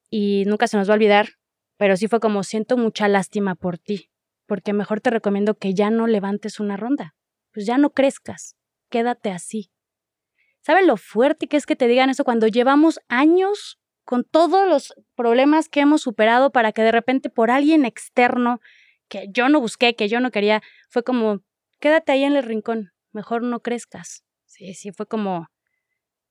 y 0.09 0.43
nunca 0.45 0.67
se 0.67 0.77
nos 0.77 0.87
va 0.87 0.93
a 0.93 0.95
olvidar, 0.95 1.29
pero 1.77 1.97
sí 1.97 2.07
fue 2.07 2.19
como 2.19 2.43
siento 2.43 2.77
mucha 2.77 3.07
lástima 3.07 3.55
por 3.55 3.77
ti, 3.77 4.11
porque 4.45 4.73
mejor 4.73 5.01
te 5.01 5.09
recomiendo 5.09 5.55
que 5.55 5.73
ya 5.73 5.89
no 5.89 6.07
levantes 6.07 6.59
una 6.59 6.77
ronda, 6.77 7.15
pues 7.51 7.65
ya 7.65 7.77
no 7.77 7.91
crezcas, 7.91 8.55
quédate 8.89 9.31
así. 9.31 9.71
¿Sabes 10.61 10.85
lo 10.85 10.97
fuerte 10.97 11.47
que 11.47 11.57
es 11.57 11.65
que 11.65 11.75
te 11.75 11.87
digan 11.87 12.09
eso 12.09 12.23
cuando 12.23 12.47
llevamos 12.47 12.99
años 13.07 13.79
con 14.05 14.23
todos 14.23 14.67
los 14.67 14.93
problemas 15.15 15.67
que 15.67 15.81
hemos 15.81 16.01
superado 16.01 16.51
para 16.51 16.71
que 16.71 16.83
de 16.83 16.91
repente 16.91 17.29
por 17.29 17.51
alguien 17.51 17.85
externo 17.85 18.61
que 19.07 19.27
yo 19.31 19.49
no 19.49 19.59
busqué, 19.59 19.95
que 19.95 20.07
yo 20.07 20.19
no 20.19 20.31
quería, 20.31 20.61
fue 20.89 21.03
como, 21.03 21.41
quédate 21.79 22.11
ahí 22.11 22.23
en 22.23 22.35
el 22.35 22.43
rincón, 22.43 22.91
mejor 23.11 23.41
no 23.43 23.59
crezcas. 23.59 24.23
Sí, 24.45 24.73
sí, 24.73 24.91
fue 24.91 25.07
como 25.07 25.47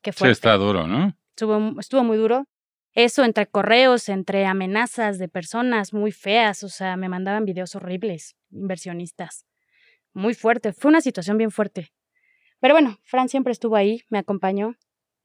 que 0.03 0.13
Sí, 0.13 0.19
fuerte 0.19 0.33
está 0.33 0.57
duro, 0.57 0.87
¿no? 0.87 1.17
estuvo, 1.31 1.81
estuvo 1.81 2.05
muy 2.05 2.17
duro. 2.17 2.47
Eso 2.93 3.25
entre 3.25 3.49
correos, 3.49 4.09
entre 4.09 4.47
amenazas 4.47 5.19
de 5.19 5.29
personas 5.29 5.93
muy 5.93 6.13
feas, 6.13 6.63
o 6.63 6.69
sea, 6.69 6.97
me 6.97 7.09
mandaban 7.09 7.45
videos 7.45 7.75
horribles, 7.75 8.37
inversionistas. 8.53 9.47
Muy 10.13 10.35
fuerte, 10.35 10.73
fue 10.73 10.91
una 10.91 11.01
situación 11.01 11.37
bien 11.37 11.51
fuerte. 11.51 11.93
Pero 12.61 12.75
bueno, 12.75 12.99
Fran 13.03 13.29
siempre 13.29 13.53
estuvo 13.53 13.75
ahí, 13.75 14.03
me 14.11 14.19
acompañó, 14.19 14.77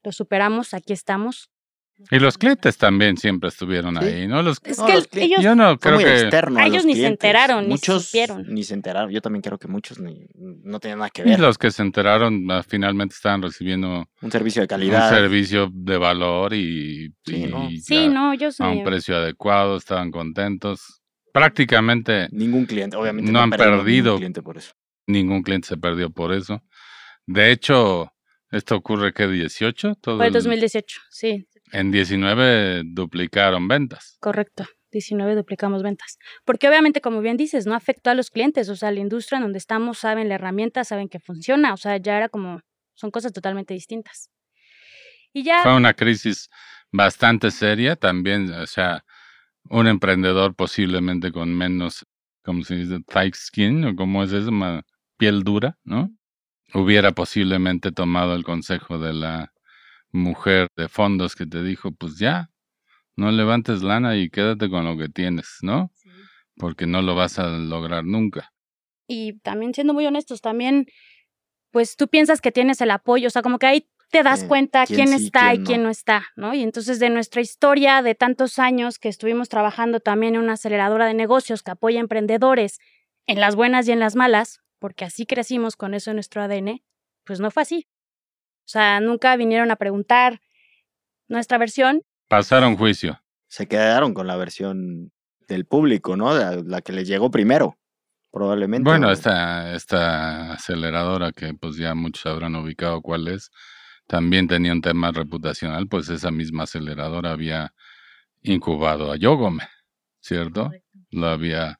lo 0.04 0.12
superamos, 0.12 0.74
aquí 0.74 0.94
estamos. 0.94 1.52
Y 2.12 2.20
los 2.20 2.38
clientes 2.38 2.78
también 2.78 3.18
siempre 3.18 3.50
estuvieron 3.50 3.98
Sí. 3.98 4.06
ahí, 4.06 4.28
¿no? 4.28 4.42
Los, 4.42 4.60
Es 4.64 4.78
No, 4.78 4.86
que 4.86 4.94
los 4.94 5.04
el- 5.04 5.10
clientes- 5.10 5.32
ellos, 5.40 5.44
yo 5.44 5.56
no 5.56 5.70
Fue 5.72 5.78
creo 5.80 5.96
muy 5.96 6.04
que... 6.06 6.20
externo. 6.22 6.60
a 6.60 6.64
ellos 6.64 6.76
los 6.78 6.86
ni 6.86 6.96
se 6.96 7.08
enteraron, 7.08 7.64
ni 7.64 7.70
muchos 7.70 8.06
supieron. 8.06 8.46
Ni 8.48 8.64
se 8.64 8.74
enteraron. 8.74 9.12
Yo 9.12 9.22
también 9.22 9.42
creo 9.42 9.58
que 9.58 9.68
muchos 9.68 10.00
ni, 10.00 10.28
no 10.36 10.80
tenían 10.80 11.00
nada 11.00 11.10
que 11.10 11.22
Y 11.24 11.26
ver. 11.26 11.40
los 11.40 11.58
que 11.58 11.72
se 11.72 11.82
enteraron 11.82 12.50
ah, 12.52 12.64
finalmente 12.68 13.16
estaban 13.16 13.42
recibiendo 13.42 14.08
Un 14.22 14.32
servicio 14.32 14.62
de 14.62 14.64
un 14.64 14.68
calidad. 14.68 15.10
servicio 15.10 15.70
de 15.74 15.98
valor 15.98 16.54
y, 16.54 17.14
Sí, 17.26 17.36
y 17.36 17.48
¿no? 17.48 17.70
sí, 17.82 18.08
no, 18.10 18.34
ellos 18.34 18.60
a 18.62 18.70
un 18.70 18.84
precio 18.84 19.16
adecuado, 19.18 19.78
estaban 19.78 20.12
contentos. 20.12 21.02
Prácticamente 21.34 22.28
Ningún 22.32 22.66
cliente, 22.66 22.96
obviamente. 22.98 23.32
No 23.32 23.40
han 23.40 23.50
ningún 23.50 23.66
perdido. 23.66 24.16
cliente 24.18 24.42
por 24.42 24.58
eso. 24.58 24.74
ningún 25.08 25.42
cliente 25.42 25.68
se 25.68 25.78
perdió 25.78 26.10
por 26.12 26.32
eso. 26.34 26.62
De 27.26 27.52
hecho, 27.52 28.12
esto 28.52 28.76
ocurre 28.76 29.14
que 29.14 29.28
18, 29.28 29.96
todo 30.02 30.18
fue 30.18 30.28
el- 30.28 30.34
2018, 30.34 31.00
sí, 31.10 31.48
en 31.72 31.92
19 31.92 32.84
duplicaron 32.86 33.68
ventas. 33.68 34.18
correcto. 34.20 34.66
19 34.92 35.36
duplicamos 35.36 35.84
ventas. 35.84 36.18
Porque 36.46 36.68
obviamente, 36.68 37.02
como 37.02 37.22
bien 37.22 37.38
dices, 37.38 37.66
no 37.66 37.76
afectó 37.76 38.10
a 38.10 38.16
los 38.16 38.30
clientes, 38.30 38.70
o 38.70 38.76
sea, 38.76 38.92
la 38.92 39.00
industria 39.00 39.38
en 39.38 39.44
donde 39.44 39.58
estamos 39.58 40.00
saben 40.00 40.30
la 40.30 40.36
herramienta, 40.36 40.84
saben 40.84 41.10
que 41.10 41.20
funciona, 41.20 41.74
o 41.74 41.78
sea, 41.78 41.98
ya 41.98 42.18
era 42.18 42.30
como, 42.30 42.62
son 42.96 43.12
cosas 43.12 43.32
totalmente 43.32 43.74
distintas. 43.74 44.30
Y 45.34 45.44
ya... 45.44 45.62
Fue 45.64 45.76
una 45.76 45.94
crisis 45.94 46.50
bastante 46.92 47.52
seria 47.52 47.96
también, 47.96 48.52
o 48.52 48.66
sea, 48.66 49.06
un 49.70 49.88
emprendedor 49.88 50.56
posiblemente 50.56 51.32
con 51.32 51.56
menos, 51.56 52.06
¿cómo 52.44 52.64
se 52.64 52.76
dice? 52.76 53.00
Thick 53.08 53.36
skin, 53.36 53.86
o 53.86 53.96
cómo 53.96 54.24
es 54.24 54.32
eso, 54.34 54.52
piel 55.18 55.44
dura, 55.44 55.78
¿no? 55.84 56.10
Hubiera 56.74 57.12
posiblemente 57.12 57.92
tomado 57.92 58.36
el 58.36 58.44
consejo 58.44 59.00
de 59.00 59.14
la 59.14 59.54
mujer 60.12 60.68
de 60.76 60.88
fondos 60.90 61.36
que 61.36 61.46
te 61.46 61.64
dijo, 61.64 61.92
pues 61.92 62.18
ya, 62.18 62.50
no 63.16 63.32
levantes 63.32 63.84
lana 63.84 64.16
y 64.18 64.30
quédate 64.30 64.70
con 64.70 64.86
lo 64.86 64.98
que 64.98 65.10
tienes, 65.10 65.58
¿no? 65.62 65.92
Porque 66.56 66.88
no 66.88 67.02
lo 67.02 67.16
vas 67.16 67.40
a 67.40 67.48
lograr 67.50 68.04
nunca. 68.06 68.52
y 69.08 69.40
también 69.40 69.74
siendo 69.74 69.94
muy 69.94 70.06
honestos, 70.06 70.40
también, 70.42 70.86
pues 71.72 71.96
tú 71.96 72.08
piensas 72.08 72.42
que 72.42 72.52
tienes 72.52 72.82
el 72.82 72.92
apoyo, 72.92 73.28
o 73.28 73.30
sea, 73.32 73.42
como 73.42 73.58
que 73.60 73.68
ahí 73.68 73.90
te 74.12 74.24
das 74.24 74.44
Eh, 74.44 74.48
cuenta 74.48 74.86
quién 74.86 75.08
quién 75.08 75.20
sí, 75.20 75.26
está 75.26 75.50
quién 75.52 75.62
y 75.62 75.66
quién 75.66 75.82
no. 75.82 75.86
no 75.86 75.90
está, 75.92 76.26
¿no? 76.36 76.54
Y 76.54 76.62
entonces 76.64 77.00
de 77.00 77.10
nuestra 77.10 77.42
historia 77.42 78.02
de 78.02 78.16
tantos 78.16 78.60
años 78.60 79.00
que 79.00 79.10
estuvimos 79.10 79.50
trabajando 79.50 80.00
también 80.00 80.36
en 80.36 80.42
una 80.42 80.54
aceleradora 80.54 81.06
de 81.06 81.14
negocios 81.14 81.64
que 81.64 81.72
apoya 81.72 82.00
a 82.00 82.02
emprendedores 82.02 82.80
en 83.28 83.40
las 83.40 83.56
buenas 83.56 83.88
y 83.88 83.92
en 83.92 84.00
las 84.00 84.16
malas, 84.16 84.62
porque 84.80 85.06
así 85.06 85.26
crecimos 85.26 85.76
con 85.76 85.94
eso 85.94 86.12
en 86.12 86.16
nuestro 86.18 86.42
ADN, 86.42 86.82
pues 87.26 87.40
no 87.40 87.52
fue 87.52 87.64
así. 87.64 87.88
O 88.70 88.72
sea, 88.72 89.00
nunca 89.00 89.36
vinieron 89.36 89.72
a 89.72 89.78
preguntar 89.78 90.42
nuestra 91.28 91.58
versión 91.58 92.04
Pasaron 92.28 92.78
juicio. 92.78 93.20
Se 93.48 93.68
quedaron 93.68 94.14
con 94.14 94.28
la 94.28 94.38
versión 94.38 95.12
del 95.48 95.66
público, 95.66 96.16
¿no? 96.16 96.38
La, 96.38 96.62
la 96.64 96.82
que 96.82 96.94
les 96.94 97.08
llegó 97.08 97.32
primero, 97.32 97.80
probablemente. 98.32 98.88
Bueno, 98.88 99.10
esta, 99.10 99.74
esta 99.74 100.54
aceleradora 100.54 101.32
que 101.32 101.56
pues 101.56 101.78
ya 101.78 101.96
muchos 101.96 102.28
habrán 102.28 102.56
ubicado 102.58 103.02
cuál 103.02 103.28
es, 103.30 103.50
también 104.06 104.48
tenía 104.48 104.72
un 104.72 104.82
tema 104.82 105.10
reputacional, 105.10 105.88
pues 105.88 106.08
esa 106.10 106.30
misma 106.30 106.66
aceleradora 106.66 107.32
había 107.32 107.74
incubado 108.44 109.12
a 109.12 109.16
Yogome, 109.16 109.68
¿cierto? 110.20 110.70
Lo 111.10 111.26
había 111.26 111.80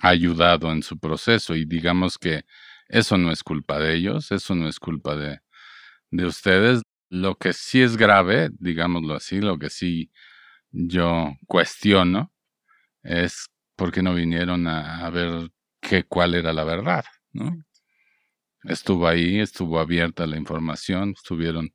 ayudado 0.00 0.72
en 0.72 0.82
su 0.82 0.98
proceso 0.98 1.54
y 1.54 1.66
digamos 1.66 2.16
que 2.16 2.46
eso 2.88 3.18
no 3.18 3.30
es 3.30 3.42
culpa 3.42 3.78
de 3.78 3.94
ellos, 3.94 4.32
eso 4.32 4.54
no 4.54 4.68
es 4.68 4.80
culpa 4.80 5.16
de, 5.16 5.43
de 6.16 6.26
ustedes. 6.26 6.82
Lo 7.10 7.36
que 7.36 7.52
sí 7.52 7.82
es 7.82 7.96
grave, 7.96 8.50
digámoslo 8.58 9.14
así, 9.14 9.40
lo 9.40 9.58
que 9.58 9.70
sí 9.70 10.10
yo 10.70 11.34
cuestiono 11.46 12.32
es 13.02 13.48
por 13.76 13.92
qué 13.92 14.02
no 14.02 14.14
vinieron 14.14 14.66
a, 14.66 15.06
a 15.06 15.10
ver 15.10 15.50
qué, 15.80 16.04
cuál 16.04 16.34
era 16.34 16.52
la 16.52 16.64
verdad, 16.64 17.04
¿no? 17.32 17.56
Estuvo 18.64 19.06
ahí, 19.06 19.40
estuvo 19.40 19.78
abierta 19.78 20.26
la 20.26 20.38
información, 20.38 21.10
estuvieron 21.10 21.74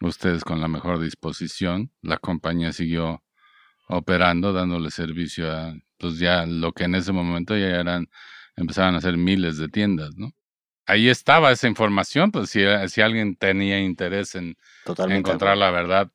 ustedes 0.00 0.44
con 0.44 0.60
la 0.60 0.68
mejor 0.68 0.98
disposición, 1.00 1.92
la 2.02 2.16
compañía 2.18 2.72
siguió 2.72 3.22
operando, 3.88 4.52
dándole 4.52 4.90
servicio 4.90 5.52
a, 5.52 5.74
pues 5.98 6.18
ya 6.18 6.46
lo 6.46 6.72
que 6.72 6.84
en 6.84 6.94
ese 6.94 7.12
momento 7.12 7.56
ya 7.56 7.68
eran, 7.80 8.08
empezaban 8.56 8.94
a 8.94 9.00
ser 9.00 9.16
miles 9.18 9.58
de 9.58 9.68
tiendas, 9.68 10.16
¿no? 10.16 10.32
Ahí 10.86 11.08
estaba 11.08 11.52
esa 11.52 11.68
información, 11.68 12.32
pues 12.32 12.50
si, 12.50 12.60
si 12.88 13.00
alguien 13.00 13.36
tenía 13.36 13.80
interés 13.80 14.34
en 14.34 14.56
totalmente. 14.84 15.20
encontrar 15.20 15.56
la 15.56 15.70
verdad, 15.70 16.10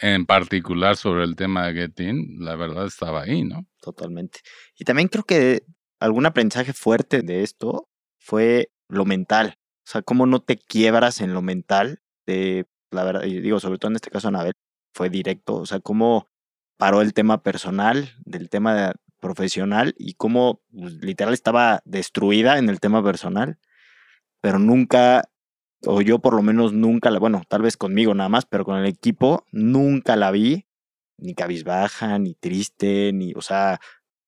en 0.00 0.26
particular 0.26 0.96
sobre 0.96 1.24
el 1.24 1.36
tema 1.36 1.66
de 1.66 1.74
Getin, 1.74 2.36
la 2.40 2.56
verdad 2.56 2.86
estaba 2.86 3.22
ahí, 3.22 3.44
¿no? 3.44 3.66
Totalmente. 3.80 4.40
Y 4.76 4.84
también 4.84 5.08
creo 5.08 5.24
que 5.24 5.62
algún 6.00 6.26
aprendizaje 6.26 6.72
fuerte 6.72 7.22
de 7.22 7.42
esto 7.42 7.88
fue 8.18 8.70
lo 8.88 9.04
mental. 9.04 9.56
O 9.86 9.90
sea, 9.90 10.02
cómo 10.02 10.26
no 10.26 10.40
te 10.40 10.56
quiebras 10.56 11.20
en 11.20 11.34
lo 11.34 11.42
mental 11.42 12.00
de, 12.26 12.66
la 12.90 13.04
verdad, 13.04 13.24
y 13.24 13.40
digo, 13.40 13.60
sobre 13.60 13.78
todo 13.78 13.90
en 13.90 13.96
este 13.96 14.10
caso 14.10 14.28
Anabel, 14.28 14.54
fue 14.92 15.10
directo. 15.10 15.56
O 15.56 15.66
sea, 15.66 15.80
cómo 15.80 16.28
paró 16.76 17.02
el 17.02 17.12
tema 17.12 17.42
personal 17.42 18.14
del 18.24 18.48
tema 18.48 18.94
profesional 19.20 19.94
y 19.98 20.14
cómo 20.14 20.62
pues, 20.70 20.94
literal 20.94 21.34
estaba 21.34 21.82
destruida 21.84 22.58
en 22.58 22.68
el 22.68 22.80
tema 22.80 23.02
personal, 23.02 23.58
pero 24.40 24.58
nunca, 24.58 25.24
o 25.84 26.00
yo 26.02 26.18
por 26.18 26.34
lo 26.34 26.42
menos 26.42 26.72
nunca, 26.72 27.10
la, 27.10 27.18
bueno, 27.18 27.42
tal 27.48 27.62
vez 27.62 27.76
conmigo 27.76 28.14
nada 28.14 28.28
más, 28.28 28.46
pero 28.46 28.64
con 28.64 28.78
el 28.78 28.86
equipo 28.86 29.44
nunca 29.52 30.16
la 30.16 30.30
vi 30.30 30.66
ni 31.18 31.34
cabizbaja, 31.34 32.18
ni 32.18 32.34
triste, 32.34 33.12
ni, 33.12 33.32
o 33.34 33.40
sea, 33.40 33.80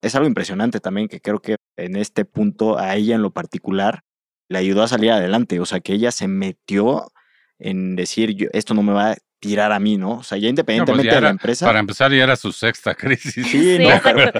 es 0.02 0.14
algo 0.14 0.26
impresionante 0.26 0.80
también 0.80 1.08
que 1.08 1.20
creo 1.20 1.40
que 1.40 1.56
en 1.76 1.96
este 1.96 2.24
punto 2.24 2.78
a 2.78 2.96
ella 2.96 3.14
en 3.14 3.22
lo 3.22 3.30
particular 3.32 4.02
le 4.48 4.58
ayudó 4.58 4.82
a 4.82 4.88
salir 4.88 5.12
adelante, 5.12 5.60
o 5.60 5.66
sea, 5.66 5.80
que 5.80 5.92
ella 5.92 6.10
se 6.10 6.26
metió 6.26 7.12
en 7.58 7.94
decir, 7.94 8.34
yo, 8.34 8.48
esto 8.52 8.74
no 8.74 8.82
me 8.82 8.92
va 8.92 9.12
a 9.12 9.16
tirar 9.40 9.72
a 9.72 9.78
mí, 9.78 9.96
¿no? 9.96 10.18
O 10.18 10.22
sea, 10.22 10.38
ya 10.38 10.42
No, 10.48 10.54
pues 10.54 10.76
independientemente 10.76 11.08
ya 11.08 11.14
de 11.14 11.20
la 11.20 11.30
empresa. 11.30 11.66
Para 11.66 11.78
empezar, 11.80 12.10
ya 12.12 12.24
era 12.24 12.36
su 12.36 12.52
sexta 12.52 12.94
crisis. 12.96 13.46
Sí, 13.46 13.76
Sí, 13.76 13.78
no, 13.78 13.88
pero, 14.02 14.32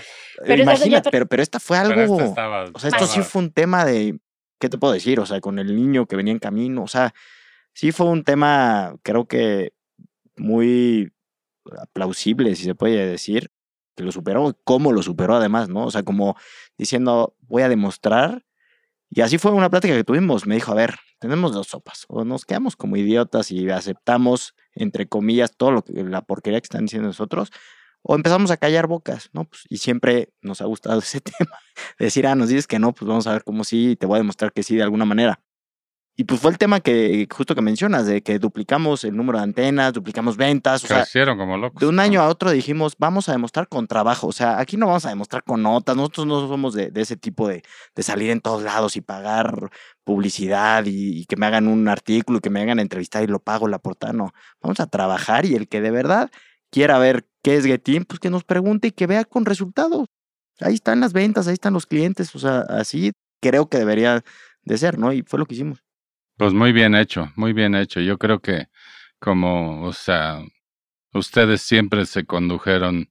Pero 0.44 0.64
pero, 1.10 1.26
pero 1.26 1.42
esta 1.42 1.60
fue 1.60 1.78
Pero 1.82 2.00
algo. 2.00 2.14
esta 2.18 2.24
estaba- 2.28 2.64
O 2.72 2.78
sea, 2.78 2.88
esto 2.90 3.06
sí 3.06 3.20
fue 3.22 3.42
un 3.42 3.52
tema 3.52 3.84
de. 3.84 4.18
¿Qué 4.61 4.68
te 4.68 4.78
puedo 4.78 4.92
decir? 4.92 5.18
O 5.20 5.26
sea, 5.26 5.40
con 5.40 5.58
el 5.58 5.74
niño 5.74 6.06
que 6.06 6.16
venía 6.16 6.32
en 6.32 6.38
camino. 6.38 6.82
O 6.84 6.88
sea, 6.88 7.14
sí 7.74 7.92
fue 7.92 8.06
un 8.06 8.24
tema, 8.24 8.94
creo 9.02 9.26
que 9.26 9.72
muy 10.36 11.12
plausible, 11.92 12.54
si 12.56 12.64
se 12.64 12.74
puede 12.74 13.06
decir, 13.06 13.50
que 13.96 14.04
lo 14.04 14.12
superó. 14.12 14.58
¿Cómo 14.64 14.92
lo 14.92 15.02
superó 15.02 15.36
además, 15.36 15.68
no? 15.68 15.86
O 15.86 15.90
sea, 15.90 16.02
como 16.02 16.36
diciendo, 16.78 17.34
voy 17.40 17.62
a 17.62 17.68
demostrar. 17.68 18.44
Y 19.08 19.22
así 19.22 19.38
fue 19.38 19.52
una 19.52 19.70
plática 19.70 19.94
que 19.94 20.04
tuvimos. 20.04 20.46
Me 20.46 20.54
dijo, 20.56 20.72
a 20.72 20.74
ver, 20.76 20.96
tenemos 21.18 21.52
dos 21.52 21.68
sopas. 21.68 22.04
O 22.08 22.24
nos 22.24 22.44
quedamos 22.44 22.76
como 22.76 22.96
idiotas 22.96 23.50
y 23.50 23.68
aceptamos, 23.70 24.54
entre 24.74 25.08
comillas, 25.08 25.56
todo 25.56 25.72
lo 25.72 25.82
que 25.82 25.92
la 26.04 26.22
porquería 26.22 26.61
que 26.61 26.66
están 26.66 26.84
diciendo 26.84 27.08
nosotros. 27.08 27.50
O 28.03 28.14
empezamos 28.14 28.51
a 28.51 28.57
callar 28.57 28.86
bocas, 28.86 29.30
¿no? 29.32 29.44
Pues, 29.44 29.64
y 29.68 29.78
siempre 29.78 30.32
nos 30.42 30.61
ha 30.61 30.64
gustado 30.66 30.98
ese 31.01 31.20
tema. 31.20 31.59
de 31.98 32.07
decir, 32.07 32.26
ah, 32.26 32.34
nos 32.34 32.48
dices 32.48 32.66
que 32.66 32.78
no, 32.78 32.92
pues 32.92 33.09
vamos 33.09 33.26
a 33.26 33.32
ver 33.32 33.44
cómo 33.44 33.64
sí, 33.64 33.90
y 33.90 33.96
te 33.96 34.07
voy 34.07 34.16
a 34.16 34.18
demostrar 34.18 34.53
que 34.53 34.62
sí 34.62 34.76
de 34.76 34.82
alguna 34.82 35.05
manera. 35.05 35.40
Y 36.20 36.24
pues 36.24 36.38
fue 36.38 36.51
el 36.51 36.59
tema 36.59 36.80
que 36.80 37.26
justo 37.30 37.55
que 37.55 37.62
mencionas, 37.62 38.05
de 38.05 38.22
que 38.22 38.38
duplicamos 38.38 39.05
el 39.05 39.16
número 39.16 39.38
de 39.38 39.44
antenas, 39.44 39.94
duplicamos 39.94 40.36
ventas, 40.36 40.84
o 40.84 40.86
sea, 40.86 40.98
Crecieron 40.98 41.38
como 41.38 41.57
locos. 41.57 41.80
de 41.80 41.86
un 41.86 41.98
año 41.98 42.20
a 42.20 42.28
otro 42.28 42.51
dijimos, 42.51 42.94
vamos 42.98 43.30
a 43.30 43.32
demostrar 43.32 43.68
con 43.68 43.86
trabajo. 43.86 44.26
O 44.26 44.32
sea, 44.32 44.59
aquí 44.59 44.76
no 44.76 44.86
vamos 44.86 45.07
a 45.07 45.09
demostrar 45.09 45.44
con 45.44 45.62
notas. 45.62 45.96
Nosotros 45.96 46.26
no 46.26 46.46
somos 46.46 46.74
de, 46.74 46.90
de 46.90 47.01
ese 47.01 47.16
tipo 47.16 47.48
de, 47.48 47.62
de 47.94 48.03
salir 48.03 48.28
en 48.28 48.42
todos 48.42 48.62
lados 48.62 48.96
y 48.96 49.01
pagar 49.01 49.70
publicidad 50.05 50.84
y, 50.84 51.20
y 51.20 51.24
que 51.24 51.36
me 51.36 51.46
hagan 51.46 51.66
un 51.66 51.88
artículo 51.88 52.36
y 52.36 52.40
que 52.42 52.51
me 52.51 52.61
hagan 52.61 52.80
entrevistar 52.80 53.22
y 53.22 53.26
lo 53.26 53.38
pago 53.38 53.66
la 53.66 53.78
portada. 53.78 54.12
No, 54.12 54.34
vamos 54.61 54.78
a 54.80 54.88
trabajar 54.88 55.46
y 55.46 55.55
el 55.55 55.68
que 55.68 55.80
de 55.80 55.90
verdad 55.90 56.30
quiera 56.70 56.98
ver 56.98 57.26
qué 57.42 57.56
es 57.56 57.64
Getin, 57.64 58.04
pues 58.04 58.20
que 58.20 58.30
nos 58.30 58.44
pregunte 58.44 58.88
y 58.88 58.92
que 58.92 59.06
vea 59.06 59.24
con 59.24 59.44
resultados. 59.44 60.06
Ahí 60.60 60.74
están 60.74 61.00
las 61.00 61.12
ventas, 61.12 61.48
ahí 61.48 61.54
están 61.54 61.72
los 61.72 61.86
clientes. 61.86 62.34
O 62.34 62.38
sea, 62.38 62.60
así 62.60 63.12
creo 63.40 63.68
que 63.68 63.78
debería 63.78 64.22
de 64.62 64.78
ser, 64.78 64.98
¿no? 64.98 65.12
Y 65.12 65.22
fue 65.22 65.38
lo 65.38 65.46
que 65.46 65.54
hicimos. 65.54 65.82
Pues 66.36 66.52
muy 66.52 66.72
bien 66.72 66.94
hecho, 66.94 67.32
muy 67.36 67.52
bien 67.52 67.74
hecho. 67.74 68.00
Yo 68.00 68.18
creo 68.18 68.40
que 68.40 68.68
como, 69.18 69.84
o 69.84 69.92
sea, 69.92 70.42
ustedes 71.12 71.62
siempre 71.62 72.06
se 72.06 72.24
condujeron 72.24 73.10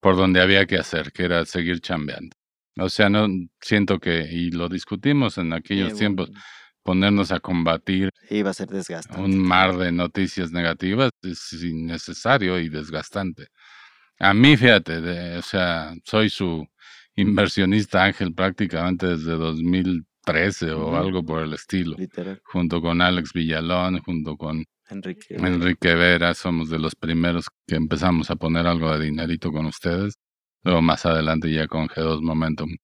por 0.00 0.16
donde 0.16 0.40
había 0.40 0.66
que 0.66 0.76
hacer, 0.76 1.12
que 1.12 1.24
era 1.24 1.44
seguir 1.44 1.80
chambeando. 1.80 2.36
O 2.76 2.88
sea, 2.88 3.08
no 3.08 3.28
siento 3.60 4.00
que, 4.00 4.28
y 4.30 4.50
lo 4.50 4.68
discutimos 4.68 5.38
en 5.38 5.52
aquellos 5.52 5.94
tiempos, 5.94 6.30
ponernos 6.84 7.32
a 7.32 7.40
combatir 7.40 8.10
Sí, 8.28 8.42
va 8.42 8.50
a 8.50 8.54
ser 8.54 8.68
desgastante. 8.68 9.20
un 9.22 9.38
mar 9.38 9.76
de 9.76 9.90
noticias 9.90 10.52
negativas 10.52 11.10
es 11.22 11.52
innecesario 11.64 12.60
y 12.60 12.68
desgastante. 12.68 13.48
A 14.20 14.32
mí, 14.32 14.56
fíjate, 14.56 15.00
de- 15.00 15.38
o 15.38 15.42
sea, 15.42 15.94
soy 16.04 16.28
su 16.30 16.64
inversionista 17.16 18.04
ángel 18.04 18.32
prácticamente 18.34 19.06
desde 19.08 19.32
2013 19.32 20.72
o 20.72 20.96
algo 20.96 21.24
por 21.24 21.42
el 21.42 21.52
estilo 21.54 21.96
Literal. 21.98 22.40
junto 22.44 22.80
con 22.80 23.00
Alex 23.00 23.32
Villalón, 23.32 23.98
junto 24.00 24.36
con 24.36 24.64
Enrique. 24.88 25.34
Enrique 25.36 25.94
Vera, 25.94 26.34
somos 26.34 26.68
de 26.70 26.78
los 26.78 26.94
primeros 26.94 27.46
que 27.66 27.76
empezamos 27.76 28.30
a 28.30 28.36
poner 28.36 28.66
algo 28.66 28.96
de 28.96 29.04
dinerito 29.06 29.50
con 29.50 29.66
ustedes. 29.66 30.14
Luego 30.62 30.82
más 30.82 31.06
adelante 31.06 31.50
ya 31.52 31.66
con 31.66 31.88
G2 31.88 32.20
Momentum 32.22 32.76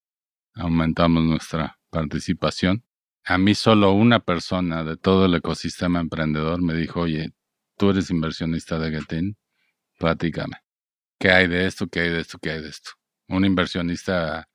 aumentamos 0.55 1.23
nuestra 1.25 1.77
participación. 1.91 2.83
A 3.25 3.39
mí 3.39 3.55
solo 3.55 3.93
una 3.93 4.21
persona 4.21 4.83
de 4.85 4.97
todo 4.97 5.27
el 5.27 5.35
ecosistema 5.35 6.01
emprendedor 6.01 6.63
me 6.63 6.75
dijo, 6.75 7.01
oye, 7.03 7.31
tú 7.77 7.91
eres 7.91 8.11
inversionista 8.11 8.79
de 8.79 8.91
Getin, 8.91 9.37
platícame. 9.99 10.57
¿Qué 11.19 11.31
hay 11.31 11.49
de 11.49 11.67
esto? 11.67 11.87
¿Qué 11.89 12.01
hay 12.01 12.11
de 12.11 12.21
esto? 12.21 12.39
¿Qué 12.39 12.51
hay 12.51 12.63
de 12.63 12.71
esto? 12.71 12.91
Un 13.29 13.45
inversionista 13.45 14.49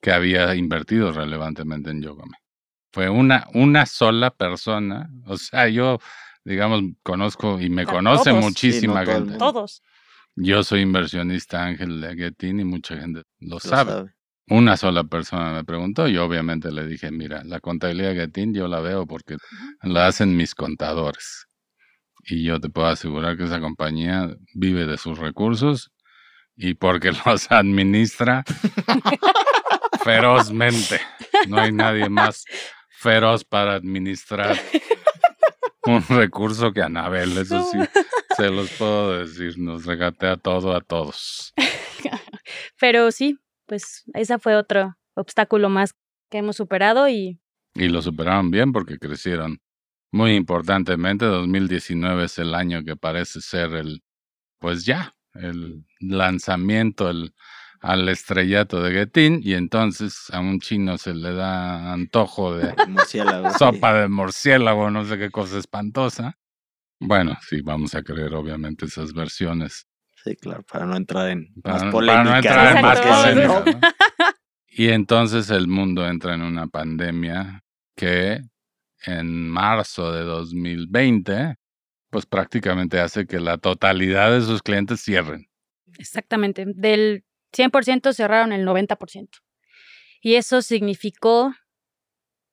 que 0.00 0.12
había 0.12 0.54
invertido 0.54 1.12
relevantemente 1.12 1.90
en 1.90 2.02
Yogame. 2.02 2.36
Fue 2.92 3.08
una, 3.08 3.46
una 3.54 3.86
sola 3.86 4.30
persona. 4.30 5.08
O 5.26 5.36
sea, 5.36 5.68
yo, 5.68 5.98
digamos, 6.44 6.82
conozco 7.02 7.60
y 7.60 7.70
me 7.70 7.82
A 7.82 7.86
conoce 7.86 8.30
todos. 8.30 8.44
muchísima 8.44 9.04
Sí, 9.04 9.10
no 9.10 9.14
gente. 9.18 9.38
Todos. 9.38 9.82
Yo 10.34 10.64
soy 10.64 10.80
inversionista 10.80 11.64
Ángel 11.64 12.00
de 12.00 12.16
Getin 12.16 12.60
y 12.60 12.64
mucha 12.64 12.96
gente 12.96 13.22
lo 13.40 13.54
Lo 13.54 13.60
sabe. 13.60 13.90
sabe. 13.92 14.14
Una 14.48 14.76
sola 14.76 15.04
persona 15.04 15.52
me 15.52 15.64
preguntó 15.64 16.08
y 16.08 16.16
obviamente 16.18 16.72
le 16.72 16.86
dije, 16.86 17.10
mira, 17.10 17.42
la 17.44 17.60
contabilidad 17.60 18.14
Getin 18.14 18.52
yo 18.52 18.68
la 18.68 18.80
veo 18.80 19.06
porque 19.06 19.36
la 19.82 20.06
hacen 20.06 20.36
mis 20.36 20.54
contadores. 20.54 21.46
Y 22.24 22.44
yo 22.44 22.60
te 22.60 22.68
puedo 22.68 22.88
asegurar 22.88 23.36
que 23.36 23.44
esa 23.44 23.60
compañía 23.60 24.28
vive 24.54 24.86
de 24.86 24.98
sus 24.98 25.18
recursos 25.18 25.90
y 26.56 26.74
porque 26.74 27.12
los 27.26 27.50
administra 27.50 28.44
ferozmente. 30.04 31.00
No 31.48 31.58
hay 31.58 31.72
nadie 31.72 32.08
más 32.08 32.44
feroz 32.90 33.44
para 33.44 33.74
administrar 33.74 34.56
un 35.86 36.04
recurso 36.08 36.72
que 36.72 36.82
Anabel, 36.82 37.36
eso 37.36 37.62
sí, 37.70 37.78
se 38.36 38.48
los 38.48 38.70
puedo 38.70 39.18
decir, 39.18 39.58
nos 39.58 39.84
regatea 39.84 40.36
todo 40.36 40.74
a 40.74 40.80
todos. 40.80 41.52
Pero 42.80 43.10
sí, 43.10 43.38
pues 43.72 44.04
esa 44.12 44.38
fue 44.38 44.54
otro 44.54 44.98
obstáculo 45.14 45.70
más 45.70 45.94
que 46.30 46.36
hemos 46.36 46.56
superado 46.56 47.08
y 47.08 47.40
Y 47.74 47.88
lo 47.88 48.02
superaron 48.02 48.50
bien 48.50 48.70
porque 48.70 48.98
crecieron 48.98 49.62
muy 50.10 50.34
importantemente. 50.34 51.24
2019 51.24 52.24
es 52.26 52.38
el 52.38 52.54
año 52.54 52.84
que 52.84 52.96
parece 52.96 53.40
ser 53.40 53.72
el, 53.72 54.02
pues 54.58 54.84
ya, 54.84 55.14
el 55.32 55.86
lanzamiento 56.00 57.08
el, 57.08 57.32
al 57.80 58.10
estrellato 58.10 58.82
de 58.82 58.92
Getin 58.92 59.40
y 59.42 59.54
entonces 59.54 60.28
a 60.30 60.40
un 60.40 60.60
chino 60.60 60.98
se 60.98 61.14
le 61.14 61.32
da 61.32 61.94
antojo 61.94 62.54
de 62.54 62.74
sopa 63.58 63.94
de 63.94 64.08
murciélago, 64.08 64.90
no 64.90 65.06
sé 65.06 65.16
qué 65.16 65.30
cosa 65.30 65.56
espantosa. 65.56 66.36
Bueno, 67.00 67.38
sí, 67.40 67.62
vamos 67.62 67.94
a 67.94 68.02
creer 68.02 68.34
obviamente 68.34 68.84
esas 68.84 69.14
versiones 69.14 69.86
Sí, 70.24 70.36
claro, 70.36 70.62
para 70.62 70.86
no 70.86 70.96
entrar 70.96 71.30
en 71.30 71.52
para, 71.62 71.78
más 71.78 71.92
polémica. 71.92 72.22
para 72.22 72.30
no 72.30 72.36
entrar 72.36 72.76
en 72.76 72.82
más 72.82 73.00
polémica. 73.00 73.64
¿no? 73.64 73.80
Y 74.74 74.88
entonces 74.88 75.50
el 75.50 75.68
mundo 75.68 76.06
entra 76.08 76.34
en 76.34 76.42
una 76.42 76.66
pandemia 76.66 77.62
que 77.94 78.40
en 79.04 79.48
marzo 79.48 80.12
de 80.12 80.22
2020, 80.22 81.56
pues 82.08 82.24
prácticamente 82.24 82.98
hace 82.98 83.26
que 83.26 83.38
la 83.38 83.58
totalidad 83.58 84.32
de 84.32 84.40
sus 84.40 84.62
clientes 84.62 85.02
cierren. 85.02 85.48
exactamente, 85.98 86.64
del 86.66 87.24
100% 87.54 88.14
cerraron 88.14 88.52
el 88.52 88.66
90%. 88.66 89.28
Y 90.22 90.36
eso 90.36 90.62
significó, 90.62 91.54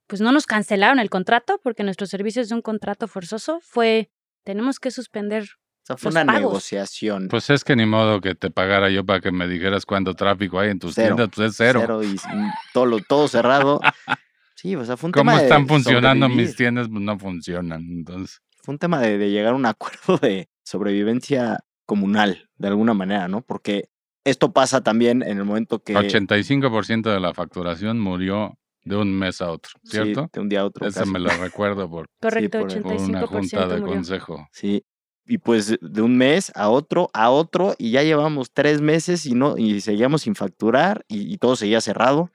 pues 0.07 0.19
no 0.19 0.31
nos 0.31 0.45
cancelaron 0.45 0.99
el 0.99 1.09
contrato 1.09 1.61
porque 1.63 1.83
nuestro 1.83 2.07
servicio 2.07 2.41
es 2.41 2.51
un 2.51 2.61
contrato 2.61 3.07
forzoso, 3.07 3.59
fue, 3.61 4.11
tenemos 4.43 4.79
que 4.79 4.91
suspender. 4.91 5.47
Sea, 5.89 5.97
fue 5.97 6.11
los 6.11 6.15
una 6.23 6.25
pagos. 6.33 6.41
negociación. 6.41 7.27
Pues 7.29 7.49
es 7.49 7.63
que 7.63 7.75
ni 7.75 7.85
modo 7.85 8.21
que 8.21 8.35
te 8.35 8.49
pagara 8.51 8.89
yo 8.89 9.05
para 9.05 9.19
que 9.21 9.31
me 9.31 9.47
dijeras 9.47 9.85
cuánto 9.85 10.13
tráfico 10.13 10.59
hay 10.59 10.69
en 10.69 10.79
tus 10.79 10.93
Cero. 10.95 11.15
tiendas, 11.15 11.29
pues 11.35 11.49
es 11.51 11.57
cero. 11.57 12.01
y 12.03 12.07
mm, 12.07 12.49
todo, 12.73 12.85
lo- 12.85 12.99
todo 12.99 13.27
cerrado. 13.27 13.79
Sí, 14.55 14.75
o 14.75 14.83
sea, 14.83 14.97
fue 14.97 15.07
un 15.07 15.11
¿Cómo 15.13 15.31
tema 15.31 15.37
de 15.37 15.43
están 15.47 15.67
funcionando 15.69 16.25
sobrevivir. 16.25 16.47
mis 16.47 16.55
tiendas? 16.57 16.89
Pues 16.89 17.01
no 17.01 17.17
funcionan. 17.17 17.81
Entonces, 17.81 18.41
Fue 18.61 18.73
un 18.73 18.77
tema 18.77 18.99
de, 18.99 19.17
de 19.17 19.29
llegar 19.31 19.53
a 19.53 19.55
un 19.55 19.65
acuerdo 19.65 20.17
de 20.17 20.49
sobrevivencia 20.65 21.59
comunal, 21.85 22.49
de 22.57 22.67
alguna 22.67 22.93
manera, 22.93 23.29
¿no? 23.29 23.41
Porque 23.41 23.87
esto 24.25 24.51
pasa 24.51 24.81
también 24.81 25.23
en 25.23 25.37
el 25.37 25.45
momento 25.45 25.79
que... 25.81 25.93
85% 25.93 27.03
de 27.03 27.19
la 27.21 27.33
facturación 27.33 27.99
murió 28.01 28.57
de 28.83 28.97
un 28.97 29.17
mes 29.17 29.41
a 29.41 29.49
otro, 29.49 29.71
sí, 29.83 29.91
¿cierto? 29.91 30.29
de 30.33 30.39
un 30.41 30.49
día 30.49 30.59
a 30.61 30.65
otro. 30.65 30.85
Eso 30.85 30.99
casi. 31.01 31.11
me 31.11 31.19
lo 31.19 31.29
recuerdo 31.29 31.89
por, 31.89 32.07
Correcto, 32.21 32.59
por- 32.59 32.81
por 32.81 32.91
una 33.01 33.27
junta 33.27 33.57
85% 33.57 33.67
de 33.67 33.79
murió. 33.79 33.85
consejo. 33.93 34.47
Sí. 34.51 34.83
Y 35.29 35.37
pues 35.37 35.77
de 35.79 36.01
un 36.01 36.17
mes 36.17 36.51
a 36.55 36.69
otro, 36.69 37.09
a 37.13 37.29
otro, 37.29 37.75
y 37.77 37.91
ya 37.91 38.03
llevamos 38.03 38.51
tres 38.51 38.81
meses 38.81 39.25
y 39.25 39.35
no, 39.35 39.57
y 39.57 39.81
seguíamos 39.81 40.23
sin 40.23 40.35
facturar, 40.35 41.05
y, 41.07 41.31
y 41.33 41.37
todo 41.37 41.55
seguía 41.55 41.81
cerrado. 41.81 42.31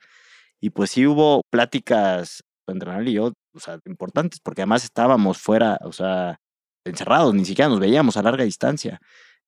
Y 0.61 0.69
pues 0.71 0.91
sí 0.91 1.05
hubo 1.05 1.41
pláticas 1.51 2.43
entre 2.67 2.89
Anal 2.89 3.07
y 3.07 3.13
yo, 3.13 3.33
o 3.53 3.59
sea, 3.59 3.79
importantes, 3.85 4.39
porque 4.39 4.61
además 4.61 4.83
estábamos 4.83 5.37
fuera, 5.37 5.77
o 5.83 5.91
sea, 5.91 6.39
encerrados, 6.85 7.33
ni 7.33 7.45
siquiera 7.45 7.69
nos 7.69 7.79
veíamos 7.79 8.17
a 8.17 8.23
larga 8.23 8.43
distancia. 8.43 8.99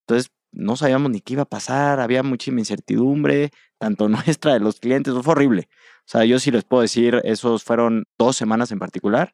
Entonces, 0.02 0.32
no 0.52 0.76
sabíamos 0.76 1.12
ni 1.12 1.22
qué 1.22 1.34
iba 1.34 1.44
a 1.44 1.46
pasar, 1.46 2.00
había 2.00 2.24
muchísima 2.24 2.60
incertidumbre, 2.60 3.52
tanto 3.78 4.10
nuestra 4.10 4.54
de 4.54 4.60
los 4.60 4.80
clientes, 4.80 5.14
fue 5.22 5.32
horrible. 5.34 5.70
O 6.00 6.10
sea, 6.10 6.26
yo 6.26 6.40
sí 6.40 6.52
les 6.52 6.64
puedo 6.64 6.82
decir, 6.82 7.22
esos 7.24 7.64
fueron 7.64 8.06
dos 8.18 8.38
semanas 8.38 8.72
en 8.72 8.80
particular, 8.80 9.34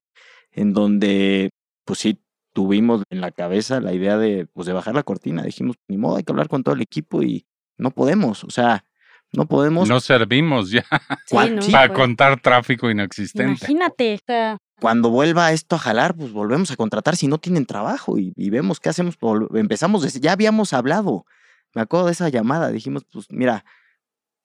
en 0.51 0.73
donde, 0.73 1.51
pues 1.85 1.99
sí, 1.99 2.19
tuvimos 2.53 3.03
en 3.09 3.19
la 3.21 3.31
cabeza 3.31 3.79
la 3.81 3.93
idea 3.93 4.17
de, 4.17 4.45
pues, 4.53 4.67
de 4.67 4.73
bajar 4.73 4.95
la 4.95 5.03
cortina. 5.03 5.43
Dijimos, 5.43 5.75
ni 5.87 5.97
modo, 5.97 6.17
hay 6.17 6.23
que 6.23 6.31
hablar 6.31 6.47
con 6.49 6.63
todo 6.63 6.75
el 6.75 6.81
equipo 6.81 7.21
y 7.23 7.45
no 7.77 7.91
podemos, 7.91 8.43
o 8.43 8.49
sea, 8.49 8.85
no 9.31 9.47
podemos. 9.47 9.89
No 9.89 9.99
servimos 9.99 10.69
ya 10.71 10.85
Sí, 11.25 11.31
¿Cuál? 11.31 11.55
no, 11.55 11.61
Sí, 11.63 11.71
para 11.71 11.87
fue- 11.87 11.95
contar 11.95 12.39
tráfico 12.39 12.89
inexistente. 12.91 13.65
Imagínate, 13.65 14.13
o 14.15 14.19
sea, 14.25 14.57
cuando 14.79 15.09
vuelva 15.09 15.51
esto 15.51 15.75
a 15.75 15.79
jalar, 15.79 16.15
pues 16.15 16.31
volvemos 16.31 16.69
a 16.71 16.75
contratar 16.75 17.15
si 17.15 17.27
no 17.27 17.37
tienen 17.39 17.65
trabajo 17.65 18.19
y, 18.19 18.33
y 18.35 18.49
vemos 18.51 18.79
qué 18.79 18.89
hacemos. 18.89 19.17
Empezamos, 19.53 20.03
desde, 20.03 20.19
ya 20.19 20.33
habíamos 20.33 20.73
hablado, 20.73 21.25
me 21.73 21.81
acuerdo 21.81 22.05
de 22.07 22.11
esa 22.11 22.29
llamada, 22.29 22.69
dijimos, 22.69 23.03
pues 23.11 23.25
mira, 23.31 23.65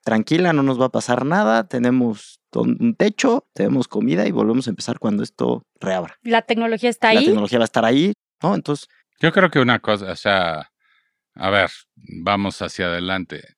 tranquila, 0.05 0.53
no 0.53 0.63
nos 0.63 0.81
va 0.81 0.87
a 0.87 0.91
pasar 0.91 1.25
nada, 1.25 1.69
tenemos 1.69 2.41
un 2.55 2.95
techo, 2.97 3.47
tenemos 3.53 3.89
comida 3.89 4.27
y 4.27 4.31
volvemos 4.31 4.67
a 4.67 4.71
empezar 4.71 4.99
cuando 4.99 5.23
esto 5.23 5.63
reabra. 5.81 6.19
La 6.23 6.43
tecnología 6.43 6.91
está 6.91 7.09
ahí. 7.11 7.17
La 7.17 7.23
tecnología 7.23 7.59
va 7.59 7.65
a 7.65 7.67
estar 7.67 7.85
ahí, 7.85 8.13
¿no? 8.43 8.55
Entonces... 8.55 8.89
Yo 9.21 9.33
creo 9.33 9.51
que 9.51 9.59
una 9.59 9.81
cosa, 9.81 10.13
o 10.13 10.17
sea, 10.17 10.71
a 11.35 11.51
ver, 11.51 11.71
vamos 11.95 12.63
hacia 12.63 12.87
adelante. 12.87 13.57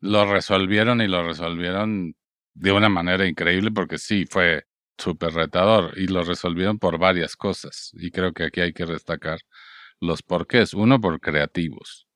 Lo 0.00 0.30
resolvieron 0.30 1.00
y 1.00 1.08
lo 1.08 1.22
resolvieron 1.22 2.14
de 2.54 2.72
una 2.72 2.88
manera 2.88 3.26
increíble 3.26 3.70
porque 3.70 3.98
sí, 3.98 4.26
fue 4.28 4.64
súper 4.98 5.32
retador 5.32 5.92
y 5.96 6.06
lo 6.06 6.22
resolvieron 6.22 6.78
por 6.78 6.98
varias 6.98 7.36
cosas. 7.36 7.90
Y 7.94 8.10
creo 8.10 8.32
que 8.32 8.44
aquí 8.44 8.60
hay 8.60 8.72
que 8.72 8.86
destacar 8.86 9.40
los 10.00 10.22
porqués. 10.22 10.74
Uno, 10.74 11.00
por 11.00 11.20
creativos. 11.20 12.06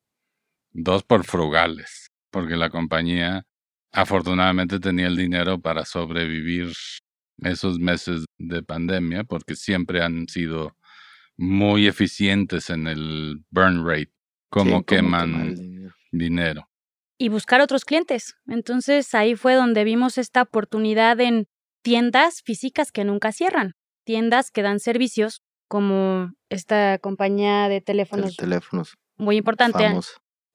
Dos, 0.71 1.05
por 1.05 1.25
frugales, 1.25 2.11
porque 2.31 2.57
la 2.57 2.71
compañía 2.71 3.47
afortunadamente 3.97 4.78
tenía 4.78 5.07
el 5.07 5.16
dinero 5.16 5.59
para 5.59 5.84
sobrevivir 5.84 6.70
esos 7.42 7.78
meses 7.78 8.24
de 8.38 8.62
pandemia, 8.62 9.24
porque 9.24 9.57
siempre 9.57 10.03
han 10.03 10.28
sido 10.28 10.76
muy 11.36 11.86
eficientes 11.86 12.70
en 12.70 12.86
el 12.86 13.44
burn 13.51 13.86
rate, 13.86 14.12
como 14.51 14.84
queman 14.84 15.55
dinero. 15.55 15.94
dinero. 16.12 16.68
Y 17.18 17.30
buscar 17.30 17.62
otros 17.62 17.84
clientes. 17.84 18.36
Entonces 18.47 19.14
ahí 19.14 19.34
fue 19.34 19.55
donde 19.55 19.84
vimos 19.84 20.18
esta 20.18 20.42
oportunidad 20.42 21.18
en 21.20 21.47
tiendas 21.82 22.42
físicas 22.42 22.92
que 22.92 23.05
nunca 23.05 23.32
cierran, 23.32 23.72
tiendas 24.05 24.51
que 24.51 24.62
dan 24.62 24.78
servicios 24.78 25.40
como 25.68 26.32
esta 26.51 26.99
compañía 26.99 27.68
de 27.68 27.80
teléfonos, 27.80 28.36
teléfonos 28.36 28.94
muy 29.16 29.36
importante 29.36 29.99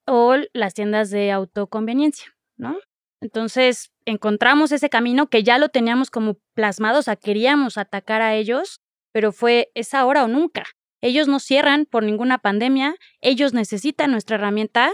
o 0.06 0.36
las 0.54 0.74
tiendas 0.74 1.10
de 1.10 1.32
autoconveniencia, 1.32 2.36
¿no? 2.58 2.78
Entonces 3.22 3.92
encontramos 4.06 4.72
ese 4.72 4.90
camino 4.90 5.28
que 5.28 5.44
ya 5.44 5.60
lo 5.60 5.70
teníamos 5.70 6.10
como 6.10 6.40
plasmado, 6.56 7.00
o 7.00 7.02
sea, 7.04 7.16
queríamos 7.16 7.78
atacar 7.78 8.22
a 8.22 8.36
ellos, 8.36 8.82
pero 9.14 9.32
fue 9.32 9.72
es 9.76 9.94
ahora 9.94 10.24
o 10.24 10.28
nunca. 10.28 10.66
Ellos 11.02 11.28
no 11.28 11.40
cierran 11.40 11.86
por 11.86 12.04
ninguna 12.04 12.40
pandemia, 12.40 12.96
ellos 13.22 13.54
necesitan 13.54 14.12
nuestra 14.12 14.36
herramienta, 14.36 14.92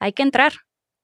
hay 0.00 0.12
que 0.12 0.22
entrar. 0.22 0.52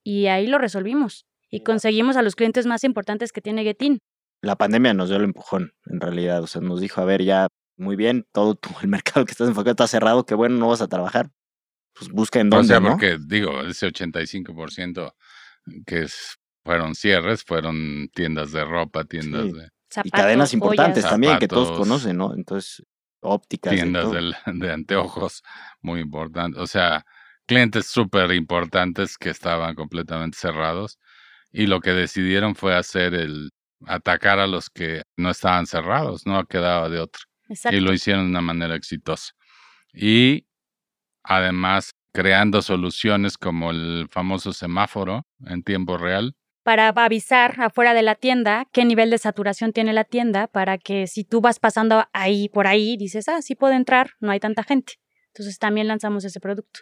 Y 0.02 0.26
ahí 0.26 0.46
lo 0.46 0.58
resolvimos. 0.58 1.26
Y 1.50 1.62
conseguimos 1.62 2.16
a 2.16 2.22
los 2.22 2.36
clientes 2.36 2.66
más 2.66 2.84
importantes 2.84 3.32
que 3.32 3.40
tiene 3.40 3.64
Getin. 3.64 3.98
La 4.40 4.56
pandemia 4.56 4.94
nos 4.94 5.08
dio 5.08 5.18
el 5.18 5.24
empujón, 5.24 5.72
en 5.86 6.00
realidad. 6.00 6.42
O 6.42 6.46
sea, 6.46 6.62
nos 6.62 6.80
dijo, 6.80 7.00
a 7.00 7.04
ver, 7.04 7.22
ya, 7.22 7.48
muy 7.76 7.96
bien, 7.96 8.26
todo 8.32 8.58
el 8.82 8.88
mercado 8.88 9.26
que 9.26 9.32
estás 9.32 9.48
enfocado 9.48 9.72
está 9.72 9.86
cerrado, 9.86 10.24
que 10.24 10.34
bueno, 10.34 10.56
no 10.56 10.68
vas 10.68 10.80
a 10.80 10.88
trabajar. 10.88 11.30
Pues 11.94 12.08
busca 12.10 12.40
en 12.40 12.50
dónde, 12.50 12.74
O 12.74 12.80
sea, 12.80 12.88
porque, 12.88 13.18
digo, 13.20 13.60
ese 13.62 13.88
85% 13.88 15.12
que 15.86 16.02
es 16.02 16.39
fueron 16.64 16.94
cierres, 16.94 17.44
fueron 17.44 18.08
tiendas 18.14 18.52
de 18.52 18.64
ropa, 18.64 19.04
tiendas 19.04 19.52
de... 19.52 19.68
y 20.04 20.10
cadenas 20.10 20.52
importantes 20.52 21.04
también 21.04 21.38
que 21.38 21.48
todos 21.48 21.76
conocen, 21.76 22.16
¿no? 22.16 22.34
Entonces, 22.34 22.82
ópticas. 23.20 23.72
Tiendas 23.72 24.10
de 24.46 24.72
anteojos, 24.72 25.42
muy 25.80 26.00
importantes. 26.00 26.60
O 26.60 26.66
sea, 26.66 27.04
clientes 27.46 27.86
súper 27.86 28.32
importantes 28.32 29.18
que 29.18 29.30
estaban 29.30 29.74
completamente 29.74 30.38
cerrados. 30.38 30.98
Y 31.52 31.66
lo 31.66 31.80
que 31.80 31.90
decidieron 31.90 32.54
fue 32.54 32.76
hacer 32.76 33.14
el 33.14 33.50
atacar 33.86 34.38
a 34.38 34.46
los 34.46 34.70
que 34.70 35.02
no 35.16 35.30
estaban 35.30 35.66
cerrados, 35.66 36.26
no 36.26 36.44
quedaba 36.44 36.88
de 36.88 37.00
otra. 37.00 37.22
Y 37.72 37.80
lo 37.80 37.92
hicieron 37.92 38.26
de 38.26 38.30
una 38.30 38.40
manera 38.40 38.76
exitosa. 38.76 39.32
Y 39.92 40.46
además 41.24 41.92
creando 42.12 42.62
soluciones 42.62 43.36
como 43.36 43.70
el 43.70 44.06
famoso 44.10 44.52
semáforo 44.52 45.26
en 45.46 45.62
tiempo 45.62 45.96
real, 45.96 46.34
para 46.62 46.88
avisar 46.88 47.60
afuera 47.60 47.94
de 47.94 48.02
la 48.02 48.14
tienda 48.14 48.66
qué 48.72 48.84
nivel 48.84 49.10
de 49.10 49.18
saturación 49.18 49.72
tiene 49.72 49.92
la 49.92 50.04
tienda 50.04 50.46
para 50.46 50.78
que 50.78 51.06
si 51.06 51.24
tú 51.24 51.40
vas 51.40 51.58
pasando 51.58 52.04
ahí 52.12 52.48
por 52.48 52.66
ahí 52.66 52.96
dices, 52.96 53.28
ah, 53.28 53.42
sí 53.42 53.54
puedo 53.54 53.74
entrar, 53.74 54.12
no 54.20 54.30
hay 54.30 54.40
tanta 54.40 54.62
gente. 54.62 54.94
Entonces 55.28 55.58
también 55.58 55.88
lanzamos 55.88 56.24
ese 56.24 56.40
producto. 56.40 56.80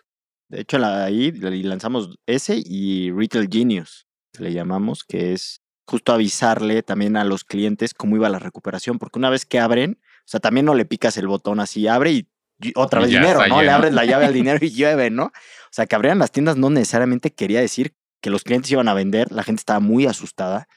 De 0.49 0.61
hecho, 0.61 0.79
ahí 0.83 1.33
lanzamos 1.33 2.17
ese 2.27 2.61
y 2.65 3.11
Retail 3.13 3.49
Genius, 3.51 4.07
le 4.39 4.53
llamamos, 4.53 5.05
que 5.05 5.35
es 5.35 5.61
justo 5.87 6.13
avisarle 6.13 6.83
también 6.83 7.17
a 7.17 7.25
los 7.25 7.45
clientes 7.45 7.95
cómo 7.95 8.17
iba 8.17 8.29
la 8.29 8.39
recuperación, 8.39 8.99
porque 8.99 9.19
una 9.19 9.31
vez 9.31 9.45
que 9.45 9.59
abren, 9.59 9.99
o 10.03 10.27
sea, 10.27 10.41
también 10.41 10.67
no 10.67 10.75
le 10.75 10.87
picas 10.87 11.17
el 11.19 11.27
botón 11.27 11.61
así, 11.61 11.87
abre 11.87 12.13
y 12.13 12.29
otra 12.75 13.01
vez 13.01 13.11
dinero, 13.11 13.47
¿no? 13.47 13.63
Le 13.63 13.71
abres 13.71 13.93
la 13.93 14.05
llave 14.05 14.27
al 14.27 14.33
dinero 14.35 14.59
y 14.63 14.71
llueve, 14.71 15.11
¿no? 15.11 15.25
O 15.25 15.71
sea, 15.71 15.87
que 15.87 15.95
abrieran 15.95 16.19
las 16.19 16.33
tiendas 16.33 16.57
no 16.57 16.71
necesariamente 16.71 17.31
quería 17.31 17.61
decir 17.61 17.95
que 18.21 18.31
los 18.31 18.45
clientes 18.45 18.71
iban 18.71 18.89
a 18.89 18.95
vender, 18.95 19.31
la 19.33 19.43
gente 19.43 19.61
estaba 19.61 19.81
muy 19.81 20.07
asustada, 20.07 20.69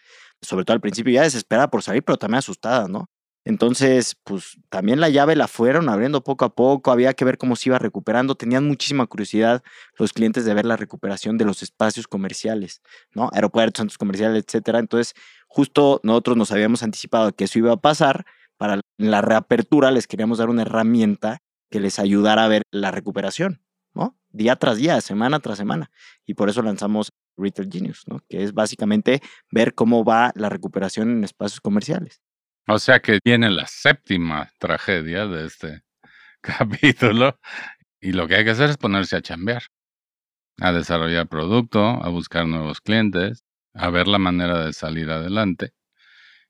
sobre 0.42 0.66
todo 0.66 0.76
al 0.76 0.82
principio 0.82 1.14
ya 1.14 1.24
desesperada 1.24 1.70
por 1.70 1.84
salir, 1.84 2.04
pero 2.04 2.18
también 2.18 2.40
asustada, 2.40 2.88
¿no? 2.88 3.08
Entonces, 3.44 4.16
pues 4.24 4.58
también 4.70 5.00
la 5.00 5.10
llave 5.10 5.36
la 5.36 5.48
fueron 5.48 5.90
abriendo 5.90 6.24
poco 6.24 6.46
a 6.46 6.54
poco, 6.54 6.92
había 6.92 7.16
que 7.16 7.26
ver 7.26 7.40
cómo 7.40 7.56
se 7.56 7.70
iba 7.70 7.80
recuperando, 7.80 8.36
tenían 8.36 8.68
muchísima 8.68 9.08
curiosidad 9.08 9.64
los 9.98 10.14
clientes 10.14 10.46
de 10.46 10.54
ver 10.54 10.66
la 10.66 10.78
recuperación 10.78 11.40
de 11.40 11.46
los 11.46 11.64
espacios 11.64 12.08
comerciales, 12.08 12.82
¿no? 13.16 13.32
Aeropuertos, 13.34 13.80
centros 13.80 13.98
comerciales, 13.98 14.44
etcétera. 14.46 14.78
Entonces, 14.78 15.16
justo 15.48 16.00
nosotros 16.04 16.38
nos 16.38 16.52
habíamos 16.52 16.84
anticipado 16.84 17.36
que 17.36 17.46
eso 17.46 17.58
iba 17.58 17.74
a 17.74 17.78
pasar, 17.78 18.26
para 18.58 18.80
la 19.00 19.22
reapertura 19.22 19.90
les 19.90 20.06
queríamos 20.06 20.38
dar 20.38 20.52
una 20.52 20.62
herramienta 20.62 21.42
que 21.72 21.80
les 21.80 21.98
ayudara 21.98 22.44
a 22.44 22.48
ver 22.48 22.62
la 22.70 22.92
recuperación, 22.92 23.64
¿no? 23.96 24.16
Día 24.30 24.56
tras 24.56 24.78
día, 24.78 25.02
semana 25.02 25.40
tras 25.40 25.58
semana. 25.58 25.90
Y 26.28 26.36
por 26.36 26.48
eso 26.48 26.62
lanzamos 26.62 27.12
Retail 27.42 27.70
Genius, 27.72 28.04
¿no? 28.08 28.22
que 28.30 28.44
es 28.44 28.54
básicamente 28.54 29.22
ver 29.52 29.74
cómo 29.74 30.04
va 30.04 30.32
la 30.36 30.50
recuperación 30.50 31.10
en 31.10 31.24
espacios 31.24 31.62
comerciales. 31.62 32.22
O 32.68 32.80
sea 32.80 33.00
que 33.00 33.20
viene 33.24 33.50
la 33.50 33.66
séptima 33.68 34.52
tragedia 34.60 35.26
de 35.28 35.48
este 35.48 35.82
capítulo 36.42 37.40
y 38.00 38.14
lo 38.14 38.28
que 38.28 38.36
hay 38.36 38.44
que 38.44 38.52
hacer 38.52 38.70
es 38.70 38.78
ponerse 38.78 39.16
a 39.16 39.22
chambear, 39.22 39.64
a 40.60 40.72
desarrollar 40.72 41.28
producto, 41.28 41.82
a 41.82 42.10
buscar 42.10 42.48
nuevos 42.48 42.82
clientes, 42.82 43.44
a 43.74 43.90
ver 43.90 44.08
la 44.08 44.20
manera 44.20 44.64
de 44.66 44.74
salir 44.74 45.10
adelante. 45.10 45.74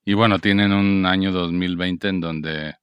Y 0.03 0.13
bueno, 0.13 0.39
tienen 0.39 0.73
un 0.73 1.05
año 1.05 1.31
2020 1.31 2.07
en 2.07 2.19
donde 2.21 2.75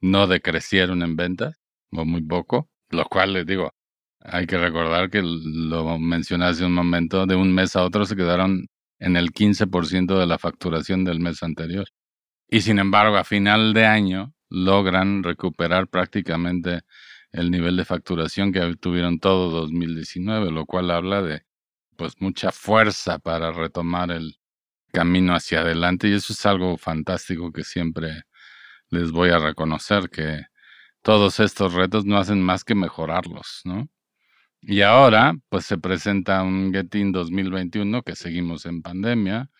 no 0.00 0.26
decrecieron 0.26 1.02
en 1.02 1.16
ventas, 1.16 1.60
o 1.92 2.04
muy 2.04 2.22
poco, 2.22 2.70
lo 2.90 3.04
cual 3.06 3.32
les 3.32 3.46
digo, 3.46 3.72
hay 4.20 4.46
que 4.46 4.58
recordar 4.58 5.10
que 5.10 5.22
lo 5.22 5.98
mencioné 5.98 6.46
hace 6.46 6.64
un 6.64 6.74
momento, 6.74 7.26
de 7.26 7.36
un 7.36 7.54
mes 7.54 7.76
a 7.76 7.84
otro 7.84 8.04
se 8.04 8.16
quedaron 8.16 8.68
en 8.98 9.16
el 9.16 9.32
15% 9.32 10.18
de 10.18 10.26
la 10.26 10.38
facturación 10.38 11.04
del 11.04 11.20
mes 11.20 11.42
anterior. 11.42 11.86
Y 12.48 12.62
sin 12.62 12.78
embargo, 12.78 13.16
a 13.16 13.24
final 13.24 13.74
de 13.74 13.86
año 13.86 14.34
logran 14.48 15.22
recuperar 15.22 15.88
prácticamente 15.88 16.80
el 17.32 17.50
nivel 17.50 17.76
de 17.76 17.84
facturación 17.84 18.52
que 18.52 18.74
tuvieron 18.76 19.18
todo 19.20 19.50
2019, 19.50 20.50
lo 20.50 20.66
cual 20.66 20.90
habla 20.90 21.22
de 21.22 21.42
pues 21.96 22.14
mucha 22.20 22.52
fuerza 22.52 23.18
para 23.18 23.52
retomar 23.52 24.10
el 24.10 24.38
camino 24.92 25.34
hacia 25.34 25.60
adelante 25.60 26.08
y 26.08 26.14
eso 26.14 26.32
es 26.32 26.46
algo 26.46 26.76
fantástico 26.78 27.52
que 27.52 27.64
siempre 27.64 28.22
les 28.90 29.10
voy 29.12 29.30
a 29.30 29.38
reconocer 29.38 30.08
que 30.10 30.42
todos 31.02 31.40
estos 31.40 31.74
retos 31.74 32.04
no 32.04 32.18
hacen 32.18 32.42
más 32.42 32.64
que 32.64 32.74
mejorarlos, 32.74 33.62
¿no? 33.64 33.88
Y 34.60 34.82
ahora, 34.82 35.34
pues 35.48 35.66
se 35.66 35.78
presenta 35.78 36.42
un 36.42 36.72
Getin 36.72 37.12
2021 37.12 38.02
que 38.02 38.16
seguimos 38.16 38.66
en 38.66 38.82
pandemia 38.82 39.50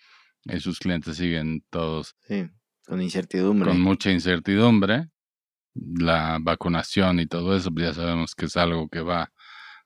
y 0.44 0.60
sus 0.60 0.78
clientes 0.78 1.16
siguen 1.16 1.64
todos. 1.70 2.16
Sí, 2.26 2.48
con 2.86 3.00
incertidumbre. 3.00 3.70
Con 3.70 3.80
mucha 3.80 4.10
incertidumbre. 4.10 5.08
La 5.74 6.38
vacunación 6.40 7.20
y 7.20 7.26
todo 7.26 7.56
eso, 7.56 7.70
pues 7.70 7.86
ya 7.86 7.94
sabemos 7.94 8.34
que 8.34 8.46
es 8.46 8.56
algo 8.56 8.88
que 8.88 9.00
va 9.00 9.32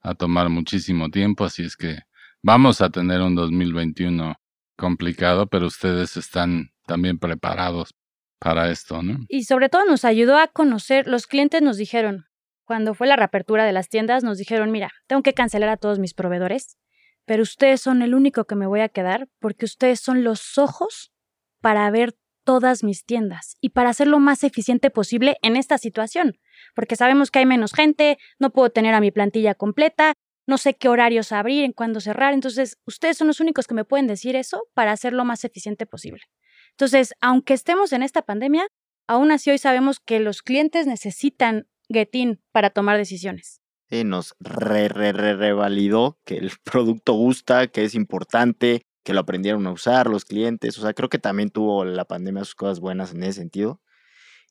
a 0.00 0.14
tomar 0.14 0.48
muchísimo 0.48 1.10
tiempo, 1.10 1.44
así 1.44 1.62
es 1.62 1.76
que 1.76 1.98
vamos 2.42 2.80
a 2.80 2.90
tener 2.90 3.20
un 3.20 3.34
2021 3.34 4.36
complicado, 4.76 5.46
pero 5.46 5.66
ustedes 5.66 6.16
están 6.16 6.72
también 6.86 7.18
preparados 7.18 7.94
para 8.38 8.70
esto, 8.70 9.02
¿no? 9.02 9.18
Y 9.28 9.44
sobre 9.44 9.68
todo 9.68 9.84
nos 9.84 10.04
ayudó 10.04 10.38
a 10.38 10.48
conocer, 10.48 11.06
los 11.06 11.26
clientes 11.26 11.62
nos 11.62 11.76
dijeron, 11.76 12.26
cuando 12.72 12.94
fue 12.94 13.06
la 13.06 13.16
reapertura 13.16 13.66
de 13.66 13.72
las 13.74 13.90
tiendas, 13.90 14.24
nos 14.24 14.38
dijeron, 14.38 14.70
mira, 14.70 14.92
tengo 15.06 15.22
que 15.22 15.34
cancelar 15.34 15.68
a 15.68 15.76
todos 15.76 15.98
mis 15.98 16.14
proveedores, 16.14 16.78
pero 17.26 17.42
ustedes 17.42 17.82
son 17.82 18.00
el 18.00 18.14
único 18.14 18.46
que 18.46 18.54
me 18.54 18.66
voy 18.66 18.80
a 18.80 18.88
quedar 18.88 19.28
porque 19.40 19.66
ustedes 19.66 20.00
son 20.00 20.24
los 20.24 20.56
ojos 20.56 21.12
para 21.60 21.90
ver 21.90 22.14
todas 22.44 22.82
mis 22.82 23.04
tiendas 23.04 23.58
y 23.60 23.68
para 23.68 23.90
hacer 23.90 24.06
lo 24.06 24.20
más 24.20 24.42
eficiente 24.42 24.88
posible 24.88 25.36
en 25.42 25.56
esta 25.56 25.76
situación, 25.76 26.38
porque 26.74 26.96
sabemos 26.96 27.30
que 27.30 27.40
hay 27.40 27.44
menos 27.44 27.74
gente, 27.74 28.16
no 28.38 28.48
puedo 28.54 28.70
tener 28.70 28.94
a 28.94 29.00
mi 29.00 29.10
plantilla 29.10 29.54
completa, 29.54 30.14
no 30.46 30.56
sé 30.56 30.72
qué 30.72 30.88
horarios 30.88 31.30
abrir, 31.30 31.64
en 31.64 31.72
cuándo 31.72 32.00
cerrar, 32.00 32.32
entonces 32.32 32.78
ustedes 32.86 33.18
son 33.18 33.26
los 33.26 33.40
únicos 33.40 33.66
que 33.66 33.74
me 33.74 33.84
pueden 33.84 34.06
decir 34.06 34.34
eso 34.34 34.62
para 34.72 34.92
hacer 34.92 35.12
lo 35.12 35.26
más 35.26 35.44
eficiente 35.44 35.84
posible. 35.84 36.22
Entonces, 36.70 37.12
aunque 37.20 37.52
estemos 37.52 37.92
en 37.92 38.02
esta 38.02 38.22
pandemia, 38.22 38.66
aún 39.06 39.30
así 39.30 39.50
hoy 39.50 39.58
sabemos 39.58 40.00
que 40.00 40.20
los 40.20 40.40
clientes 40.40 40.86
necesitan 40.86 41.66
Getin 41.92 42.40
para 42.52 42.70
tomar 42.70 42.96
decisiones. 42.96 43.60
Sí, 43.90 44.04
nos 44.04 44.34
re, 44.40 44.88
re, 44.88 45.12
re, 45.12 45.34
revalidó 45.34 46.18
que 46.24 46.38
el 46.38 46.50
producto 46.64 47.12
gusta, 47.12 47.66
que 47.66 47.84
es 47.84 47.94
importante, 47.94 48.86
que 49.04 49.12
lo 49.12 49.20
aprendieron 49.20 49.66
a 49.66 49.72
usar 49.72 50.08
los 50.08 50.24
clientes. 50.24 50.78
O 50.78 50.82
sea, 50.82 50.94
creo 50.94 51.08
que 51.08 51.18
también 51.18 51.50
tuvo 51.50 51.84
la 51.84 52.04
pandemia 52.04 52.44
sus 52.44 52.54
cosas 52.54 52.80
buenas 52.80 53.12
en 53.12 53.22
ese 53.22 53.34
sentido. 53.34 53.80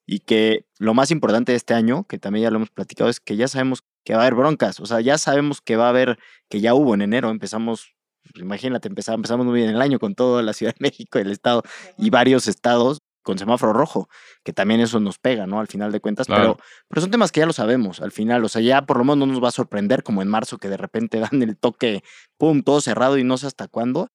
Y 0.05 0.19
que 0.19 0.65
lo 0.79 0.93
más 0.93 1.11
importante 1.11 1.53
de 1.53 1.55
este 1.55 1.73
año, 1.73 2.05
que 2.05 2.17
también 2.19 2.43
ya 2.43 2.51
lo 2.51 2.57
hemos 2.57 2.69
platicado, 2.69 3.09
es 3.09 3.19
que 3.19 3.35
ya 3.35 3.47
sabemos 3.47 3.83
que 4.03 4.13
va 4.13 4.19
a 4.19 4.23
haber 4.23 4.35
broncas. 4.35 4.79
O 4.79 4.85
sea, 4.85 4.99
ya 5.01 5.17
sabemos 5.17 5.61
que 5.61 5.75
va 5.75 5.85
a 5.85 5.89
haber, 5.89 6.19
que 6.49 6.59
ya 6.59 6.73
hubo 6.73 6.93
en 6.93 7.01
enero. 7.01 7.29
Empezamos, 7.29 7.95
pues, 8.31 8.43
imagínate, 8.43 8.87
empezamos, 8.89 9.19
empezamos 9.19 9.45
muy 9.45 9.59
bien 9.59 9.69
el 9.69 9.81
año 9.81 9.99
con 9.99 10.15
toda 10.15 10.43
la 10.43 10.53
Ciudad 10.53 10.73
de 10.73 10.83
México, 10.83 11.19
el 11.19 11.31
Estado 11.31 11.63
y 11.97 12.09
varios 12.09 12.47
estados 12.47 12.99
con 13.21 13.37
semáforo 13.37 13.73
rojo, 13.73 14.09
que 14.43 14.53
también 14.53 14.81
eso 14.81 14.99
nos 14.99 15.19
pega, 15.19 15.47
¿no? 15.47 15.59
Al 15.59 15.67
final 15.67 15.91
de 15.91 15.99
cuentas, 15.99 16.27
pero, 16.27 16.57
pero 16.87 17.01
son 17.01 17.11
temas 17.11 17.31
que 17.31 17.39
ya 17.39 17.45
lo 17.45 17.53
sabemos, 17.53 18.01
al 18.01 18.11
final, 18.11 18.43
o 18.43 18.49
sea, 18.49 18.61
ya 18.61 18.85
por 18.85 18.97
lo 18.97 19.03
menos 19.03 19.17
no 19.17 19.25
nos 19.27 19.43
va 19.43 19.49
a 19.49 19.51
sorprender 19.51 20.03
como 20.03 20.21
en 20.21 20.27
marzo 20.27 20.57
que 20.57 20.69
de 20.69 20.77
repente 20.77 21.19
dan 21.19 21.41
el 21.41 21.57
toque, 21.57 22.03
pum, 22.37 22.63
todo 22.63 22.81
cerrado 22.81 23.17
y 23.17 23.23
no 23.23 23.37
sé 23.37 23.47
hasta 23.47 23.67
cuándo. 23.67 24.09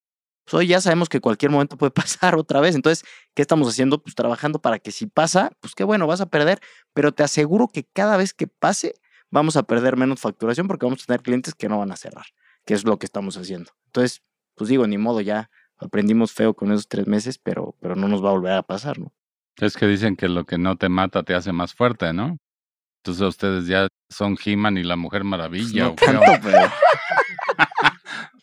Pues 0.45 0.55
hoy 0.55 0.67
ya 0.69 0.81
sabemos 0.81 1.09
que 1.09 1.21
cualquier 1.21 1.51
momento 1.51 1.77
puede 1.77 1.91
pasar 1.93 2.37
otra 2.37 2.61
vez, 2.61 2.75
entonces, 2.75 3.05
¿qué 3.35 3.43
estamos 3.43 3.69
haciendo? 3.69 4.03
Pues 4.03 4.15
trabajando 4.15 4.61
para 4.61 4.79
que 4.79 4.93
si 4.93 5.07
pasa, 5.07 5.51
pues 5.61 5.75
qué 5.75 5.85
bueno, 5.85 6.07
vas 6.07 6.21
a 6.21 6.27
perder, 6.27 6.61
pero 6.93 7.13
te 7.13 7.23
aseguro 7.23 7.69
que 7.69 7.85
cada 7.85 8.17
vez 8.17 8.35
que 8.35 8.47
pase, 8.47 8.95
vamos 9.31 9.57
a 9.57 9.65
perder 9.65 9.97
menos 9.97 10.21
facturación 10.21 10.69
porque 10.69 10.87
vamos 10.87 11.03
a 11.03 11.07
tener 11.07 11.23
clientes 11.23 11.55
que 11.55 11.69
no 11.69 11.79
van 11.79 11.93
a 11.93 11.97
cerrar, 11.97 12.27
que 12.65 12.75
es 12.75 12.85
lo 12.85 12.99
que 12.99 13.07
estamos 13.07 13.37
haciendo. 13.37 13.73
Entonces, 13.87 14.23
pues 14.55 14.71
digo, 14.71 14.87
ni 14.87 14.99
modo, 14.99 15.21
ya 15.21 15.51
aprendimos 15.79 16.33
feo 16.33 16.55
con 16.55 16.73
esos 16.73 16.89
tres 16.89 17.07
meses, 17.07 17.39
pero, 17.39 17.75
pero 17.81 17.97
no 17.97 18.09
nos 18.09 18.25
va 18.25 18.31
a 18.31 18.33
volver 18.33 18.53
a 18.53 18.63
pasar, 18.63 18.99
¿no? 18.99 19.13
Es 19.57 19.77
que 19.77 19.87
dicen 19.87 20.17
que 20.17 20.29
lo 20.29 20.45
que 20.45 20.59
no 20.59 20.77
te 20.77 20.89
mata 20.89 21.23
te 21.23 21.35
hace 21.35 21.53
más 21.53 21.75
fuerte, 21.75 22.13
¿no? 22.13 22.39
Entonces 22.99 23.27
ustedes 23.27 23.67
ya 23.67 23.89
son 24.11 24.37
He-Man 24.43 24.79
y 24.79 24.83
la 24.83 24.97
Mujer 24.97 25.23
pues 25.23 25.31
Maravilla. 25.31 25.95
Pues 25.95 26.13
no 26.13 26.21
tanto, 26.21 26.49
pero... 26.49 26.59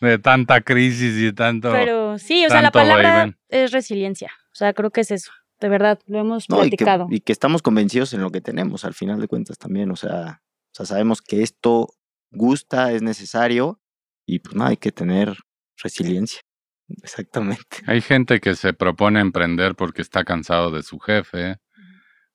de 0.00 0.18
tanta 0.18 0.60
crisis 0.60 1.16
y 1.20 1.32
tanto. 1.32 1.70
Pero 1.70 2.18
sí, 2.18 2.44
o 2.46 2.48
sea, 2.48 2.62
la 2.62 2.70
palabra 2.70 3.36
es 3.48 3.72
resiliencia. 3.72 4.32
O 4.52 4.54
sea, 4.54 4.72
creo 4.72 4.90
que 4.90 5.02
es 5.02 5.10
eso. 5.10 5.30
De 5.60 5.68
verdad, 5.68 5.98
lo 6.06 6.18
hemos 6.18 6.46
platicado. 6.46 7.06
Y 7.06 7.08
que, 7.08 7.16
y 7.16 7.20
que, 7.20 7.32
estamos 7.32 7.62
convencidos 7.62 8.12
en 8.12 8.20
lo 8.20 8.30
que 8.30 8.40
tenemos, 8.40 8.84
al 8.84 8.94
final 8.94 9.20
de 9.20 9.28
cuentas 9.28 9.56
también. 9.56 9.90
O 9.90 9.96
sea, 9.96 10.42
o 10.72 10.76
sea, 10.76 10.86
sabemos 10.86 11.22
que 11.22 11.42
esto 11.42 11.94
gusta, 12.32 12.92
es 12.92 13.02
necesario 13.02 13.80
y 14.26 14.40
pues 14.40 14.56
nada, 14.56 14.70
hay 14.70 14.76
que 14.76 14.92
tener 14.92 15.38
resiliencia. 15.76 16.40
Exactamente. 16.88 17.82
Hay 17.86 18.00
gente 18.00 18.40
que 18.40 18.54
se 18.54 18.72
propone 18.72 19.20
emprender 19.20 19.74
porque 19.74 20.02
está 20.02 20.24
cansado 20.24 20.70
de 20.70 20.82
su 20.82 20.98
jefe 20.98 21.56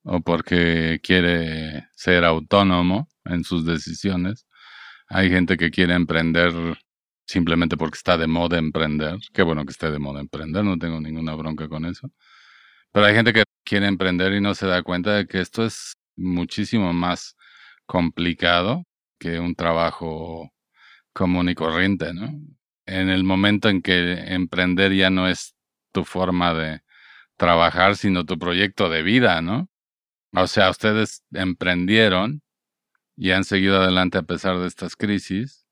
o 0.02 0.20
porque 0.20 1.00
quiere 1.02 1.88
ser 1.94 2.24
autónomo 2.24 3.08
en 3.24 3.44
sus 3.44 3.64
decisiones. 3.64 4.46
Hay 5.08 5.30
gente 5.30 5.56
que 5.56 5.70
quiere 5.70 5.94
emprender 5.94 6.52
simplemente 7.26 7.76
porque 7.76 7.96
está 7.96 8.18
de 8.18 8.26
moda 8.26 8.58
emprender. 8.58 9.18
Qué 9.32 9.42
bueno 9.42 9.64
que 9.64 9.72
esté 9.72 9.90
de 9.90 9.98
moda 9.98 10.20
emprender, 10.20 10.64
no 10.64 10.78
tengo 10.78 11.00
ninguna 11.00 11.34
bronca 11.34 11.68
con 11.68 11.84
eso. 11.84 12.10
Pero 12.92 13.06
hay 13.06 13.14
gente 13.14 13.32
que 13.32 13.44
quiere 13.64 13.86
emprender 13.86 14.32
y 14.34 14.40
no 14.40 14.54
se 14.54 14.66
da 14.66 14.82
cuenta 14.82 15.14
de 15.16 15.26
que 15.26 15.40
esto 15.40 15.64
es 15.64 15.94
muchísimo 16.16 16.92
más 16.92 17.36
complicado 17.86 18.84
que 19.18 19.38
un 19.38 19.54
trabajo 19.54 20.50
común 21.12 21.48
y 21.50 21.54
corriente, 21.54 22.12
¿no? 22.14 22.30
En 22.90 23.08
el 23.08 23.24
momento 23.24 23.68
en 23.68 23.82
que 23.82 24.14
emprender 24.34 24.92
ya 24.92 25.10
no 25.10 25.28
es 25.28 25.54
tu 25.92 26.04
forma 26.04 26.54
de 26.54 26.82
trabajar, 27.36 27.96
sino 27.96 28.24
tu 28.26 28.38
proyecto 28.38 28.88
de 28.88 29.02
vida, 29.02 29.40
¿no? 29.42 29.68
O 30.32 30.46
sea, 30.46 30.70
ustedes 30.70 31.24
emprendieron 31.32 32.42
y 33.16 33.32
han 33.32 33.44
seguido 33.44 33.80
adelante 33.80 34.18
a 34.18 34.22
pesar 34.22 34.58
de 34.58 34.66
estas 34.66 34.96
crisis, 34.96 35.66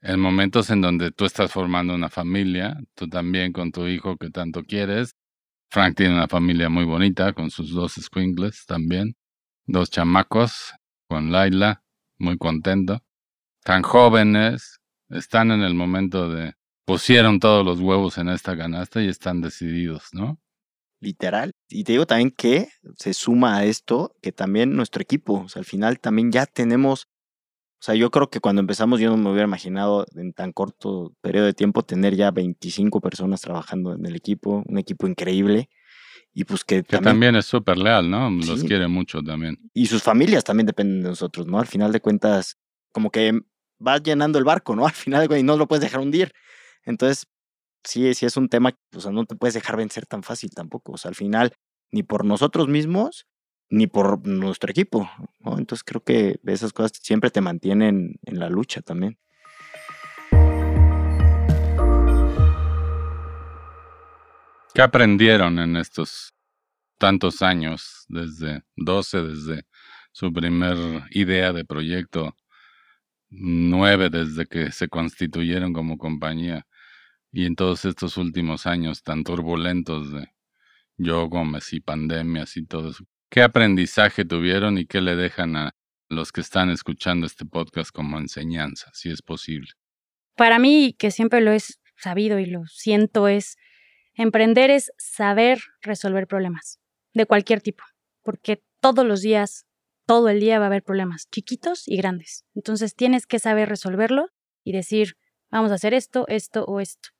en 0.00 0.20
momentos 0.20 0.70
en 0.70 0.80
donde 0.80 1.10
tú 1.10 1.24
estás 1.24 1.52
formando 1.52 1.94
una 1.94 2.10
familia, 2.10 2.76
tú 2.94 3.08
también 3.08 3.52
con 3.52 3.72
tu 3.72 3.86
hijo 3.86 4.16
que 4.16 4.30
tanto 4.30 4.64
quieres. 4.64 5.14
Frank 5.70 5.96
tiene 5.96 6.14
una 6.14 6.28
familia 6.28 6.68
muy 6.68 6.84
bonita 6.84 7.32
con 7.32 7.50
sus 7.50 7.70
dos 7.70 7.94
squinkles 7.94 8.66
también, 8.66 9.16
dos 9.66 9.90
chamacos 9.90 10.74
con 11.08 11.32
Laila, 11.32 11.82
muy 12.18 12.38
contento. 12.38 13.02
Tan 13.64 13.82
jóvenes, 13.82 14.80
están 15.14 15.50
en 15.50 15.62
el 15.62 15.74
momento 15.74 16.28
de 16.28 16.54
pusieron 16.84 17.40
todos 17.40 17.64
los 17.64 17.80
huevos 17.80 18.18
en 18.18 18.28
esta 18.28 18.56
canasta 18.56 19.02
y 19.02 19.08
están 19.08 19.40
decididos, 19.40 20.08
¿no? 20.12 20.38
Literal. 21.00 21.52
Y 21.68 21.84
te 21.84 21.92
digo 21.92 22.06
también 22.06 22.30
que 22.30 22.68
se 22.96 23.14
suma 23.14 23.56
a 23.56 23.64
esto 23.64 24.16
que 24.22 24.32
también 24.32 24.74
nuestro 24.74 25.02
equipo, 25.02 25.44
o 25.44 25.48
sea, 25.48 25.60
al 25.60 25.66
final 25.66 25.98
también 25.98 26.30
ya 26.30 26.46
tenemos, 26.46 27.04
o 27.80 27.84
sea, 27.84 27.94
yo 27.94 28.10
creo 28.10 28.30
que 28.30 28.40
cuando 28.40 28.60
empezamos 28.60 29.00
yo 29.00 29.10
no 29.10 29.16
me 29.16 29.30
hubiera 29.30 29.46
imaginado 29.46 30.06
en 30.14 30.32
tan 30.32 30.52
corto 30.52 31.14
periodo 31.20 31.46
de 31.46 31.54
tiempo 31.54 31.82
tener 31.82 32.14
ya 32.16 32.30
25 32.30 33.00
personas 33.00 33.40
trabajando 33.40 33.94
en 33.94 34.06
el 34.06 34.16
equipo, 34.16 34.62
un 34.66 34.78
equipo 34.78 35.06
increíble. 35.06 35.68
Y 36.36 36.44
pues 36.44 36.64
que, 36.64 36.82
que 36.82 36.98
también, 36.98 37.36
es 37.36 37.46
súper 37.46 37.78
leal, 37.78 38.10
¿no? 38.10 38.28
Los 38.28 38.64
quiere 38.64 38.88
mucho 38.88 39.22
también. 39.22 39.56
Y 39.72 39.86
sus 39.86 40.02
familias 40.02 40.42
también 40.42 40.66
dependen 40.66 41.02
de 41.02 41.10
nosotros, 41.10 41.46
¿no? 41.46 41.60
Al 41.60 41.68
final 41.68 41.92
de 41.92 42.00
cuentas, 42.00 42.58
como 42.90 43.10
que 43.10 43.40
vas 43.84 44.02
llenando 44.02 44.38
el 44.38 44.44
barco, 44.44 44.74
¿no? 44.74 44.86
Al 44.86 44.92
final, 44.92 45.30
y 45.38 45.42
no 45.42 45.56
lo 45.56 45.68
puedes 45.68 45.82
dejar 45.82 46.00
hundir. 46.00 46.32
Entonces, 46.84 47.26
sí, 47.84 48.14
sí 48.14 48.26
es 48.26 48.36
un 48.36 48.48
tema, 48.48 48.76
o 48.94 49.00
sea, 49.00 49.12
no 49.12 49.24
te 49.26 49.36
puedes 49.36 49.54
dejar 49.54 49.76
vencer 49.76 50.06
tan 50.06 50.22
fácil 50.22 50.50
tampoco. 50.50 50.92
O 50.92 50.98
sea, 50.98 51.10
al 51.10 51.14
final, 51.14 51.52
ni 51.92 52.02
por 52.02 52.24
nosotros 52.24 52.68
mismos, 52.68 53.26
ni 53.70 53.86
por 53.86 54.26
nuestro 54.26 54.70
equipo. 54.70 55.08
Entonces 55.44 55.84
creo 55.84 56.02
que 56.02 56.40
esas 56.46 56.72
cosas 56.72 56.92
siempre 57.00 57.30
te 57.30 57.40
mantienen 57.40 58.16
en 58.22 58.38
la 58.38 58.48
lucha 58.48 58.82
también. 58.82 59.18
¿Qué 64.74 64.82
aprendieron 64.82 65.60
en 65.60 65.76
estos 65.76 66.34
tantos 66.98 67.42
años, 67.42 68.06
desde 68.08 68.62
12, 68.76 69.22
desde 69.22 69.66
su 70.10 70.32
primer 70.32 70.76
idea 71.10 71.52
de 71.52 71.64
proyecto 71.64 72.34
nueve 73.36 74.10
desde 74.10 74.46
que 74.46 74.70
se 74.72 74.88
constituyeron 74.88 75.72
como 75.72 75.98
compañía 75.98 76.66
y 77.32 77.46
en 77.46 77.56
todos 77.56 77.84
estos 77.84 78.16
últimos 78.16 78.66
años 78.66 79.02
tan 79.02 79.24
turbulentos 79.24 80.12
de 80.12 80.28
yo 80.96 81.28
Gómez 81.28 81.72
y 81.72 81.80
pandemias 81.80 82.56
y 82.56 82.64
todo 82.64 82.90
eso. 82.90 83.04
¿Qué 83.28 83.42
aprendizaje 83.42 84.24
tuvieron 84.24 84.78
y 84.78 84.86
qué 84.86 85.00
le 85.00 85.16
dejan 85.16 85.56
a 85.56 85.74
los 86.08 86.30
que 86.30 86.40
están 86.40 86.70
escuchando 86.70 87.26
este 87.26 87.44
podcast 87.44 87.90
como 87.90 88.18
enseñanza, 88.18 88.90
si 88.92 89.10
es 89.10 89.22
posible? 89.22 89.70
Para 90.36 90.58
mí, 90.58 90.94
que 90.96 91.10
siempre 91.10 91.40
lo 91.40 91.52
he 91.52 91.58
sabido 91.96 92.38
y 92.38 92.46
lo 92.46 92.66
siento, 92.66 93.26
es 93.26 93.56
emprender 94.14 94.70
es 94.70 94.92
saber 94.96 95.58
resolver 95.82 96.26
problemas 96.26 96.78
de 97.12 97.26
cualquier 97.26 97.60
tipo, 97.60 97.82
porque 98.22 98.62
todos 98.80 99.04
los 99.04 99.22
días 99.22 99.66
todo 100.06 100.28
el 100.28 100.40
día 100.40 100.58
va 100.58 100.66
a 100.66 100.68
haber 100.68 100.82
problemas, 100.82 101.28
chiquitos 101.30 101.88
y 101.88 101.96
grandes. 101.96 102.44
Entonces 102.54 102.94
tienes 102.94 103.26
que 103.26 103.38
saber 103.38 103.68
resolverlo 103.68 104.28
y 104.62 104.72
decir, 104.72 105.16
vamos 105.50 105.70
a 105.70 105.74
hacer 105.74 105.94
esto, 105.94 106.26
esto 106.28 106.64
o 106.64 106.80
esto. 106.80 107.10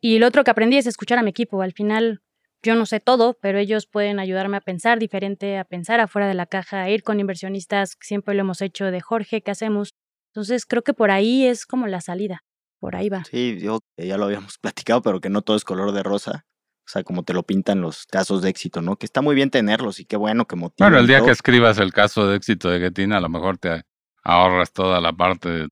Y 0.00 0.18
lo 0.18 0.26
otro 0.26 0.44
que 0.44 0.50
aprendí 0.50 0.76
es 0.76 0.86
escuchar 0.86 1.18
a 1.18 1.22
mi 1.22 1.30
equipo. 1.30 1.62
Al 1.62 1.72
final, 1.72 2.22
yo 2.62 2.74
no 2.74 2.86
sé 2.86 3.00
todo, 3.00 3.38
pero 3.40 3.58
ellos 3.58 3.86
pueden 3.86 4.18
ayudarme 4.18 4.56
a 4.56 4.60
pensar 4.60 4.98
diferente, 4.98 5.58
a 5.58 5.64
pensar 5.64 6.00
afuera 6.00 6.28
de 6.28 6.34
la 6.34 6.46
caja, 6.46 6.82
a 6.82 6.90
ir 6.90 7.02
con 7.02 7.20
inversionistas, 7.20 7.96
siempre 8.00 8.34
lo 8.34 8.40
hemos 8.40 8.62
hecho 8.62 8.86
de 8.86 9.00
Jorge, 9.00 9.42
¿qué 9.42 9.50
hacemos? 9.50 9.94
Entonces 10.30 10.66
creo 10.66 10.82
que 10.82 10.94
por 10.94 11.10
ahí 11.10 11.46
es 11.46 11.66
como 11.66 11.86
la 11.86 12.00
salida, 12.00 12.42
por 12.80 12.96
ahí 12.96 13.08
va. 13.08 13.24
Sí, 13.24 13.58
yo, 13.60 13.80
ya 13.96 14.16
lo 14.16 14.24
habíamos 14.24 14.58
platicado, 14.60 15.02
pero 15.02 15.20
que 15.20 15.30
no 15.30 15.42
todo 15.42 15.56
es 15.56 15.64
color 15.64 15.92
de 15.92 16.02
rosa. 16.02 16.46
Sea, 16.92 17.04
como 17.04 17.22
te 17.22 17.32
lo 17.32 17.42
pintan 17.42 17.80
los 17.80 18.04
casos 18.04 18.42
de 18.42 18.50
éxito, 18.50 18.82
¿no? 18.82 18.96
Que 18.96 19.06
está 19.06 19.22
muy 19.22 19.34
bien 19.34 19.48
tenerlos 19.48 19.98
y 19.98 20.04
qué 20.04 20.18
bueno 20.18 20.44
que 20.44 20.56
motivan. 20.56 20.92
Bueno, 20.92 21.00
el 21.00 21.06
día 21.06 21.24
que 21.24 21.30
escribas 21.30 21.78
el 21.78 21.90
caso 21.90 22.26
de 22.26 22.36
éxito 22.36 22.68
de 22.68 22.80
Getina, 22.80 23.16
a 23.16 23.20
lo 23.22 23.30
mejor 23.30 23.56
te 23.56 23.80
ahorras 24.22 24.74
toda 24.74 25.00
la 25.00 25.14
parte 25.14 25.68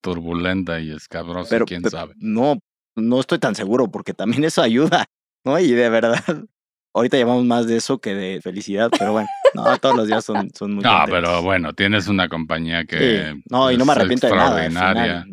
turbulenta 0.00 0.80
y 0.80 0.90
escabrosa, 0.90 1.50
pero, 1.50 1.66
quién 1.66 1.82
sabe. 1.90 2.14
No, 2.16 2.60
no 2.96 3.20
estoy 3.20 3.38
tan 3.38 3.54
seguro 3.54 3.90
porque 3.90 4.14
también 4.14 4.42
eso 4.44 4.62
ayuda, 4.62 5.04
¿no? 5.44 5.58
Y 5.58 5.70
de 5.72 5.90
verdad, 5.90 6.24
ahorita 6.94 7.18
llamamos 7.18 7.44
más 7.44 7.66
de 7.66 7.76
eso 7.76 7.98
que 7.98 8.14
de 8.14 8.40
felicidad, 8.40 8.88
pero 8.98 9.12
bueno, 9.12 9.28
no, 9.52 9.76
todos 9.76 9.96
los 9.96 10.06
días 10.06 10.24
son, 10.24 10.48
son 10.54 10.76
muy 10.76 10.82
No, 10.82 11.04
pero 11.10 11.42
bueno, 11.42 11.74
tienes 11.74 12.08
una 12.08 12.30
compañía 12.30 12.86
que 12.86 13.38
no, 13.50 13.70
y 13.70 13.76
no 13.76 13.84
me 13.84 13.92
arrepiento 13.92 14.28
de 14.28 14.70
nada. 14.70 15.26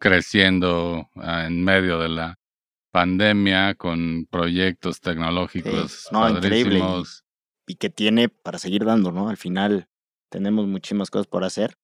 Creciendo 0.00 1.08
ah, 1.14 1.46
en 1.46 1.62
medio 1.62 2.00
de 2.00 2.08
la 2.08 2.38
pandemia 2.96 3.74
con 3.74 4.26
proyectos 4.30 5.02
tecnológicos 5.02 6.08
no, 6.12 6.30
increíble. 6.30 6.82
Y, 7.66 7.74
que 7.74 7.90
tiene 7.90 8.30
para 8.30 8.58
seguir 8.58 8.86
dando, 8.86 9.12
¿no? 9.12 9.28
Al 9.28 9.36
final 9.36 9.86
tenemos 10.30 10.66
muchísimas 10.66 11.10
cosas 11.10 11.26
por 11.26 11.44
hacer. 11.44 11.76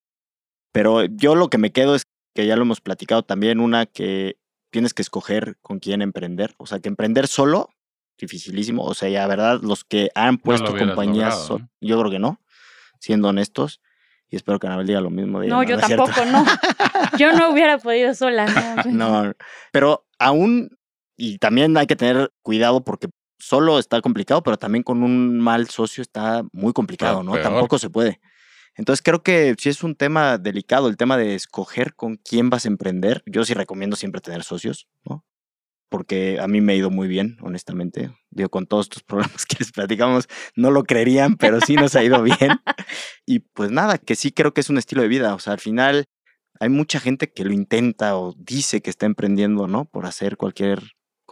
Pero 0.71 1.05
yo 1.05 1.35
lo 1.35 1.51
que 1.51 1.59
me 1.59 1.71
quedo 1.71 1.93
es 1.93 2.07
que 2.33 2.47
ya 2.47 2.55
lo 2.55 2.63
hemos 2.63 2.81
platicado 2.81 3.21
también, 3.21 3.59
una 3.59 3.85
que 3.85 4.39
tienes 4.71 4.95
que 4.95 5.03
escoger 5.03 5.59
con 5.61 5.77
quién 5.77 6.01
emprender. 6.01 6.55
O 6.57 6.65
sea, 6.65 6.79
que 6.79 6.89
emprender 6.89 7.27
solo 7.27 7.69
dificilísimo. 8.17 8.83
O 8.83 8.95
sea, 8.95 9.07
ya, 9.07 9.27
verdad, 9.27 9.59
los 9.61 9.83
que 9.83 10.09
han 10.15 10.39
puesto 10.39 10.71
hubieras 10.71 10.95
compañías, 10.95 11.35
logrado, 11.35 11.59
¿no? 11.59 11.69
yo 11.79 11.99
creo 11.99 12.11
que 12.11 12.19
no, 12.19 12.41
siendo 12.97 13.27
honestos. 13.27 13.81
Y 14.31 14.35
espero 14.35 14.57
que 14.57 14.65
Anabel 14.65 14.87
diga 14.87 14.99
lo 14.99 15.11
mismo. 15.11 15.39
de 15.39 15.45
ella, 15.45 15.55
No, 15.57 15.61
yo 15.61 15.77
tampoco, 15.77 16.25
no. 16.25 16.43
Yo 17.19 17.33
no 17.33 17.51
hubiera 17.51 17.77
podido 17.77 18.15
sola. 18.15 18.83
No, 18.87 19.25
No, 19.25 19.33
pero 19.71 20.07
aún, 20.17 20.75
y 21.23 21.37
también 21.37 21.77
hay 21.77 21.87
que 21.87 21.95
tener 21.95 22.33
cuidado 22.41 22.83
porque 22.83 23.07
solo 23.39 23.79
está 23.79 24.01
complicado, 24.01 24.43
pero 24.43 24.57
también 24.57 24.83
con 24.83 25.03
un 25.03 25.39
mal 25.39 25.69
socio 25.69 26.01
está 26.01 26.43
muy 26.51 26.73
complicado, 26.73 27.23
¿no? 27.23 27.31
peor. 27.31 27.43
Tampoco 27.43 27.79
se 27.79 27.89
puede. 27.89 28.19
Entonces 28.75 29.01
creo 29.01 29.23
que 29.23 29.55
sí 29.57 29.69
es 29.69 29.83
un 29.83 29.95
tema 29.95 30.37
delicado 30.37 30.89
el 30.89 30.97
tema 30.97 31.15
de 31.15 31.35
escoger 31.35 31.95
con 31.95 32.17
quién 32.17 32.49
vas 32.49 32.65
a 32.65 32.67
emprender. 32.67 33.23
Yo 33.25 33.45
sí 33.45 33.53
recomiendo 33.53 33.95
siempre 33.95 34.19
tener 34.19 34.43
socios, 34.43 34.89
¿no? 35.05 35.23
Porque 35.87 36.39
a 36.41 36.47
mí 36.49 36.59
me 36.59 36.73
ha 36.73 36.75
ido 36.75 36.89
muy 36.89 37.07
bien, 37.07 37.37
honestamente. 37.41 38.11
Digo, 38.29 38.49
con 38.49 38.65
todos 38.65 38.87
estos 38.87 39.03
problemas 39.07 39.45
que 39.45 39.55
les 39.59 39.71
platicamos, 39.71 40.27
no 40.57 40.71
lo 40.71 40.83
creerían, 40.83 41.37
pero 41.37 41.61
sí 41.61 41.75
nos 41.75 41.95
ha 41.95 42.03
ido 42.03 42.21
bien. 42.21 42.59
Y 43.25 43.39
pues 43.39 43.71
nada, 43.71 43.97
que 43.97 44.15
sí 44.15 44.33
creo 44.33 44.53
que 44.53 44.59
es 44.59 44.69
un 44.69 44.77
estilo 44.77 45.03
de 45.03 45.07
vida. 45.07 45.35
O 45.35 45.39
sea, 45.39 45.53
al 45.53 45.61
final 45.61 46.03
hay 46.59 46.67
mucha 46.67 46.99
gente 46.99 47.31
que 47.31 47.45
lo 47.45 47.53
intenta 47.53 48.17
o 48.17 48.35
dice 48.37 48.81
que 48.81 48.89
está 48.89 49.05
emprendiendo, 49.05 49.67
¿no? 49.67 49.85
Por 49.85 50.05
hacer 50.05 50.35
cualquier 50.35 50.81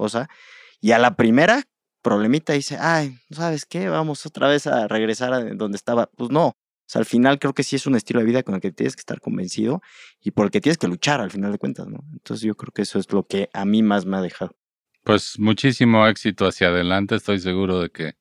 cosa. 0.01 0.29
Y 0.79 0.91
a 0.93 0.99
la 0.99 1.15
primera 1.15 1.63
problemita 2.01 2.53
dice, 2.53 2.77
ay, 2.79 3.17
¿sabes 3.29 3.65
qué? 3.65 3.87
Vamos 3.87 4.25
otra 4.25 4.47
vez 4.47 4.65
a 4.65 4.87
regresar 4.87 5.31
a 5.31 5.43
donde 5.53 5.75
estaba. 5.75 6.07
Pues 6.07 6.31
no. 6.31 6.47
O 6.47 6.91
sea, 6.91 6.99
al 6.99 7.05
final 7.05 7.37
creo 7.37 7.53
que 7.53 7.63
sí 7.63 7.75
es 7.75 7.85
un 7.85 7.95
estilo 7.95 8.19
de 8.19 8.25
vida 8.25 8.41
con 8.43 8.55
el 8.55 8.61
que 8.61 8.71
tienes 8.71 8.95
que 8.95 9.01
estar 9.01 9.21
convencido 9.21 9.81
y 10.19 10.31
por 10.31 10.45
el 10.45 10.51
que 10.51 10.59
tienes 10.59 10.77
que 10.77 10.87
luchar 10.87 11.21
al 11.21 11.29
final 11.29 11.51
de 11.51 11.59
cuentas, 11.59 11.87
¿no? 11.87 11.99
Entonces 12.11 12.45
yo 12.45 12.55
creo 12.55 12.73
que 12.73 12.81
eso 12.81 12.97
es 12.99 13.11
lo 13.13 13.23
que 13.27 13.49
a 13.53 13.63
mí 13.63 13.83
más 13.83 14.05
me 14.05 14.17
ha 14.17 14.21
dejado. 14.21 14.55
Pues 15.03 15.37
muchísimo 15.37 16.07
éxito 16.07 16.47
hacia 16.47 16.67
adelante. 16.67 17.15
Estoy 17.15 17.39
seguro 17.39 17.79
de 17.79 17.89
que 17.91 18.13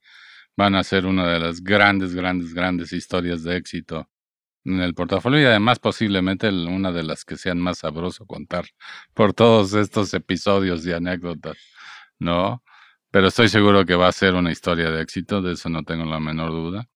van 0.57 0.75
a 0.75 0.85
ser 0.85 1.07
una 1.07 1.33
de 1.33 1.41
las 1.41 1.63
grandes, 1.63 2.15
grandes, 2.15 2.53
grandes 2.53 2.93
historias 2.93 3.43
de 3.43 3.57
éxito 3.57 4.09
en 4.65 4.81
el 4.81 4.95
portafolio 4.95 5.41
y 5.41 5.45
además 5.45 5.79
posiblemente 5.79 6.49
el- 6.49 6.67
una 6.69 6.93
de 6.93 7.03
las 7.03 7.25
que 7.25 7.37
sean 7.37 7.59
más 7.59 7.79
sabroso 7.79 8.27
contar 8.27 8.67
por 9.15 9.33
todos 9.33 9.73
estos 9.75 10.13
episodios 10.15 10.87
y 10.87 10.93
anécdotas, 10.93 11.57
¿no? 12.19 12.63
Pero 13.11 13.29
estoy 13.29 13.49
seguro 13.49 13.85
que 13.85 13.95
va 13.97 14.09
a 14.09 14.13
ser 14.13 14.35
una 14.35 14.53
historia 14.53 14.91
de 14.91 15.03
éxito, 15.03 15.43
de 15.43 15.55
eso 15.55 15.69
no 15.69 15.83
tengo 15.83 16.05
la 16.05 16.21
menor 16.21 16.51
duda. 16.51 16.89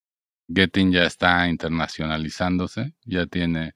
Getting 0.48 0.92
ya 0.92 1.04
está 1.04 1.48
internacionalizándose, 1.48 2.94
ya 3.04 3.26
tiene 3.26 3.74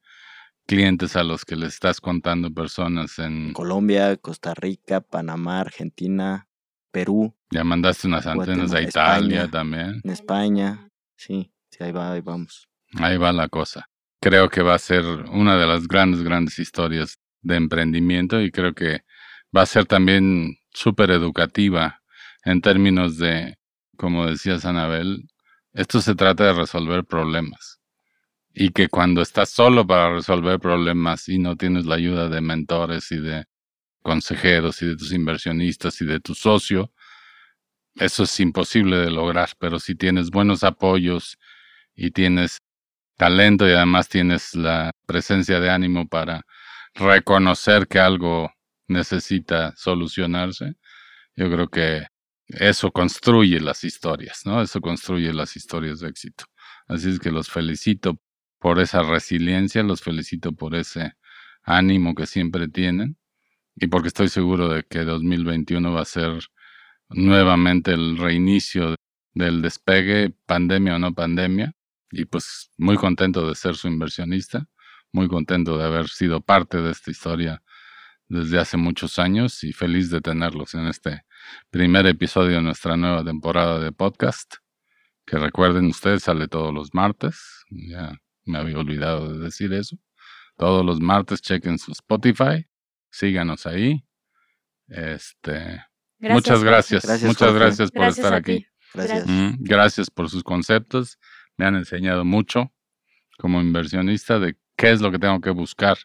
clientes 0.66 1.16
a 1.16 1.24
los 1.24 1.44
que 1.44 1.56
le 1.56 1.66
estás 1.66 2.00
contando 2.00 2.52
personas 2.52 3.18
en... 3.18 3.54
Colombia, 3.54 4.16
Costa 4.18 4.52
Rica, 4.54 5.00
Panamá, 5.00 5.60
Argentina, 5.60 6.46
Perú, 6.92 7.34
Ya 7.50 7.64
mandaste 7.64 8.06
unas 8.06 8.26
antenas 8.26 8.72
a 8.74 8.82
Italia 8.82 9.44
España. 9.44 9.50
también. 9.50 10.00
en 10.04 10.10
España. 10.10 10.88
Sí, 11.16 11.50
sí, 11.70 11.82
ahí 11.84 11.90
va, 11.92 12.12
ahí 12.12 12.20
vamos. 12.20 12.67
Ahí 12.94 13.16
va 13.16 13.32
la 13.32 13.48
cosa. 13.48 13.88
Creo 14.20 14.48
que 14.48 14.62
va 14.62 14.74
a 14.74 14.78
ser 14.78 15.04
una 15.04 15.56
de 15.56 15.66
las 15.66 15.86
grandes, 15.86 16.22
grandes 16.22 16.58
historias 16.58 17.18
de 17.42 17.56
emprendimiento 17.56 18.40
y 18.40 18.50
creo 18.50 18.74
que 18.74 19.02
va 19.56 19.62
a 19.62 19.66
ser 19.66 19.86
también 19.86 20.56
súper 20.70 21.10
educativa 21.10 22.00
en 22.44 22.60
términos 22.60 23.18
de, 23.18 23.56
como 23.96 24.26
decías 24.26 24.64
Anabel, 24.64 25.28
esto 25.72 26.00
se 26.00 26.14
trata 26.14 26.44
de 26.44 26.52
resolver 26.54 27.04
problemas. 27.04 27.78
Y 28.52 28.70
que 28.70 28.88
cuando 28.88 29.22
estás 29.22 29.50
solo 29.50 29.86
para 29.86 30.12
resolver 30.12 30.58
problemas 30.58 31.28
y 31.28 31.38
no 31.38 31.56
tienes 31.56 31.86
la 31.86 31.96
ayuda 31.96 32.28
de 32.28 32.40
mentores 32.40 33.12
y 33.12 33.18
de 33.18 33.44
consejeros 34.02 34.82
y 34.82 34.86
de 34.86 34.96
tus 34.96 35.12
inversionistas 35.12 36.00
y 36.00 36.06
de 36.06 36.18
tu 36.18 36.34
socio, 36.34 36.92
eso 37.96 38.24
es 38.24 38.40
imposible 38.40 38.96
de 38.96 39.10
lograr. 39.10 39.50
Pero 39.58 39.78
si 39.78 39.94
tienes 39.94 40.30
buenos 40.30 40.64
apoyos 40.64 41.38
y 41.94 42.10
tienes 42.10 42.60
talento 43.18 43.68
y 43.68 43.72
además 43.72 44.08
tienes 44.08 44.54
la 44.54 44.92
presencia 45.06 45.60
de 45.60 45.70
ánimo 45.70 46.08
para 46.08 46.42
reconocer 46.94 47.86
que 47.88 47.98
algo 47.98 48.50
necesita 48.88 49.74
solucionarse, 49.76 50.76
yo 51.36 51.50
creo 51.50 51.68
que 51.68 52.06
eso 52.48 52.90
construye 52.90 53.60
las 53.60 53.84
historias, 53.84 54.42
¿no? 54.46 54.62
Eso 54.62 54.80
construye 54.80 55.32
las 55.34 55.56
historias 55.56 56.00
de 56.00 56.08
éxito. 56.08 56.44
Así 56.86 57.10
es 57.10 57.18
que 57.18 57.30
los 57.30 57.50
felicito 57.50 58.18
por 58.58 58.80
esa 58.80 59.02
resiliencia, 59.02 59.82
los 59.82 60.00
felicito 60.00 60.52
por 60.52 60.74
ese 60.74 61.12
ánimo 61.62 62.14
que 62.14 62.26
siempre 62.26 62.68
tienen 62.68 63.18
y 63.76 63.88
porque 63.88 64.08
estoy 64.08 64.28
seguro 64.28 64.68
de 64.68 64.84
que 64.84 65.00
2021 65.04 65.92
va 65.92 66.02
a 66.02 66.04
ser 66.04 66.38
nuevamente 67.10 67.92
el 67.92 68.16
reinicio 68.16 68.96
del 69.34 69.62
despegue, 69.62 70.34
pandemia 70.46 70.96
o 70.96 70.98
no 70.98 71.14
pandemia, 71.14 71.72
y 72.10 72.24
pues 72.24 72.70
muy 72.76 72.96
contento 72.96 73.46
de 73.48 73.54
ser 73.54 73.76
su 73.76 73.88
inversionista, 73.88 74.66
muy 75.12 75.28
contento 75.28 75.78
de 75.78 75.84
haber 75.84 76.08
sido 76.08 76.40
parte 76.40 76.80
de 76.80 76.90
esta 76.90 77.10
historia 77.10 77.62
desde 78.28 78.58
hace 78.58 78.76
muchos 78.76 79.18
años 79.18 79.64
y 79.64 79.72
feliz 79.72 80.10
de 80.10 80.20
tenerlos 80.20 80.74
en 80.74 80.86
este 80.86 81.22
primer 81.70 82.06
episodio 82.06 82.56
de 82.56 82.62
nuestra 82.62 82.96
nueva 82.96 83.24
temporada 83.24 83.78
de 83.80 83.90
podcast, 83.92 84.56
que 85.26 85.38
recuerden 85.38 85.86
ustedes 85.86 86.24
sale 86.24 86.48
todos 86.48 86.72
los 86.72 86.92
martes, 86.94 87.64
ya 87.70 88.12
me 88.44 88.58
había 88.58 88.78
olvidado 88.78 89.32
de 89.32 89.38
decir 89.44 89.72
eso, 89.72 89.96
todos 90.56 90.84
los 90.84 91.00
martes 91.00 91.40
chequen 91.40 91.78
su 91.78 91.92
Spotify, 91.92 92.66
síganos 93.10 93.66
ahí, 93.66 94.04
este, 94.88 95.82
muchas 96.18 96.62
gracias, 96.64 97.04
Gracias, 97.04 97.28
muchas 97.28 97.48
Jorge. 97.48 97.64
gracias 97.64 97.90
por 97.90 98.02
Gracias 98.02 98.24
estar 98.24 98.38
aquí. 98.38 98.66
Gracias. 98.94 99.26
Mm, 99.26 99.56
Gracias 99.60 100.10
por 100.10 100.30
sus 100.30 100.42
conceptos. 100.42 101.18
Me 101.58 101.66
han 101.66 101.76
enseñado 101.76 102.24
mucho 102.24 102.72
como 103.38 103.60
inversionista 103.60 104.38
de 104.38 104.56
qué 104.76 104.92
es 104.92 105.00
lo 105.02 105.12
que 105.12 105.18
tengo 105.18 105.40
que 105.40 105.50
buscar 105.50 105.98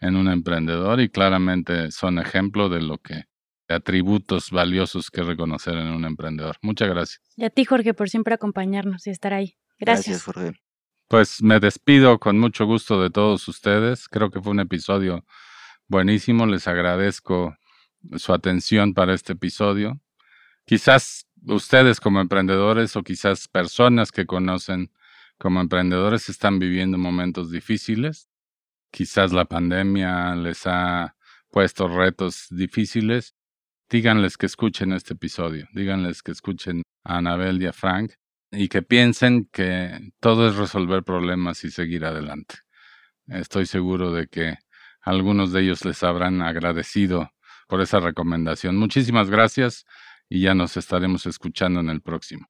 en 0.00 0.16
un 0.16 0.28
emprendedor 0.28 1.00
y 1.00 1.08
claramente 1.08 1.90
son 1.90 2.18
ejemplo 2.18 2.68
de 2.68 2.80
lo 2.80 2.98
que 2.98 3.24
de 3.68 3.74
atributos 3.74 4.50
valiosos 4.50 5.10
que 5.10 5.22
reconocer 5.22 5.74
en 5.74 5.88
un 5.88 6.04
emprendedor. 6.04 6.56
Muchas 6.62 6.88
gracias. 6.88 7.22
Y 7.36 7.44
a 7.44 7.50
ti, 7.50 7.64
Jorge, 7.64 7.94
por 7.94 8.10
siempre 8.10 8.34
acompañarnos 8.34 9.06
y 9.06 9.10
estar 9.10 9.32
ahí. 9.32 9.56
Gracias. 9.78 10.22
Jorge. 10.24 10.52
Pues 11.08 11.42
me 11.42 11.60
despido 11.60 12.18
con 12.18 12.38
mucho 12.38 12.66
gusto 12.66 13.02
de 13.02 13.10
todos 13.10 13.46
ustedes. 13.48 14.08
Creo 14.08 14.30
que 14.30 14.40
fue 14.40 14.52
un 14.52 14.60
episodio 14.60 15.24
buenísimo. 15.88 16.46
Les 16.46 16.66
agradezco 16.68 17.56
su 18.16 18.32
atención 18.32 18.94
para 18.94 19.14
este 19.14 19.32
episodio. 19.32 20.00
Quizás 20.66 21.23
ustedes 21.46 22.00
como 22.00 22.20
emprendedores 22.20 22.96
o 22.96 23.02
quizás 23.02 23.48
personas 23.48 24.12
que 24.12 24.26
conocen 24.26 24.90
como 25.38 25.60
emprendedores 25.60 26.28
están 26.28 26.58
viviendo 26.58 26.98
momentos 26.98 27.50
difíciles. 27.50 28.28
Quizás 28.90 29.32
la 29.32 29.44
pandemia 29.44 30.34
les 30.36 30.66
ha 30.66 31.16
puesto 31.50 31.88
retos 31.88 32.46
difíciles. 32.50 33.34
Díganles 33.90 34.36
que 34.36 34.46
escuchen 34.46 34.92
este 34.92 35.14
episodio. 35.14 35.68
Díganles 35.72 36.22
que 36.22 36.32
escuchen 36.32 36.82
a 37.04 37.18
Anabel 37.18 37.60
y 37.60 37.66
a 37.66 37.72
Frank 37.72 38.12
y 38.50 38.68
que 38.68 38.82
piensen 38.82 39.48
que 39.52 40.12
todo 40.20 40.48
es 40.48 40.56
resolver 40.56 41.02
problemas 41.02 41.64
y 41.64 41.70
seguir 41.70 42.04
adelante. 42.04 42.56
Estoy 43.26 43.66
seguro 43.66 44.12
de 44.12 44.28
que 44.28 44.58
algunos 45.00 45.52
de 45.52 45.62
ellos 45.62 45.84
les 45.84 46.02
habrán 46.02 46.40
agradecido 46.42 47.30
por 47.68 47.80
esa 47.80 48.00
recomendación. 48.00 48.76
Muchísimas 48.76 49.30
gracias 49.30 49.84
y 50.28 50.42
ya 50.42 50.54
nos 50.54 50.76
estaremos 50.76 51.26
escuchando 51.26 51.80
en 51.80 51.90
el 51.90 52.00
próximo. 52.00 52.48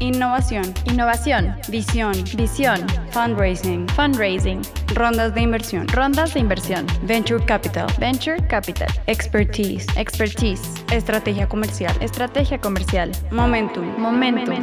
Innovación, 0.00 0.74
Innovación, 0.84 1.56
visión, 1.70 2.12
visión, 2.36 2.86
fundraising, 3.10 3.88
fundraising, 3.88 4.60
rondas 4.94 5.34
de 5.34 5.40
inversión, 5.40 5.88
rondas 5.88 6.34
de 6.34 6.40
inversión, 6.40 6.84
venture 7.04 7.42
capital, 7.46 7.86
venture 7.98 8.36
capital, 8.48 8.88
expertise, 9.06 9.86
expertise, 9.96 10.84
estrategia 10.92 11.48
comercial, 11.48 11.96
estrategia 12.02 12.60
comercial, 12.60 13.12
momentum. 13.30 13.86
momentum. 13.96 14.54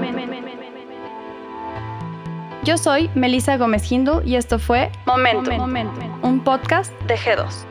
Yo 2.63 2.77
soy 2.77 3.09
Melissa 3.15 3.57
Gómez 3.57 3.91
Hindu 3.91 4.21
y 4.23 4.35
esto 4.35 4.59
fue 4.59 4.91
Momentum. 5.07 6.21
un 6.21 6.43
podcast 6.43 6.93
de 7.07 7.15
G2. 7.15 7.70